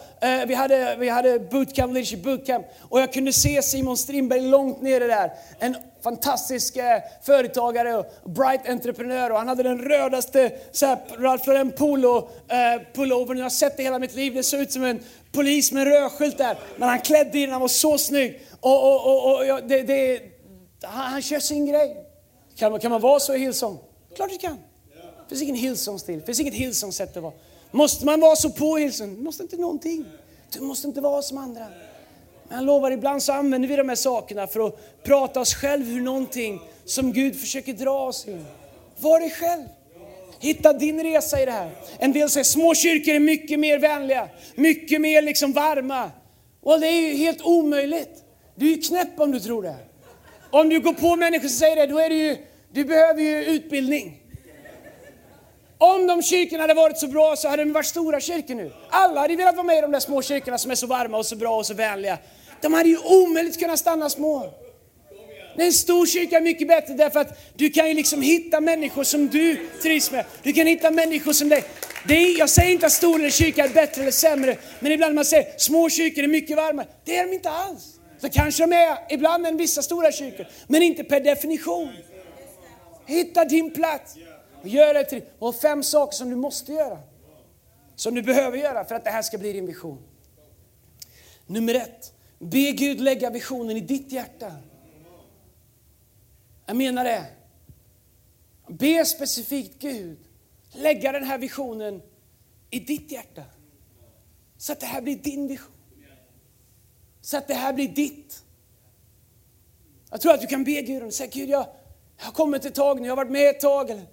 eh, 0.40 0.46
vi 0.46 0.54
hade, 0.54 0.96
vi 0.98 1.09
hade 1.09 1.38
bootcamp, 1.38 1.92
leadership 1.92 2.22
bootcamp, 2.22 2.66
och 2.88 3.00
jag 3.00 3.12
kunde 3.12 3.33
se 3.33 3.62
Simon 3.62 3.96
Strindberg 3.96 4.40
långt 4.40 4.83
nere 4.83 5.07
där. 5.07 5.33
En 5.59 5.76
fantastisk 6.02 6.76
eh, 6.76 7.02
företagare 7.22 7.96
och 7.96 8.31
bright 8.31 8.68
entreprenör 8.68 9.31
och 9.31 9.38
han 9.38 9.48
hade 9.48 9.62
den 9.62 9.78
rödaste 9.78 10.52
så 10.72 10.96
Ralph 11.18 11.48
Lauren 11.48 11.72
polo, 11.72 12.28
eh, 12.48 12.83
pullovern 12.94 13.38
jag 13.38 13.44
har 13.44 13.50
sett 13.50 13.76
det 13.76 13.83
hela 13.83 13.98
mitt 13.98 14.14
liv. 14.14 14.35
Det 14.35 14.42
såg 14.42 14.61
ut 14.61 14.72
som 14.72 14.85
en 14.85 15.00
polis 15.33 15.72
med 15.72 15.87
en 15.87 15.92
rödskylt 15.92 16.38
där. 16.38 16.59
Men 16.76 16.88
han 16.88 17.00
klädde 17.00 17.38
i 17.38 17.40
den, 17.40 17.50
han 17.52 17.61
var 17.61 17.68
så 17.68 17.98
snygg. 17.98 18.40
Och, 18.61 18.92
och, 18.92 19.07
och, 19.07 19.37
och 19.37 19.46
ja, 19.46 19.61
det, 19.61 19.83
det, 19.83 20.20
han, 20.83 21.12
han 21.12 21.22
kör 21.22 21.40
sin 21.40 21.66
grej. 21.66 21.96
Kan 22.57 22.70
man, 22.70 22.81
kan 22.81 22.90
man 22.90 23.00
vara 23.00 23.20
så 23.20 23.35
i 23.35 23.38
Hillsong? 23.38 23.78
Klart 24.16 24.31
du 24.31 24.38
kan. 24.38 24.59
Det 25.28 25.28
finns 25.28 25.42
ingen 25.42 25.57
Hillsong-stil, 25.57 26.18
det 26.18 26.26
finns 26.26 26.40
inget 26.40 26.54
Hillsong-sätt 26.54 27.16
att 27.16 27.22
vara. 27.22 27.33
Måste 27.70 28.07
man 28.07 28.20
vara 28.20 28.37
så 28.37 28.50
påhilsen? 28.50 29.22
Måste 29.22 29.42
inte 29.42 29.57
någonting. 29.57 30.04
Du 30.52 30.61
måste 30.61 30.87
inte 30.88 31.00
vara 31.00 31.22
som 31.22 31.38
andra. 31.38 31.66
Men 32.48 32.59
jag 32.59 32.64
lovar, 32.66 32.90
ibland 32.90 33.22
så 33.22 33.33
använder 33.33 33.68
vi 33.68 33.76
de 33.76 33.88
här 33.88 33.96
sakerna 33.96 34.46
för 34.46 34.66
att 34.66 35.02
prata 35.02 35.40
oss 35.40 35.54
själv 35.54 35.90
ur 35.90 36.00
någonting 36.00 36.61
som 36.85 37.12
Gud 37.12 37.40
försöker 37.40 37.72
dra 37.72 38.07
oss 38.07 38.28
ur. 38.28 38.44
Var 38.98 39.20
dig 39.20 39.31
själv. 39.31 39.64
Hitta 40.40 40.72
din 40.72 41.02
resa 41.02 41.42
i 41.42 41.44
det 41.44 41.50
här. 41.50 41.70
En 41.98 42.12
del 42.12 42.31
säger 42.31 42.44
små 42.44 42.74
kyrkor 42.74 43.14
är 43.14 43.20
mycket 43.20 43.61
mer 43.61 43.78
vänliga, 43.78 44.28
mycket 44.54 45.00
mer 45.00 45.22
liksom 45.22 45.52
varma. 45.52 46.11
Och 46.61 46.81
det 46.81 46.87
är 46.87 47.00
ju 47.00 47.16
helt 47.16 47.42
omöjligt. 47.42 48.24
Du 48.54 48.66
är 48.66 48.76
ju 48.76 48.83
knäpp 48.83 49.20
om 49.20 49.31
du 49.31 49.40
tror 49.40 49.62
det. 49.62 49.76
Om 50.50 50.68
du 50.68 50.81
går 50.81 50.92
på 50.92 51.16
människor 51.16 51.48
som 51.48 51.59
säger 51.59 51.76
det, 51.76 51.87
då 51.87 51.98
är 51.98 52.09
det 52.09 52.14
ju, 52.14 52.37
du 52.72 52.85
behöver 52.85 53.22
ju 53.22 53.44
utbildning. 53.44 54.17
Om 55.78 56.06
de 56.06 56.22
kyrkorna 56.22 56.62
hade 56.62 56.74
varit 56.74 56.98
så 56.98 57.06
bra 57.06 57.36
så 57.36 57.48
hade 57.48 57.64
de 57.64 57.72
varit 57.72 57.86
stora 57.86 58.20
kyrkor 58.20 58.54
nu. 58.54 58.72
Alla 58.90 59.20
hade 59.20 59.36
velat 59.36 59.56
vara 59.56 59.66
med 59.66 59.78
i 59.78 59.80
de 59.80 59.92
där 59.92 60.00
små 60.00 60.22
kyrkorna 60.22 60.58
som 60.58 60.70
är 60.70 60.74
så 60.74 60.86
varma 60.86 61.16
och 61.16 61.26
så 61.26 61.36
bra 61.36 61.56
och 61.56 61.66
så 61.66 61.74
vänliga. 61.74 62.18
De 62.60 62.74
hade 62.74 62.88
ju 62.88 62.98
omöjligt 62.98 63.58
kunnat 63.58 63.78
stanna 63.78 64.10
små. 64.10 64.50
En 65.56 65.72
stor 65.72 66.06
kyrka 66.06 66.36
är 66.36 66.40
mycket 66.40 66.68
bättre 66.68 66.94
därför 66.94 67.20
att 67.20 67.38
du 67.56 67.70
kan 67.70 67.88
ju 67.88 67.94
liksom 67.94 68.22
hitta 68.22 68.60
människor 68.60 69.04
som 69.04 69.28
du 69.28 69.68
trivs 69.82 70.10
med. 70.10 70.24
Du 70.42 70.52
kan 70.52 70.66
hitta 70.66 70.90
människor 70.90 71.32
som 71.32 71.48
dig. 71.48 71.64
Det 72.04 72.14
är, 72.14 72.38
jag 72.38 72.50
säger 72.50 72.72
inte 72.72 72.86
att 72.86 72.92
stora 72.92 73.30
kyrkor 73.30 73.64
är 73.64 73.68
bättre 73.68 74.02
eller 74.02 74.10
sämre, 74.10 74.56
men 74.80 74.92
ibland 74.92 75.14
man 75.14 75.24
säger 75.24 75.58
små 75.58 75.90
kyrkor 75.90 76.24
är 76.24 76.28
mycket 76.28 76.56
varmare. 76.56 76.86
Det 77.04 77.16
är 77.16 77.26
de 77.26 77.32
inte 77.34 77.50
alls. 77.50 77.98
Så 78.20 78.28
kanske 78.28 78.66
de 78.66 78.72
är 78.72 78.98
ibland 79.08 79.46
än 79.46 79.56
vissa 79.56 79.82
stora 79.82 80.12
kyrkor, 80.12 80.46
men 80.66 80.82
inte 80.82 81.04
per 81.04 81.20
definition. 81.20 81.92
Hitta 83.06 83.44
din 83.44 83.70
plats. 83.70 84.14
Gör 84.68 84.94
det 84.94 85.04
till, 85.04 85.22
och 85.38 85.54
fem 85.54 85.83
saker 85.83 86.16
som 86.16 86.31
du 86.31 86.37
måste 86.37 86.72
göra. 86.72 86.98
Som 87.94 88.14
du 88.14 88.22
behöver 88.22 88.59
göra 88.59 88.85
för 88.85 88.94
att 88.94 89.04
det 89.04 89.11
här 89.11 89.22
ska 89.22 89.38
bli 89.38 89.52
din 89.52 89.66
vision. 89.66 89.98
Nummer 91.46 91.74
ett, 91.74 92.12
be 92.38 92.72
Gud 92.72 93.00
lägga 93.00 93.31
visionen 93.31 93.76
i 93.76 93.81
ditt 93.81 94.12
hjärta. 94.12 94.52
Jag 96.66 96.76
menar 96.76 97.04
det. 97.04 97.26
Be 98.68 99.04
specifikt 99.04 99.78
Gud 99.78 100.18
lägga 100.72 101.12
den 101.12 101.24
här 101.24 101.38
visionen 101.38 102.02
i 102.70 102.81
ditt 102.81 103.12
hjärta. 103.12 103.42
Så 104.57 104.72
att 104.72 104.81
det 104.81 104.87
här 104.87 105.00
blir 105.00 105.16
din 105.16 105.48
vision. 105.48 105.74
Så 107.20 107.37
att 107.37 107.48
det 107.48 107.54
här 107.54 107.72
blir 107.72 107.88
ditt. 107.88 108.42
Jag 110.11 110.20
tror 110.20 110.35
att 110.35 110.40
du 110.40 110.46
kan 110.46 110.64
be 110.64 110.83
Gud 110.83 111.02
och 111.02 111.12
säga 111.12 111.31
Gud 111.33 111.48
jag, 111.48 111.66
jag 112.18 112.24
har 112.24 112.33
kommit 112.33 112.64
ett 112.64 112.74
tag 112.74 113.00
nu, 113.00 113.07
jag 113.07 113.12
har 113.12 113.24
varit 113.24 113.33
med 113.33 113.50
ett 113.50 113.61
tag. 113.61 113.90
Eller 113.90 114.07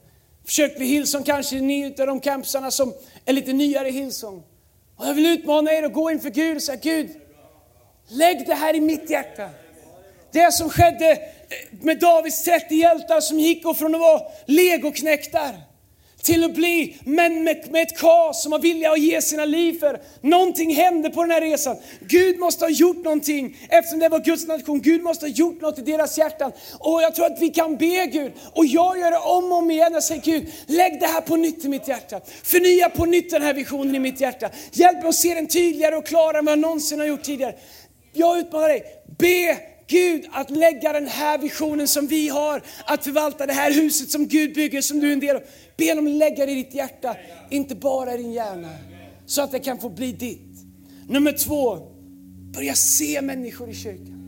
försökt 0.45 0.79
med 0.79 0.87
Hillsong, 0.87 1.23
kanske 1.23 1.55
ni 1.55 1.85
av 1.85 2.07
de 2.07 2.19
campsarna 2.19 2.71
som 2.71 2.93
är 3.25 3.33
lite 3.33 3.53
nyare 3.53 3.89
i 3.89 3.91
Hillsong. 3.91 4.43
Och 4.95 5.07
jag 5.07 5.13
vill 5.13 5.25
utmana 5.25 5.73
er 5.73 5.83
att 5.83 5.93
gå 5.93 6.11
inför 6.11 6.29
Gud 6.29 6.55
och 6.55 6.63
säga 6.63 6.79
Gud, 6.81 7.09
lägg 8.07 8.47
det 8.47 8.53
här 8.53 8.75
i 8.75 8.81
mitt 8.81 9.09
hjärta. 9.09 9.49
Det 10.31 10.53
som 10.53 10.69
skedde 10.69 11.11
eh, 11.11 11.17
med 11.81 11.99
Davids 11.99 12.43
30 12.43 12.75
hjältar 12.75 13.21
som 13.21 13.39
gick 13.39 13.65
och 13.65 13.77
från 13.77 13.95
att 13.95 14.01
vara 14.01 14.21
legoknäktar 14.45 15.55
till 16.25 16.43
att 16.43 16.55
bli 16.55 16.97
män 17.03 17.43
med, 17.43 17.71
med 17.71 17.81
ett 17.81 17.97
kaos 17.97 18.43
som 18.43 18.51
var 18.51 18.59
villiga 18.59 18.91
att 18.91 18.99
ge 18.99 19.21
sina 19.21 19.45
liv 19.45 19.79
för. 19.79 20.01
Någonting 20.21 20.75
hände 20.75 21.09
på 21.09 21.21
den 21.21 21.31
här 21.31 21.41
resan. 21.41 21.77
Gud 21.99 22.39
måste 22.39 22.65
ha 22.65 22.69
gjort 22.69 23.03
någonting 23.03 23.57
eftersom 23.69 23.99
det 23.99 24.09
var 24.09 24.19
Guds 24.19 24.47
nation. 24.47 24.81
Gud 24.81 25.03
måste 25.03 25.25
ha 25.25 25.29
gjort 25.29 25.61
något 25.61 25.79
i 25.79 25.81
deras 25.81 26.17
hjärtan. 26.17 26.51
Och 26.79 27.01
jag 27.01 27.15
tror 27.15 27.25
att 27.25 27.41
vi 27.41 27.49
kan 27.49 27.77
be 27.77 28.05
Gud. 28.05 28.31
Och 28.53 28.65
jag 28.65 28.99
gör 28.99 29.11
det 29.11 29.17
om 29.17 29.51
och 29.51 29.57
om 29.57 29.71
igen. 29.71 29.93
Jag 29.93 30.03
säger 30.03 30.21
Gud, 30.21 30.47
lägg 30.67 30.99
det 30.99 31.07
här 31.07 31.21
på 31.21 31.35
nytt 31.35 31.65
i 31.65 31.69
mitt 31.69 31.87
hjärta. 31.87 32.21
Förnya 32.43 32.89
på 32.89 33.05
nytt 33.05 33.31
den 33.31 33.41
här 33.41 33.53
visionen 33.53 33.95
i 33.95 33.99
mitt 33.99 34.21
hjärta. 34.21 34.49
Hjälp 34.71 34.97
mig 34.97 35.09
att 35.09 35.15
se 35.15 35.33
den 35.33 35.47
tydligare 35.47 35.95
och 35.95 36.05
klarare 36.05 36.39
än 36.39 36.45
vad 36.45 36.51
jag 36.51 36.59
någonsin 36.59 36.99
har 36.99 37.07
gjort 37.07 37.23
tidigare. 37.23 37.55
Jag 38.13 38.39
utmanar 38.39 38.67
dig, 38.67 38.83
be 39.19 39.57
Gud 39.87 40.25
att 40.31 40.49
lägga 40.49 40.93
den 40.93 41.07
här 41.07 41.37
visionen 41.37 41.87
som 41.87 42.07
vi 42.07 42.29
har, 42.29 42.61
att 42.85 43.03
förvalta 43.03 43.45
det 43.45 43.53
här 43.53 43.71
huset 43.71 44.09
som 44.09 44.27
Gud 44.27 44.53
bygger, 44.53 44.81
som 44.81 44.99
du 44.99 45.09
är 45.09 45.13
en 45.13 45.19
del 45.19 45.35
av. 45.35 45.41
Be 45.77 45.91
honom 45.91 46.07
lägga 46.07 46.45
det 46.45 46.51
i 46.51 46.55
ditt 46.55 46.73
hjärta, 46.73 47.15
inte 47.49 47.75
bara 47.75 48.13
i 48.13 48.17
din 48.17 48.31
hjärna. 48.31 48.69
Så 49.25 49.41
att 49.41 49.51
det 49.51 49.59
kan 49.59 49.77
få 49.77 49.89
bli 49.89 50.11
ditt. 50.11 50.65
Nummer 51.07 51.31
två, 51.31 51.79
börja 52.53 52.73
se 52.73 53.21
människor 53.21 53.69
i 53.69 53.73
kyrkan. 53.73 54.21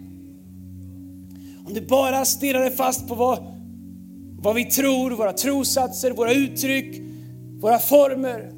Om 1.68 1.74
du 1.74 1.82
bara 1.82 2.26
stirrar 2.26 2.60
dig 2.60 2.72
fast 2.72 3.08
på 3.08 3.16
vad, 3.16 3.40
vad 4.40 4.56
vi 4.56 4.66
tror, 4.66 5.12
våra 5.12 5.34
trosatser, 5.34 6.12
våra 6.12 6.34
uttryck, 6.34 7.02
våra 7.60 7.80
former, 7.80 8.52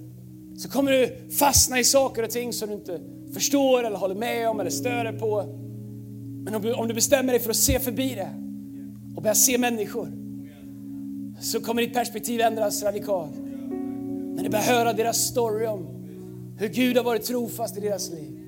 så 0.58 0.69
kommer 0.69 0.91
du 0.91 1.32
fastna 1.32 1.80
i 1.80 1.84
saker 1.84 2.23
och 2.23 2.30
ting 2.30 2.54
som 2.54 2.69
du 2.69 2.75
inte 2.75 3.02
förstår 3.34 3.84
eller 3.84 3.97
håller 3.97 4.15
med 4.15 4.49
om 4.49 4.60
eller 4.60 4.69
stör 4.69 5.04
dig 5.04 5.19
på. 5.19 5.43
Men 6.43 6.56
om 6.56 6.62
du, 6.62 6.73
om 6.73 6.88
du 6.88 6.93
bestämmer 6.93 7.34
dig 7.34 7.41
för 7.41 7.49
att 7.49 7.56
se 7.56 7.80
förbi 7.80 8.15
det 8.15 8.30
och 9.15 9.21
börja 9.21 9.36
se 9.36 9.58
människor, 9.58 10.12
så 11.41 11.62
kommer 11.62 11.82
ditt 11.82 11.93
perspektiv 11.93 12.41
ändras 12.41 12.84
radikalt. 12.84 13.36
När 14.36 14.43
du 14.43 14.49
börjar 14.49 14.65
höra 14.65 14.93
deras 14.93 15.17
story 15.17 15.65
om 15.65 15.88
hur 16.58 16.67
Gud 16.67 16.97
har 16.97 17.04
varit 17.04 17.23
trofast 17.23 17.78
i 17.78 17.80
deras 17.80 18.12
liv. 18.12 18.39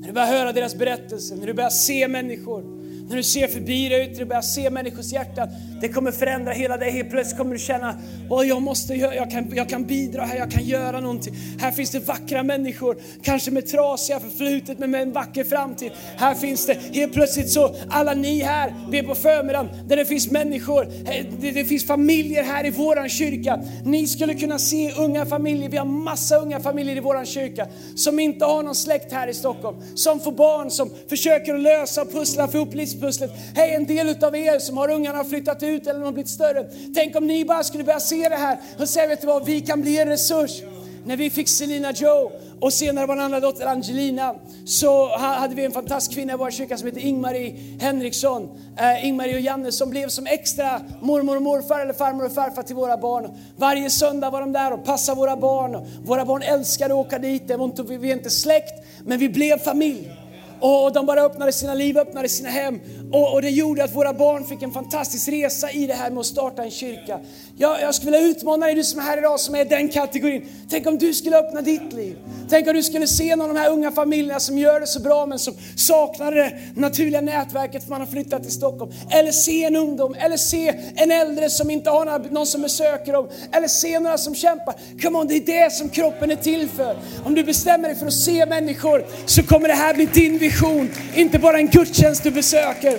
När 0.00 0.06
du 0.06 0.12
börjar 0.12 0.28
höra 0.28 0.52
deras 0.52 0.74
berättelser, 0.74 1.36
när 1.36 1.46
du 1.46 1.54
börjar 1.54 1.70
se 1.70 2.08
människor 2.08 2.64
när 3.08 3.16
du 3.16 3.22
ser 3.22 3.48
förbi 3.48 3.88
det 3.88 4.04
yttre 4.04 4.22
och 4.22 4.28
börjar 4.28 4.42
se 4.42 4.70
människors 4.70 5.12
hjärtan, 5.12 5.48
det 5.80 5.88
kommer 5.88 6.12
förändra 6.12 6.52
hela 6.52 6.76
dig. 6.76 6.90
Helt 6.90 7.10
plötsligt 7.10 7.38
kommer 7.38 7.52
du 7.52 7.58
känna, 7.58 7.94
Åh, 8.30 8.48
jag, 8.48 8.62
måste, 8.62 8.94
jag, 8.94 9.30
kan, 9.30 9.52
jag 9.54 9.68
kan 9.68 9.84
bidra 9.84 10.22
här, 10.22 10.36
jag 10.36 10.50
kan 10.50 10.64
göra 10.64 11.00
någonting. 11.00 11.34
Här 11.60 11.72
finns 11.72 11.90
det 11.90 11.98
vackra 11.98 12.42
människor, 12.42 12.96
kanske 13.22 13.50
med 13.50 13.66
trasiga 13.66 14.20
förflutet 14.20 14.78
men 14.78 14.90
med 14.90 15.02
en 15.02 15.12
vacker 15.12 15.44
framtid. 15.44 15.92
Här 16.16 16.34
finns 16.34 16.66
det, 16.66 16.78
helt 16.92 17.12
plötsligt 17.12 17.50
så, 17.50 17.74
alla 17.90 18.14
ni 18.14 18.40
här, 18.40 18.74
vi 18.90 18.98
är 18.98 19.02
på 19.02 19.14
förmiddagen 19.14 19.68
där 19.88 19.96
det 19.96 20.04
finns 20.04 20.30
människor, 20.30 20.86
eh, 20.86 21.26
det, 21.40 21.50
det 21.50 21.64
finns 21.64 21.86
familjer 21.86 22.42
här 22.42 22.66
i 22.66 22.70
våran 22.70 23.08
kyrka. 23.08 23.60
Ni 23.84 24.06
skulle 24.06 24.34
kunna 24.34 24.58
se 24.58 24.92
unga 24.92 25.26
familjer, 25.26 25.68
vi 25.68 25.76
har 25.76 25.84
massa 25.84 26.36
unga 26.36 26.60
familjer 26.60 26.96
i 26.96 27.00
våran 27.00 27.26
kyrka 27.26 27.66
som 27.96 28.18
inte 28.18 28.44
har 28.44 28.62
någon 28.62 28.74
släkt 28.74 29.12
här 29.12 29.28
i 29.28 29.34
Stockholm. 29.34 29.76
Som 29.94 30.20
får 30.20 30.32
barn, 30.32 30.70
som 30.70 30.90
försöker 31.08 31.54
att 31.54 31.60
lösa 31.60 32.02
och 32.02 32.12
pussla 32.12 32.48
för 32.48 32.58
upp 32.58 32.74
livspusslet. 32.96 33.30
Hej, 33.54 33.74
en 33.74 33.86
del 33.86 34.08
utav 34.08 34.36
er 34.36 34.58
som 34.58 34.76
har 34.76 34.90
ungarna 34.90 35.24
flyttat 35.24 35.62
ut 35.62 35.86
eller 35.86 36.00
de 36.00 36.04
har 36.04 36.12
blivit 36.12 36.30
större. 36.30 36.66
Tänk 36.94 37.16
om 37.16 37.26
ni 37.26 37.44
bara 37.44 37.64
skulle 37.64 37.84
börja 37.84 38.00
se 38.00 38.28
det 38.28 38.36
här 38.36 38.58
och 38.78 38.88
säga, 38.88 39.06
vet 39.06 39.20
du 39.20 39.26
vad, 39.26 39.44
vi 39.44 39.60
kan 39.60 39.82
bli 39.82 39.98
en 39.98 40.08
resurs. 40.08 40.62
När 41.04 41.16
vi 41.16 41.30
fick 41.30 41.48
Selina 41.48 41.92
Joe 41.92 42.32
och 42.60 42.72
senare 42.72 43.06
vår 43.06 43.16
andra 43.16 43.40
dotter 43.40 43.66
Angelina 43.66 44.34
så 44.64 45.16
hade 45.16 45.54
vi 45.54 45.64
en 45.64 45.72
fantastisk 45.72 46.14
kvinna 46.14 46.32
i 46.32 46.36
vår 46.36 46.50
kyrka 46.50 46.76
som 46.76 46.86
heter 46.86 47.00
Ingmarie 47.00 47.54
Henriksson. 47.80 48.48
Eh, 48.78 49.06
Ingmarie 49.06 49.34
och 49.34 49.40
Janne 49.40 49.72
som 49.72 49.90
blev 49.90 50.08
som 50.08 50.26
extra 50.26 50.80
mormor 51.00 51.36
och 51.36 51.42
morfar 51.42 51.80
eller 51.80 51.92
farmor 51.92 52.24
och 52.24 52.32
farfar 52.32 52.62
till 52.62 52.76
våra 52.76 52.96
barn. 52.96 53.28
Varje 53.56 53.90
söndag 53.90 54.30
var 54.30 54.40
de 54.40 54.52
där 54.52 54.72
och 54.72 54.84
passade 54.84 55.16
våra 55.16 55.36
barn. 55.36 55.86
Våra 56.04 56.24
barn 56.24 56.42
älskade 56.42 56.94
att 56.94 57.06
åka 57.06 57.18
dit. 57.18 57.42
Vi 57.88 58.10
är 58.10 58.16
inte 58.16 58.30
släkt, 58.30 58.84
men 59.04 59.18
vi 59.18 59.28
blev 59.28 59.58
familj. 59.58 60.25
Och 60.60 60.92
de 60.92 61.06
bara 61.06 61.22
öppnade 61.22 61.52
sina 61.52 61.74
liv, 61.74 61.98
öppnade 61.98 62.28
sina 62.28 62.48
hem. 62.48 62.80
Och, 63.12 63.32
och, 63.32 63.42
det 63.42 63.50
gjorde 63.50 63.84
att 63.84 63.94
våra 63.94 64.12
barn 64.12 64.44
fick 64.44 64.62
en 64.62 64.72
fantastisk 64.72 65.28
resa 65.28 65.70
i 65.70 65.86
det 65.86 65.94
här 65.94 66.10
med 66.10 66.20
att 66.20 66.26
starta 66.26 66.62
en 66.62 66.70
kyrka. 66.70 67.20
Jag, 67.56 67.80
jag 67.80 67.94
skulle 67.94 68.12
vilja 68.12 68.28
utmana 68.28 68.66
dig, 68.66 68.74
du 68.74 68.84
som 68.84 69.00
är 69.00 69.04
här 69.04 69.18
idag, 69.18 69.40
som 69.40 69.54
är 69.54 69.64
den 69.64 69.88
kategorin. 69.88 70.48
Tänk 70.70 70.86
om 70.86 70.98
du 70.98 71.14
skulle 71.14 71.38
öppna 71.38 71.60
ditt 71.60 71.92
liv. 71.92 72.16
Tänk 72.50 72.68
om 72.68 72.74
du 72.74 72.82
skulle 72.82 73.06
se 73.06 73.36
någon 73.36 73.48
av 73.48 73.54
de 73.54 73.60
här 73.60 73.70
unga 73.70 73.92
familjerna 73.92 74.40
som 74.40 74.58
gör 74.58 74.80
det 74.80 74.86
så 74.86 75.00
bra 75.00 75.26
men 75.26 75.38
som 75.38 75.54
saknar 75.76 76.32
det 76.32 76.52
naturliga 76.74 77.20
nätverket 77.20 77.82
för 77.82 77.90
man 77.90 78.00
har 78.00 78.06
flyttat 78.06 78.42
till 78.42 78.52
Stockholm. 78.52 78.92
Eller 79.10 79.32
se 79.32 79.64
en 79.64 79.76
ungdom, 79.76 80.14
eller 80.14 80.36
se 80.36 80.68
en 80.96 81.10
äldre 81.10 81.50
som 81.50 81.70
inte 81.70 81.90
har 81.90 82.32
någon 82.32 82.46
som 82.46 82.62
besöker 82.62 83.12
dem. 83.12 83.28
Eller 83.52 83.68
se 83.68 84.00
några 84.00 84.18
som 84.18 84.34
kämpar. 84.34 84.74
Come 85.02 85.18
on, 85.18 85.28
det 85.28 85.36
är 85.36 85.64
det 85.64 85.72
som 85.72 85.88
kroppen 85.88 86.30
är 86.30 86.36
till 86.36 86.68
för. 86.68 86.96
Om 87.24 87.34
du 87.34 87.44
bestämmer 87.44 87.88
dig 87.88 87.98
för 87.98 88.06
att 88.06 88.12
se 88.12 88.46
människor 88.46 89.04
så 89.26 89.42
kommer 89.42 89.68
det 89.68 89.74
här 89.74 89.94
bli 89.94 90.06
din 90.06 90.38
vision. 90.38 90.90
Inte 91.14 91.38
bara 91.38 91.58
en 91.58 91.68
gudstjänst 91.68 92.22
du 92.22 92.30
besöker. 92.30 92.98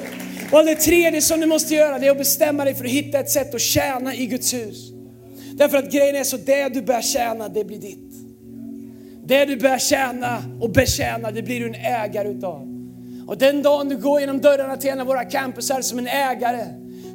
Och 0.51 0.65
det 0.65 0.75
tredje 0.75 1.21
som 1.21 1.39
du 1.39 1.45
måste 1.45 1.75
göra 1.75 1.99
det 1.99 2.07
är 2.07 2.11
att 2.11 2.17
bestämma 2.17 2.65
dig 2.65 2.75
för 2.75 2.85
att 2.85 2.91
hitta 2.91 3.19
ett 3.19 3.29
sätt 3.29 3.55
att 3.55 3.61
tjäna 3.61 4.15
i 4.15 4.25
Guds 4.25 4.53
hus. 4.53 4.91
Därför 5.53 5.77
att 5.77 5.91
grejen 5.91 6.15
är 6.15 6.23
så, 6.23 6.37
det 6.37 6.69
du 6.69 6.81
börjar 6.81 7.01
tjäna, 7.01 7.49
det 7.49 7.63
blir 7.63 7.79
ditt. 7.79 8.13
Det 9.23 9.45
du 9.45 9.57
börjar 9.57 9.77
tjäna 9.77 10.43
och 10.61 10.69
betjäna, 10.69 11.31
det 11.31 11.41
blir 11.41 11.59
du 11.59 11.67
en 11.67 11.75
ägare 11.75 12.29
utav. 12.29 12.67
Och 13.27 13.37
den 13.37 13.63
dagen 13.63 13.89
du 13.89 13.97
går 13.97 14.19
genom 14.19 14.41
dörrarna 14.41 14.77
till 14.77 14.89
en 14.89 14.99
av 14.99 15.07
våra 15.07 15.25
campusar 15.25 15.81
som 15.81 15.99
en 15.99 16.07
ägare, 16.07 16.65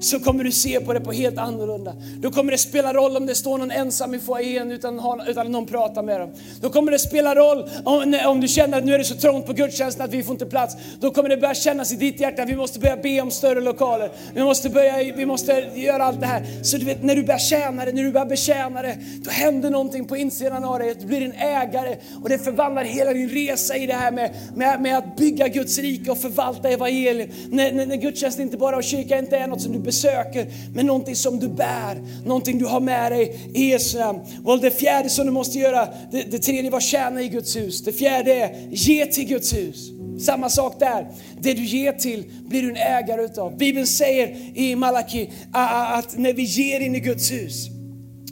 så 0.03 0.21
kommer 0.21 0.45
du 0.45 0.53
se 0.53 0.81
på 0.81 0.93
det 0.93 1.01
på 1.01 1.13
helt 1.13 1.39
annorlunda. 1.39 1.95
Då 2.21 2.31
kommer 2.31 2.53
det 2.53 2.59
spela 2.59 2.95
roll 2.95 3.17
om 3.17 3.27
det 3.27 3.35
står 3.35 3.59
någon 3.59 3.71
ensam 3.71 4.15
i 4.15 4.19
foajén 4.19 4.71
utan, 4.71 5.01
utan 5.29 5.47
att 5.47 5.53
någon 5.53 5.67
pratar 5.67 6.03
med 6.03 6.21
dem. 6.21 6.31
Då 6.61 6.71
kommer 6.71 6.93
det 6.93 6.99
spela 6.99 7.35
roll 7.35 7.71
om, 7.85 8.21
om 8.27 8.41
du 8.41 8.49
känner 8.49 8.79
att 8.79 8.85
nu 8.85 8.95
är 8.95 8.99
det 8.99 9.05
så 9.05 9.15
trångt 9.15 9.47
på 9.47 9.53
gudstjänsten 9.53 10.05
att 10.05 10.11
vi 10.11 10.23
får 10.23 10.33
inte 10.33 10.47
plats. 10.47 10.77
Då 11.01 11.11
kommer 11.11 11.29
det 11.29 11.37
börja 11.37 11.55
kännas 11.55 11.93
i 11.93 11.97
ditt 11.97 12.21
hjärta 12.21 12.43
att 12.43 12.49
vi 12.49 12.57
måste 12.57 12.81
börja 12.81 12.97
be 12.97 13.21
om 13.21 13.31
större 13.31 13.61
lokaler. 13.61 14.11
Vi 14.35 14.43
måste, 14.43 14.71
börja, 14.71 15.15
vi 15.17 15.27
måste 15.27 15.53
göra 15.75 16.05
allt 16.05 16.21
det 16.21 16.27
här. 16.27 16.47
Så 16.63 16.77
du 16.77 16.85
vet, 16.85 17.03
när 17.03 17.17
du 17.17 17.23
börjar 17.23 17.39
tjäna 17.39 17.85
det, 17.85 17.93
när 17.93 18.03
du 18.03 18.13
börjar 18.13 18.27
betjäna 18.27 18.83
det, 18.83 18.99
då 19.25 19.31
händer 19.31 19.71
någonting 19.71 20.05
på 20.05 20.17
insidan 20.17 20.65
av 20.65 20.79
dig. 20.79 20.95
Du 21.01 21.07
blir 21.07 21.23
en 21.23 21.33
ägare 21.33 21.97
och 22.23 22.29
det 22.29 22.39
förvandlar 22.39 22.85
hela 22.85 23.13
din 23.13 23.29
resa 23.29 23.77
i 23.77 23.87
det 23.87 23.95
här 23.95 24.13
med, 24.13 24.35
med, 24.55 24.81
med 24.81 24.99
att 24.99 25.17
bygga 25.17 25.49
Guds 25.49 25.79
rike 25.79 26.11
och 26.11 26.19
förvalta 26.19 26.69
evangeliet. 26.69 27.31
När, 27.51 27.73
när, 27.73 27.87
när 27.87 27.97
gudstjänsten 27.97 28.45
inte 28.45 28.57
bara 28.57 28.77
och 28.77 28.85
kyrka 28.85 29.19
inte 29.19 29.37
är 29.37 29.47
något 29.47 29.63
som 29.63 29.73
du 29.73 29.92
besöker, 29.93 30.47
men 30.75 30.87
någonting 30.87 31.17
som 31.17 31.41
du 31.41 31.49
bär, 31.49 32.03
någonting 32.25 32.59
du 32.59 32.67
har 32.67 32.81
med 32.81 33.13
dig 33.13 33.51
i 33.55 33.71
Jesu 33.71 33.99
namn. 33.99 34.21
Och 34.45 34.61
det 34.61 34.71
fjärde 34.71 35.11
som 35.11 35.27
du 35.27 35.33
måste 35.33 35.59
göra, 35.59 35.89
det, 36.13 36.23
det 36.31 36.39
tredje 36.39 36.71
var 36.71 36.81
tjäna 36.81 37.23
i 37.23 37.29
Guds 37.29 37.57
hus. 37.57 37.85
Det 37.85 37.93
fjärde 37.93 38.35
är 38.35 38.69
ge 38.71 39.07
till 39.07 39.29
Guds 39.29 39.55
hus. 39.55 39.91
Samma 40.19 40.49
sak 40.49 40.81
där. 40.81 41.07
Det 41.41 41.55
du 41.55 41.65
ger 41.65 41.93
till 41.93 42.25
blir 42.49 42.63
du 42.63 42.71
en 42.71 42.77
ägare 42.77 43.25
utav. 43.25 43.57
Bibeln 43.57 43.87
säger 43.87 44.59
i 44.59 44.77
Malaki 44.77 45.31
att 45.53 46.19
när 46.19 46.33
vi 46.33 46.43
ger 46.43 46.81
in 46.81 46.95
i 46.95 47.01
Guds 47.01 47.33
hus 47.33 47.69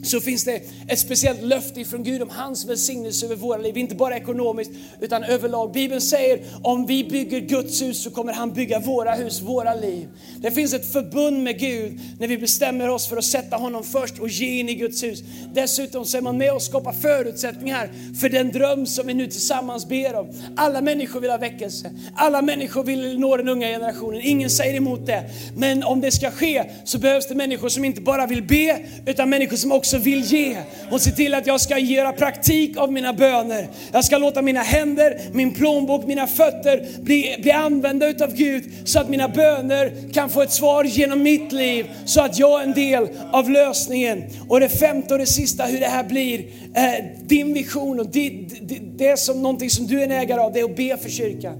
så 0.03 0.21
finns 0.21 0.43
det 0.43 0.61
ett 0.87 0.99
speciellt 0.99 1.41
löfte 1.41 1.85
från 1.85 2.03
Gud 2.03 2.21
om 2.21 2.29
hans 2.29 2.65
välsignelse 2.65 3.25
över 3.25 3.35
våra 3.35 3.57
liv. 3.57 3.77
Inte 3.77 3.95
bara 3.95 4.17
ekonomiskt 4.17 4.71
utan 4.99 5.23
överlag. 5.23 5.71
Bibeln 5.71 6.01
säger 6.01 6.39
om 6.63 6.85
vi 6.85 7.03
bygger 7.03 7.39
Guds 7.39 7.81
hus 7.81 8.03
så 8.03 8.11
kommer 8.11 8.33
han 8.33 8.53
bygga 8.53 8.79
våra 8.79 9.11
hus, 9.11 9.41
våra 9.41 9.75
liv. 9.75 10.07
Det 10.41 10.51
finns 10.51 10.73
ett 10.73 10.91
förbund 10.91 11.43
med 11.43 11.59
Gud 11.59 11.99
när 12.19 12.27
vi 12.27 12.37
bestämmer 12.37 12.89
oss 12.89 13.07
för 13.07 13.17
att 13.17 13.25
sätta 13.25 13.55
honom 13.55 13.83
först 13.83 14.19
och 14.19 14.29
ge 14.29 14.59
in 14.59 14.69
i 14.69 14.75
Guds 14.75 15.03
hus. 15.03 15.23
Dessutom 15.53 16.05
så 16.05 16.17
är 16.17 16.21
man 16.21 16.37
med 16.37 16.53
och 16.53 16.61
skapar 16.61 16.93
förutsättningar 16.93 17.89
för 18.21 18.29
den 18.29 18.51
dröm 18.51 18.85
som 18.85 19.07
vi 19.07 19.13
nu 19.13 19.27
tillsammans 19.27 19.89
ber 19.89 20.15
om. 20.15 20.33
Alla 20.57 20.81
människor 20.81 21.19
vill 21.19 21.29
ha 21.29 21.37
väckelse. 21.37 21.91
Alla 22.15 22.41
människor 22.41 22.83
vill 22.83 23.19
nå 23.19 23.37
den 23.37 23.49
unga 23.49 23.67
generationen. 23.67 24.21
Ingen 24.21 24.49
säger 24.49 24.75
emot 24.75 25.05
det. 25.05 25.29
Men 25.57 25.83
om 25.83 26.01
det 26.01 26.11
ska 26.11 26.31
ske 26.31 26.63
så 26.83 26.97
behövs 26.97 27.27
det 27.27 27.35
människor 27.35 27.69
som 27.69 27.85
inte 27.85 28.01
bara 28.01 28.27
vill 28.27 28.43
be 28.43 28.79
utan 29.05 29.29
människor 29.29 29.57
som 29.57 29.71
också 29.71 29.90
också 29.93 30.03
vill 30.03 30.21
ge 30.21 30.57
och 30.91 31.01
se 31.01 31.11
till 31.11 31.33
att 31.33 31.47
jag 31.47 31.61
ska 31.61 31.77
göra 31.77 32.11
praktik 32.11 32.77
av 32.77 32.91
mina 32.91 33.13
böner. 33.13 33.67
Jag 33.91 34.05
ska 34.05 34.17
låta 34.17 34.41
mina 34.41 34.59
händer, 34.59 35.21
min 35.33 35.53
plånbok, 35.53 36.05
mina 36.05 36.27
fötter 36.27 36.87
bli, 37.01 37.35
bli 37.39 37.51
använda 37.51 38.07
utav 38.07 38.35
Gud 38.35 38.63
så 38.85 38.99
att 38.99 39.09
mina 39.09 39.27
böner 39.27 40.13
kan 40.13 40.29
få 40.29 40.41
ett 40.41 40.51
svar 40.51 40.83
genom 40.83 41.23
mitt 41.23 41.51
liv 41.51 41.89
så 42.05 42.21
att 42.21 42.39
jag 42.39 42.61
är 42.61 42.63
en 42.63 42.73
del 42.73 43.09
av 43.31 43.49
lösningen. 43.49 44.23
Och 44.47 44.59
det 44.59 44.69
femte 44.69 45.13
och 45.13 45.19
det 45.19 45.25
sista 45.25 45.63
hur 45.63 45.79
det 45.79 45.87
här 45.87 46.03
blir, 46.03 46.39
eh, 46.75 47.05
din 47.25 47.53
vision 47.53 47.99
och 47.99 48.07
det, 48.11 48.29
det, 48.61 48.79
det 48.97 49.07
är 49.07 49.15
som 49.15 49.41
någonting 49.41 49.69
som 49.69 49.87
du 49.87 49.99
är 49.99 50.03
en 50.03 50.11
ägare 50.11 50.39
av, 50.39 50.53
det 50.53 50.59
är 50.59 50.63
att 50.63 50.75
be 50.75 50.97
för 50.97 51.09
kyrkan. 51.09 51.55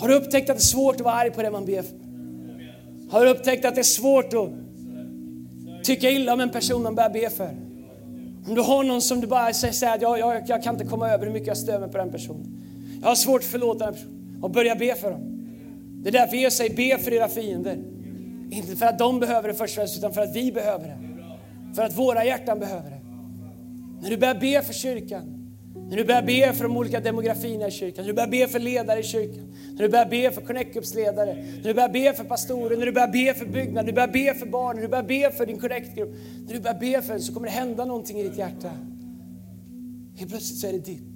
Har 0.00 0.08
du 0.08 0.14
upptäckt 0.14 0.50
att 0.50 0.56
det 0.56 0.60
är 0.60 0.64
svårt 0.64 0.94
att 0.94 1.00
vara 1.00 1.14
arg 1.14 1.30
på 1.30 1.42
det 1.42 1.50
man 1.50 1.64
ber 1.64 1.82
för? 1.82 1.96
Har 3.10 3.24
du 3.24 3.30
upptäckt 3.30 3.64
att 3.64 3.74
det 3.74 3.80
är 3.80 3.82
svårt 3.82 4.34
att 4.34 4.63
tycka 5.84 6.10
illa 6.10 6.32
om 6.32 6.40
en 6.40 6.50
person 6.50 6.82
man 6.82 6.94
börjar 6.94 7.10
be 7.10 7.30
för. 7.30 7.56
Om 8.48 8.54
du 8.54 8.60
har 8.60 8.84
någon 8.84 9.02
som 9.02 9.20
du 9.20 9.26
bara 9.26 9.52
säger 9.52 9.94
att 9.94 10.02
jag, 10.02 10.18
jag, 10.18 10.42
jag 10.46 10.62
kan 10.62 10.74
inte 10.74 10.86
komma 10.86 11.10
över 11.10 11.26
hur 11.26 11.32
mycket 11.32 11.48
jag 11.48 11.56
stör 11.56 11.80
mig 11.80 11.90
på 11.90 11.98
den 11.98 12.10
personen. 12.10 12.46
Jag 13.00 13.08
har 13.08 13.14
svårt 13.14 13.40
att 13.40 13.46
förlåta 13.46 13.84
den 13.84 13.94
personen 13.94 14.38
och 14.42 14.50
börja 14.50 14.74
be 14.74 14.94
för 14.94 15.10
dem. 15.10 15.20
Det 16.02 16.08
är 16.08 16.12
därför 16.12 16.36
Jesus 16.36 16.58
säger 16.58 16.76
be 16.76 16.98
för 17.02 17.12
era 17.12 17.28
fiender. 17.28 17.78
Inte 18.50 18.76
för 18.76 18.86
att 18.86 18.98
de 18.98 19.20
behöver 19.20 19.48
det 19.48 19.54
först 19.54 19.70
och 19.70 19.74
främst 19.74 19.98
utan 19.98 20.12
för 20.12 20.22
att 20.22 20.36
vi 20.36 20.52
behöver 20.52 20.88
det. 20.88 20.98
För 21.74 21.82
att 21.82 21.98
våra 21.98 22.24
hjärtan 22.24 22.58
behöver 22.58 22.90
det. 22.90 23.00
När 24.02 24.10
du 24.10 24.16
börjar 24.16 24.34
be 24.34 24.62
för 24.62 24.72
kyrkan 24.72 25.33
när 25.94 25.98
du 25.98 26.04
börjar 26.04 26.22
be 26.22 26.52
för 26.52 26.64
de 26.64 26.76
olika 26.76 27.00
demografierna 27.00 27.68
i 27.68 27.70
kyrkan, 27.70 28.04
när 28.04 28.08
du 28.08 28.14
börjar 28.14 28.28
be 28.28 28.48
för 28.48 28.58
ledare 28.58 29.00
i 29.00 29.02
kyrkan, 29.02 29.54
när 29.72 29.82
du 29.82 29.88
börjar 29.88 30.06
be 30.06 30.30
för 30.32 30.40
Connect 30.40 30.94
ledare, 30.94 31.34
när 31.34 31.62
du 31.62 31.74
börjar 31.74 31.88
be 31.88 32.14
för 32.14 32.24
pastorer, 32.24 32.76
när 32.76 32.86
du 32.86 32.92
börjar 32.92 33.08
be 33.08 33.34
för 33.34 33.46
byggnad, 33.46 33.74
när 33.74 33.82
du 33.82 33.92
börjar 33.92 34.08
be 34.08 34.34
för 34.34 34.46
barn, 34.46 34.76
när 34.76 34.82
du 34.82 34.88
börjar 34.88 35.02
be 35.02 35.30
för 35.30 35.46
din 35.46 35.60
Connect-grupp, 35.60 36.14
när 36.46 36.54
du 36.54 36.60
börjar 36.60 36.80
be 36.80 37.02
för 37.02 37.18
så 37.18 37.34
kommer 37.34 37.46
det 37.46 37.52
hända 37.52 37.84
någonting 37.84 38.20
i 38.20 38.22
ditt 38.22 38.38
hjärta. 38.38 38.70
Helt 40.16 40.30
plötsligt 40.30 40.58
så 40.60 40.66
är 40.66 40.72
det 40.72 40.78
ditt. 40.78 41.14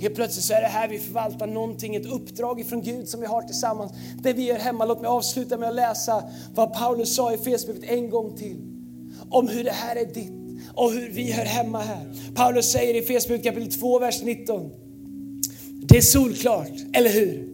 Helt 0.00 0.14
plötsligt 0.14 0.44
så 0.44 0.54
är 0.54 0.60
det 0.60 0.68
här 0.68 0.88
vi 0.88 0.98
förvaltar 0.98 1.46
någonting, 1.46 1.96
ett 1.96 2.06
uppdrag 2.06 2.60
ifrån 2.60 2.82
Gud 2.82 3.08
som 3.08 3.20
vi 3.20 3.26
har 3.26 3.42
tillsammans. 3.42 3.92
Det 4.22 4.32
vi 4.32 4.42
gör 4.42 4.58
hemma. 4.58 4.84
Låt 4.84 5.00
mig 5.00 5.08
avsluta 5.08 5.56
med 5.56 5.68
att 5.68 5.74
läsa 5.74 6.24
vad 6.54 6.72
Paulus 6.72 7.14
sa 7.14 7.32
i 7.32 7.34
Efesierbrevet 7.34 7.90
en 7.90 8.10
gång 8.10 8.36
till. 8.36 8.56
Om 9.30 9.48
hur 9.48 9.64
det 9.64 9.70
här 9.70 9.96
är 9.96 10.04
ditt 10.04 10.39
och 10.74 10.92
hur 10.92 11.10
vi 11.10 11.32
hör 11.32 11.44
hemma 11.44 11.80
här. 11.80 12.06
Paulus 12.34 12.72
säger 12.72 12.94
i 12.94 12.98
Efesierbrevet 12.98 13.44
kapitel 13.44 13.72
2, 13.72 13.98
vers 13.98 14.22
19. 14.22 14.70
Det 15.82 15.96
är 15.96 16.02
solklart, 16.02 16.72
eller 16.92 17.10
hur? 17.10 17.48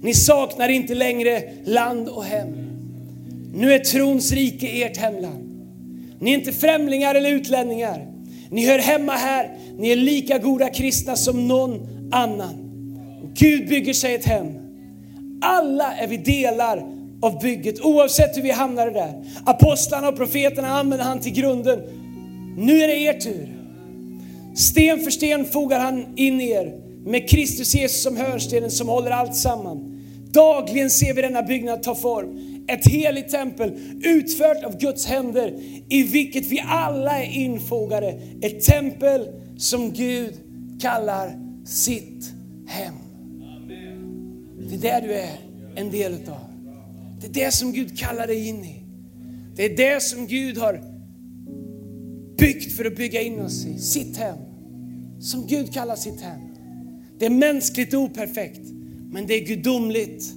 Ni 0.00 0.14
saknar 0.14 0.68
inte 0.68 0.94
längre 0.94 1.42
land 1.64 2.08
och 2.08 2.24
hem. 2.24 2.48
Nu 3.54 3.72
är 3.72 3.78
trons 3.78 4.32
rike 4.32 4.66
ert 4.66 4.96
hemland. 4.96 5.46
Ni 6.20 6.30
är 6.30 6.34
inte 6.34 6.52
främlingar 6.52 7.14
eller 7.14 7.30
utlänningar. 7.30 8.06
Ni 8.50 8.66
hör 8.66 8.78
hemma 8.78 9.12
här. 9.12 9.58
Ni 9.78 9.90
är 9.90 9.96
lika 9.96 10.38
goda 10.38 10.68
kristna 10.68 11.16
som 11.16 11.48
någon 11.48 11.88
annan. 12.12 12.54
Gud 13.34 13.68
bygger 13.68 13.92
sig 13.92 14.14
ett 14.14 14.24
hem. 14.24 14.46
Alla 15.42 15.96
är 15.96 16.06
vi 16.06 16.16
delar 16.16 16.86
av 17.22 17.40
bygget 17.40 17.80
oavsett 17.80 18.36
hur 18.36 18.42
vi 18.42 18.50
hamnade 18.50 18.90
där. 18.90 19.24
Apostlarna 19.44 20.08
och 20.08 20.16
profeterna 20.16 20.68
använde 20.68 21.04
han 21.04 21.20
till 21.20 21.32
grunden 21.32 21.80
nu 22.56 22.82
är 22.82 22.88
det 22.88 22.98
er 22.98 23.20
tur. 23.20 23.48
Sten 24.56 25.00
för 25.00 25.10
sten 25.10 25.44
fogar 25.44 25.80
han 25.80 26.06
in 26.16 26.40
er 26.40 26.80
med 27.04 27.28
Kristus 27.28 27.74
Jesus 27.74 28.02
som 28.02 28.16
hörnstenen 28.16 28.70
som 28.70 28.88
håller 28.88 29.10
allt 29.10 29.36
samman. 29.36 30.02
Dagligen 30.32 30.90
ser 30.90 31.14
vi 31.14 31.22
denna 31.22 31.42
byggnad 31.42 31.82
ta 31.82 31.94
form. 31.94 32.38
Ett 32.68 32.86
heligt 32.86 33.30
tempel 33.30 33.72
utfört 34.02 34.64
av 34.64 34.78
Guds 34.78 35.06
händer 35.06 35.54
i 35.88 36.02
vilket 36.02 36.46
vi 36.46 36.64
alla 36.66 37.22
är 37.22 37.32
infogade. 37.32 38.20
Ett 38.42 38.64
tempel 38.64 39.28
som 39.56 39.92
Gud 39.92 40.34
kallar 40.80 41.32
sitt 41.66 42.32
hem. 42.66 42.94
Det 44.68 44.74
är 44.74 44.78
där 44.78 45.00
du 45.00 45.14
är 45.14 45.38
en 45.76 45.90
del 45.90 46.12
utav. 46.12 46.40
Det 47.20 47.26
är 47.26 47.44
det 47.44 47.54
som 47.54 47.72
Gud 47.72 47.98
kallar 47.98 48.26
dig 48.26 48.48
in 48.48 48.64
i. 48.64 48.82
Det 49.56 49.64
är 49.64 49.76
det 49.76 50.02
som 50.02 50.26
Gud 50.26 50.58
har 50.58 50.95
byggt 52.38 52.72
för 52.72 52.84
att 52.84 52.96
bygga 52.96 53.22
in 53.22 53.40
oss 53.40 53.66
i 53.66 53.78
sitt 53.78 54.16
hem. 54.16 54.38
Som 55.20 55.46
Gud 55.46 55.74
kallar 55.74 55.96
sitt 55.96 56.20
hem. 56.20 56.40
Det 57.18 57.26
är 57.26 57.30
mänskligt 57.30 57.94
operfekt, 57.94 58.60
men 59.10 59.26
det 59.26 59.34
är 59.34 59.46
gudomligt 59.46 60.34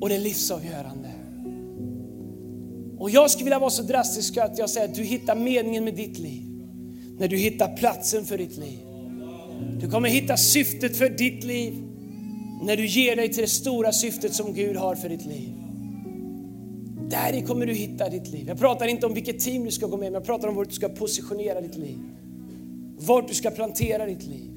och 0.00 0.08
det 0.08 0.14
är 0.14 0.20
livsavgörande. 0.20 1.08
Och 2.98 3.10
jag 3.10 3.30
skulle 3.30 3.44
vilja 3.44 3.58
vara 3.58 3.70
så 3.70 3.82
drastisk 3.82 4.36
att 4.36 4.58
jag 4.58 4.70
säger 4.70 4.88
att 4.88 4.94
du 4.94 5.02
hittar 5.02 5.36
meningen 5.36 5.84
med 5.84 5.94
ditt 5.94 6.18
liv 6.18 6.42
när 7.18 7.28
du 7.28 7.36
hittar 7.36 7.76
platsen 7.76 8.24
för 8.24 8.38
ditt 8.38 8.56
liv. 8.56 8.78
Du 9.80 9.90
kommer 9.90 10.08
hitta 10.08 10.36
syftet 10.36 10.96
för 10.96 11.08
ditt 11.08 11.44
liv 11.44 11.74
när 12.62 12.76
du 12.76 12.86
ger 12.86 13.16
dig 13.16 13.32
till 13.32 13.42
det 13.42 13.48
stora 13.48 13.92
syftet 13.92 14.34
som 14.34 14.54
Gud 14.54 14.76
har 14.76 14.94
för 14.94 15.08
ditt 15.08 15.26
liv. 15.26 15.61
Där 17.12 17.46
kommer 17.46 17.66
du 17.66 17.72
hitta 17.72 18.08
ditt 18.08 18.28
liv. 18.28 18.44
Jag 18.48 18.58
pratar 18.58 18.86
inte 18.86 19.06
om 19.06 19.14
vilket 19.14 19.40
team 19.40 19.64
du 19.64 19.70
ska 19.70 19.86
gå 19.86 19.96
med 19.96 20.12
men 20.12 20.14
jag 20.14 20.24
pratar 20.24 20.48
om 20.48 20.54
vart 20.54 20.68
du 20.68 20.74
ska 20.74 20.88
positionera 20.88 21.60
ditt 21.60 21.76
liv. 21.76 21.98
Vart 22.98 23.28
du 23.28 23.34
ska 23.34 23.50
plantera 23.50 24.06
ditt 24.06 24.22
liv. 24.22 24.50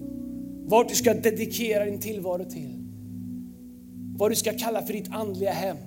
Vart 0.66 0.90
du 0.90 0.96
ska 0.96 1.14
dedikera 1.14 1.86
din 1.86 2.00
tillvaro 2.00 2.46
till. 2.46 2.72
Vad 4.18 4.32
du 4.32 4.36
ska 4.36 4.54
kalla 4.54 4.82
för 4.82 4.94
ditt 4.94 5.10
andliga 5.12 5.52
hem 5.52 5.78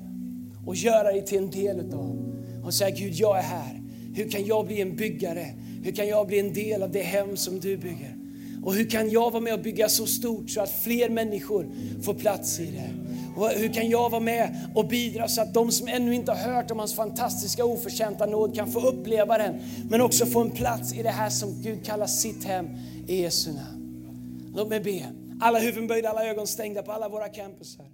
och 0.66 0.76
göra 0.76 1.12
dig 1.12 1.24
till 1.24 1.38
en 1.38 1.50
del 1.50 1.80
utav. 1.80 2.34
Och 2.64 2.74
säga 2.74 2.96
Gud, 2.96 3.12
jag 3.14 3.38
är 3.38 3.42
här. 3.42 3.82
Hur 4.14 4.30
kan 4.30 4.46
jag 4.46 4.66
bli 4.66 4.80
en 4.80 4.96
byggare? 4.96 5.46
Hur 5.82 5.92
kan 5.92 6.08
jag 6.08 6.26
bli 6.26 6.38
en 6.38 6.52
del 6.52 6.82
av 6.82 6.92
det 6.92 7.02
hem 7.02 7.36
som 7.36 7.60
du 7.60 7.76
bygger? 7.76 8.16
Och 8.64 8.74
hur 8.74 8.84
kan 8.84 9.10
jag 9.10 9.30
vara 9.30 9.42
med 9.42 9.54
och 9.54 9.60
bygga 9.60 9.88
så 9.88 10.06
stort 10.06 10.50
så 10.50 10.60
att 10.60 10.70
fler 10.70 11.08
människor 11.08 11.66
får 12.02 12.14
plats 12.14 12.60
i 12.60 12.66
det? 12.66 13.07
Och 13.38 13.50
hur 13.50 13.74
kan 13.74 13.90
jag 13.90 14.10
vara 14.10 14.20
med 14.20 14.70
och 14.74 14.86
bidra 14.86 15.28
så 15.28 15.42
att 15.42 15.54
de 15.54 15.72
som 15.72 15.88
ännu 15.88 16.14
inte 16.14 16.32
har 16.32 16.52
hört 16.52 16.70
om 16.70 16.78
hans 16.78 16.94
fantastiska 16.94 17.64
oförtjänta 17.64 18.26
nåd 18.26 18.54
kan 18.54 18.72
få 18.72 18.80
uppleva 18.80 19.38
den, 19.38 19.60
men 19.90 20.00
också 20.00 20.26
få 20.26 20.40
en 20.40 20.50
plats 20.50 20.94
i 20.94 21.02
det 21.02 21.10
här 21.10 21.30
som 21.30 21.62
Gud 21.62 21.86
kallar 21.86 22.06
sitt 22.06 22.44
hem 22.44 22.66
i 23.06 23.22
Jesu 23.22 23.52
namn. 23.52 24.52
Låt 24.54 24.68
mig 24.68 24.80
be. 24.80 25.06
Alla 25.40 25.58
huvuden 25.58 25.86
böjda, 25.86 26.08
alla 26.08 26.24
ögon 26.24 26.46
stängda 26.46 26.82
på 26.82 26.92
alla 26.92 27.08
våra 27.08 27.28
campusar. 27.28 27.86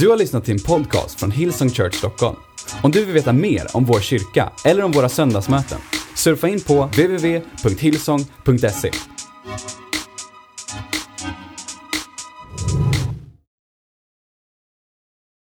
Du 0.00 0.08
har 0.08 0.16
lyssnat 0.16 0.44
till 0.44 0.54
en 0.54 0.60
podcast 0.60 1.20
från 1.20 1.30
Hillsong 1.30 1.70
Church 1.70 1.94
Stockholm. 1.94 2.36
Om 2.82 2.90
du 2.90 3.04
vill 3.04 3.14
veta 3.14 3.32
mer 3.32 3.76
om 3.76 3.84
vår 3.84 4.00
kyrka 4.00 4.52
eller 4.64 4.82
om 4.82 4.92
våra 4.92 5.08
söndagsmöten, 5.08 5.78
surfa 6.16 6.48
in 6.48 6.60
på 6.60 6.84
www.hillsong.se. 6.84 8.90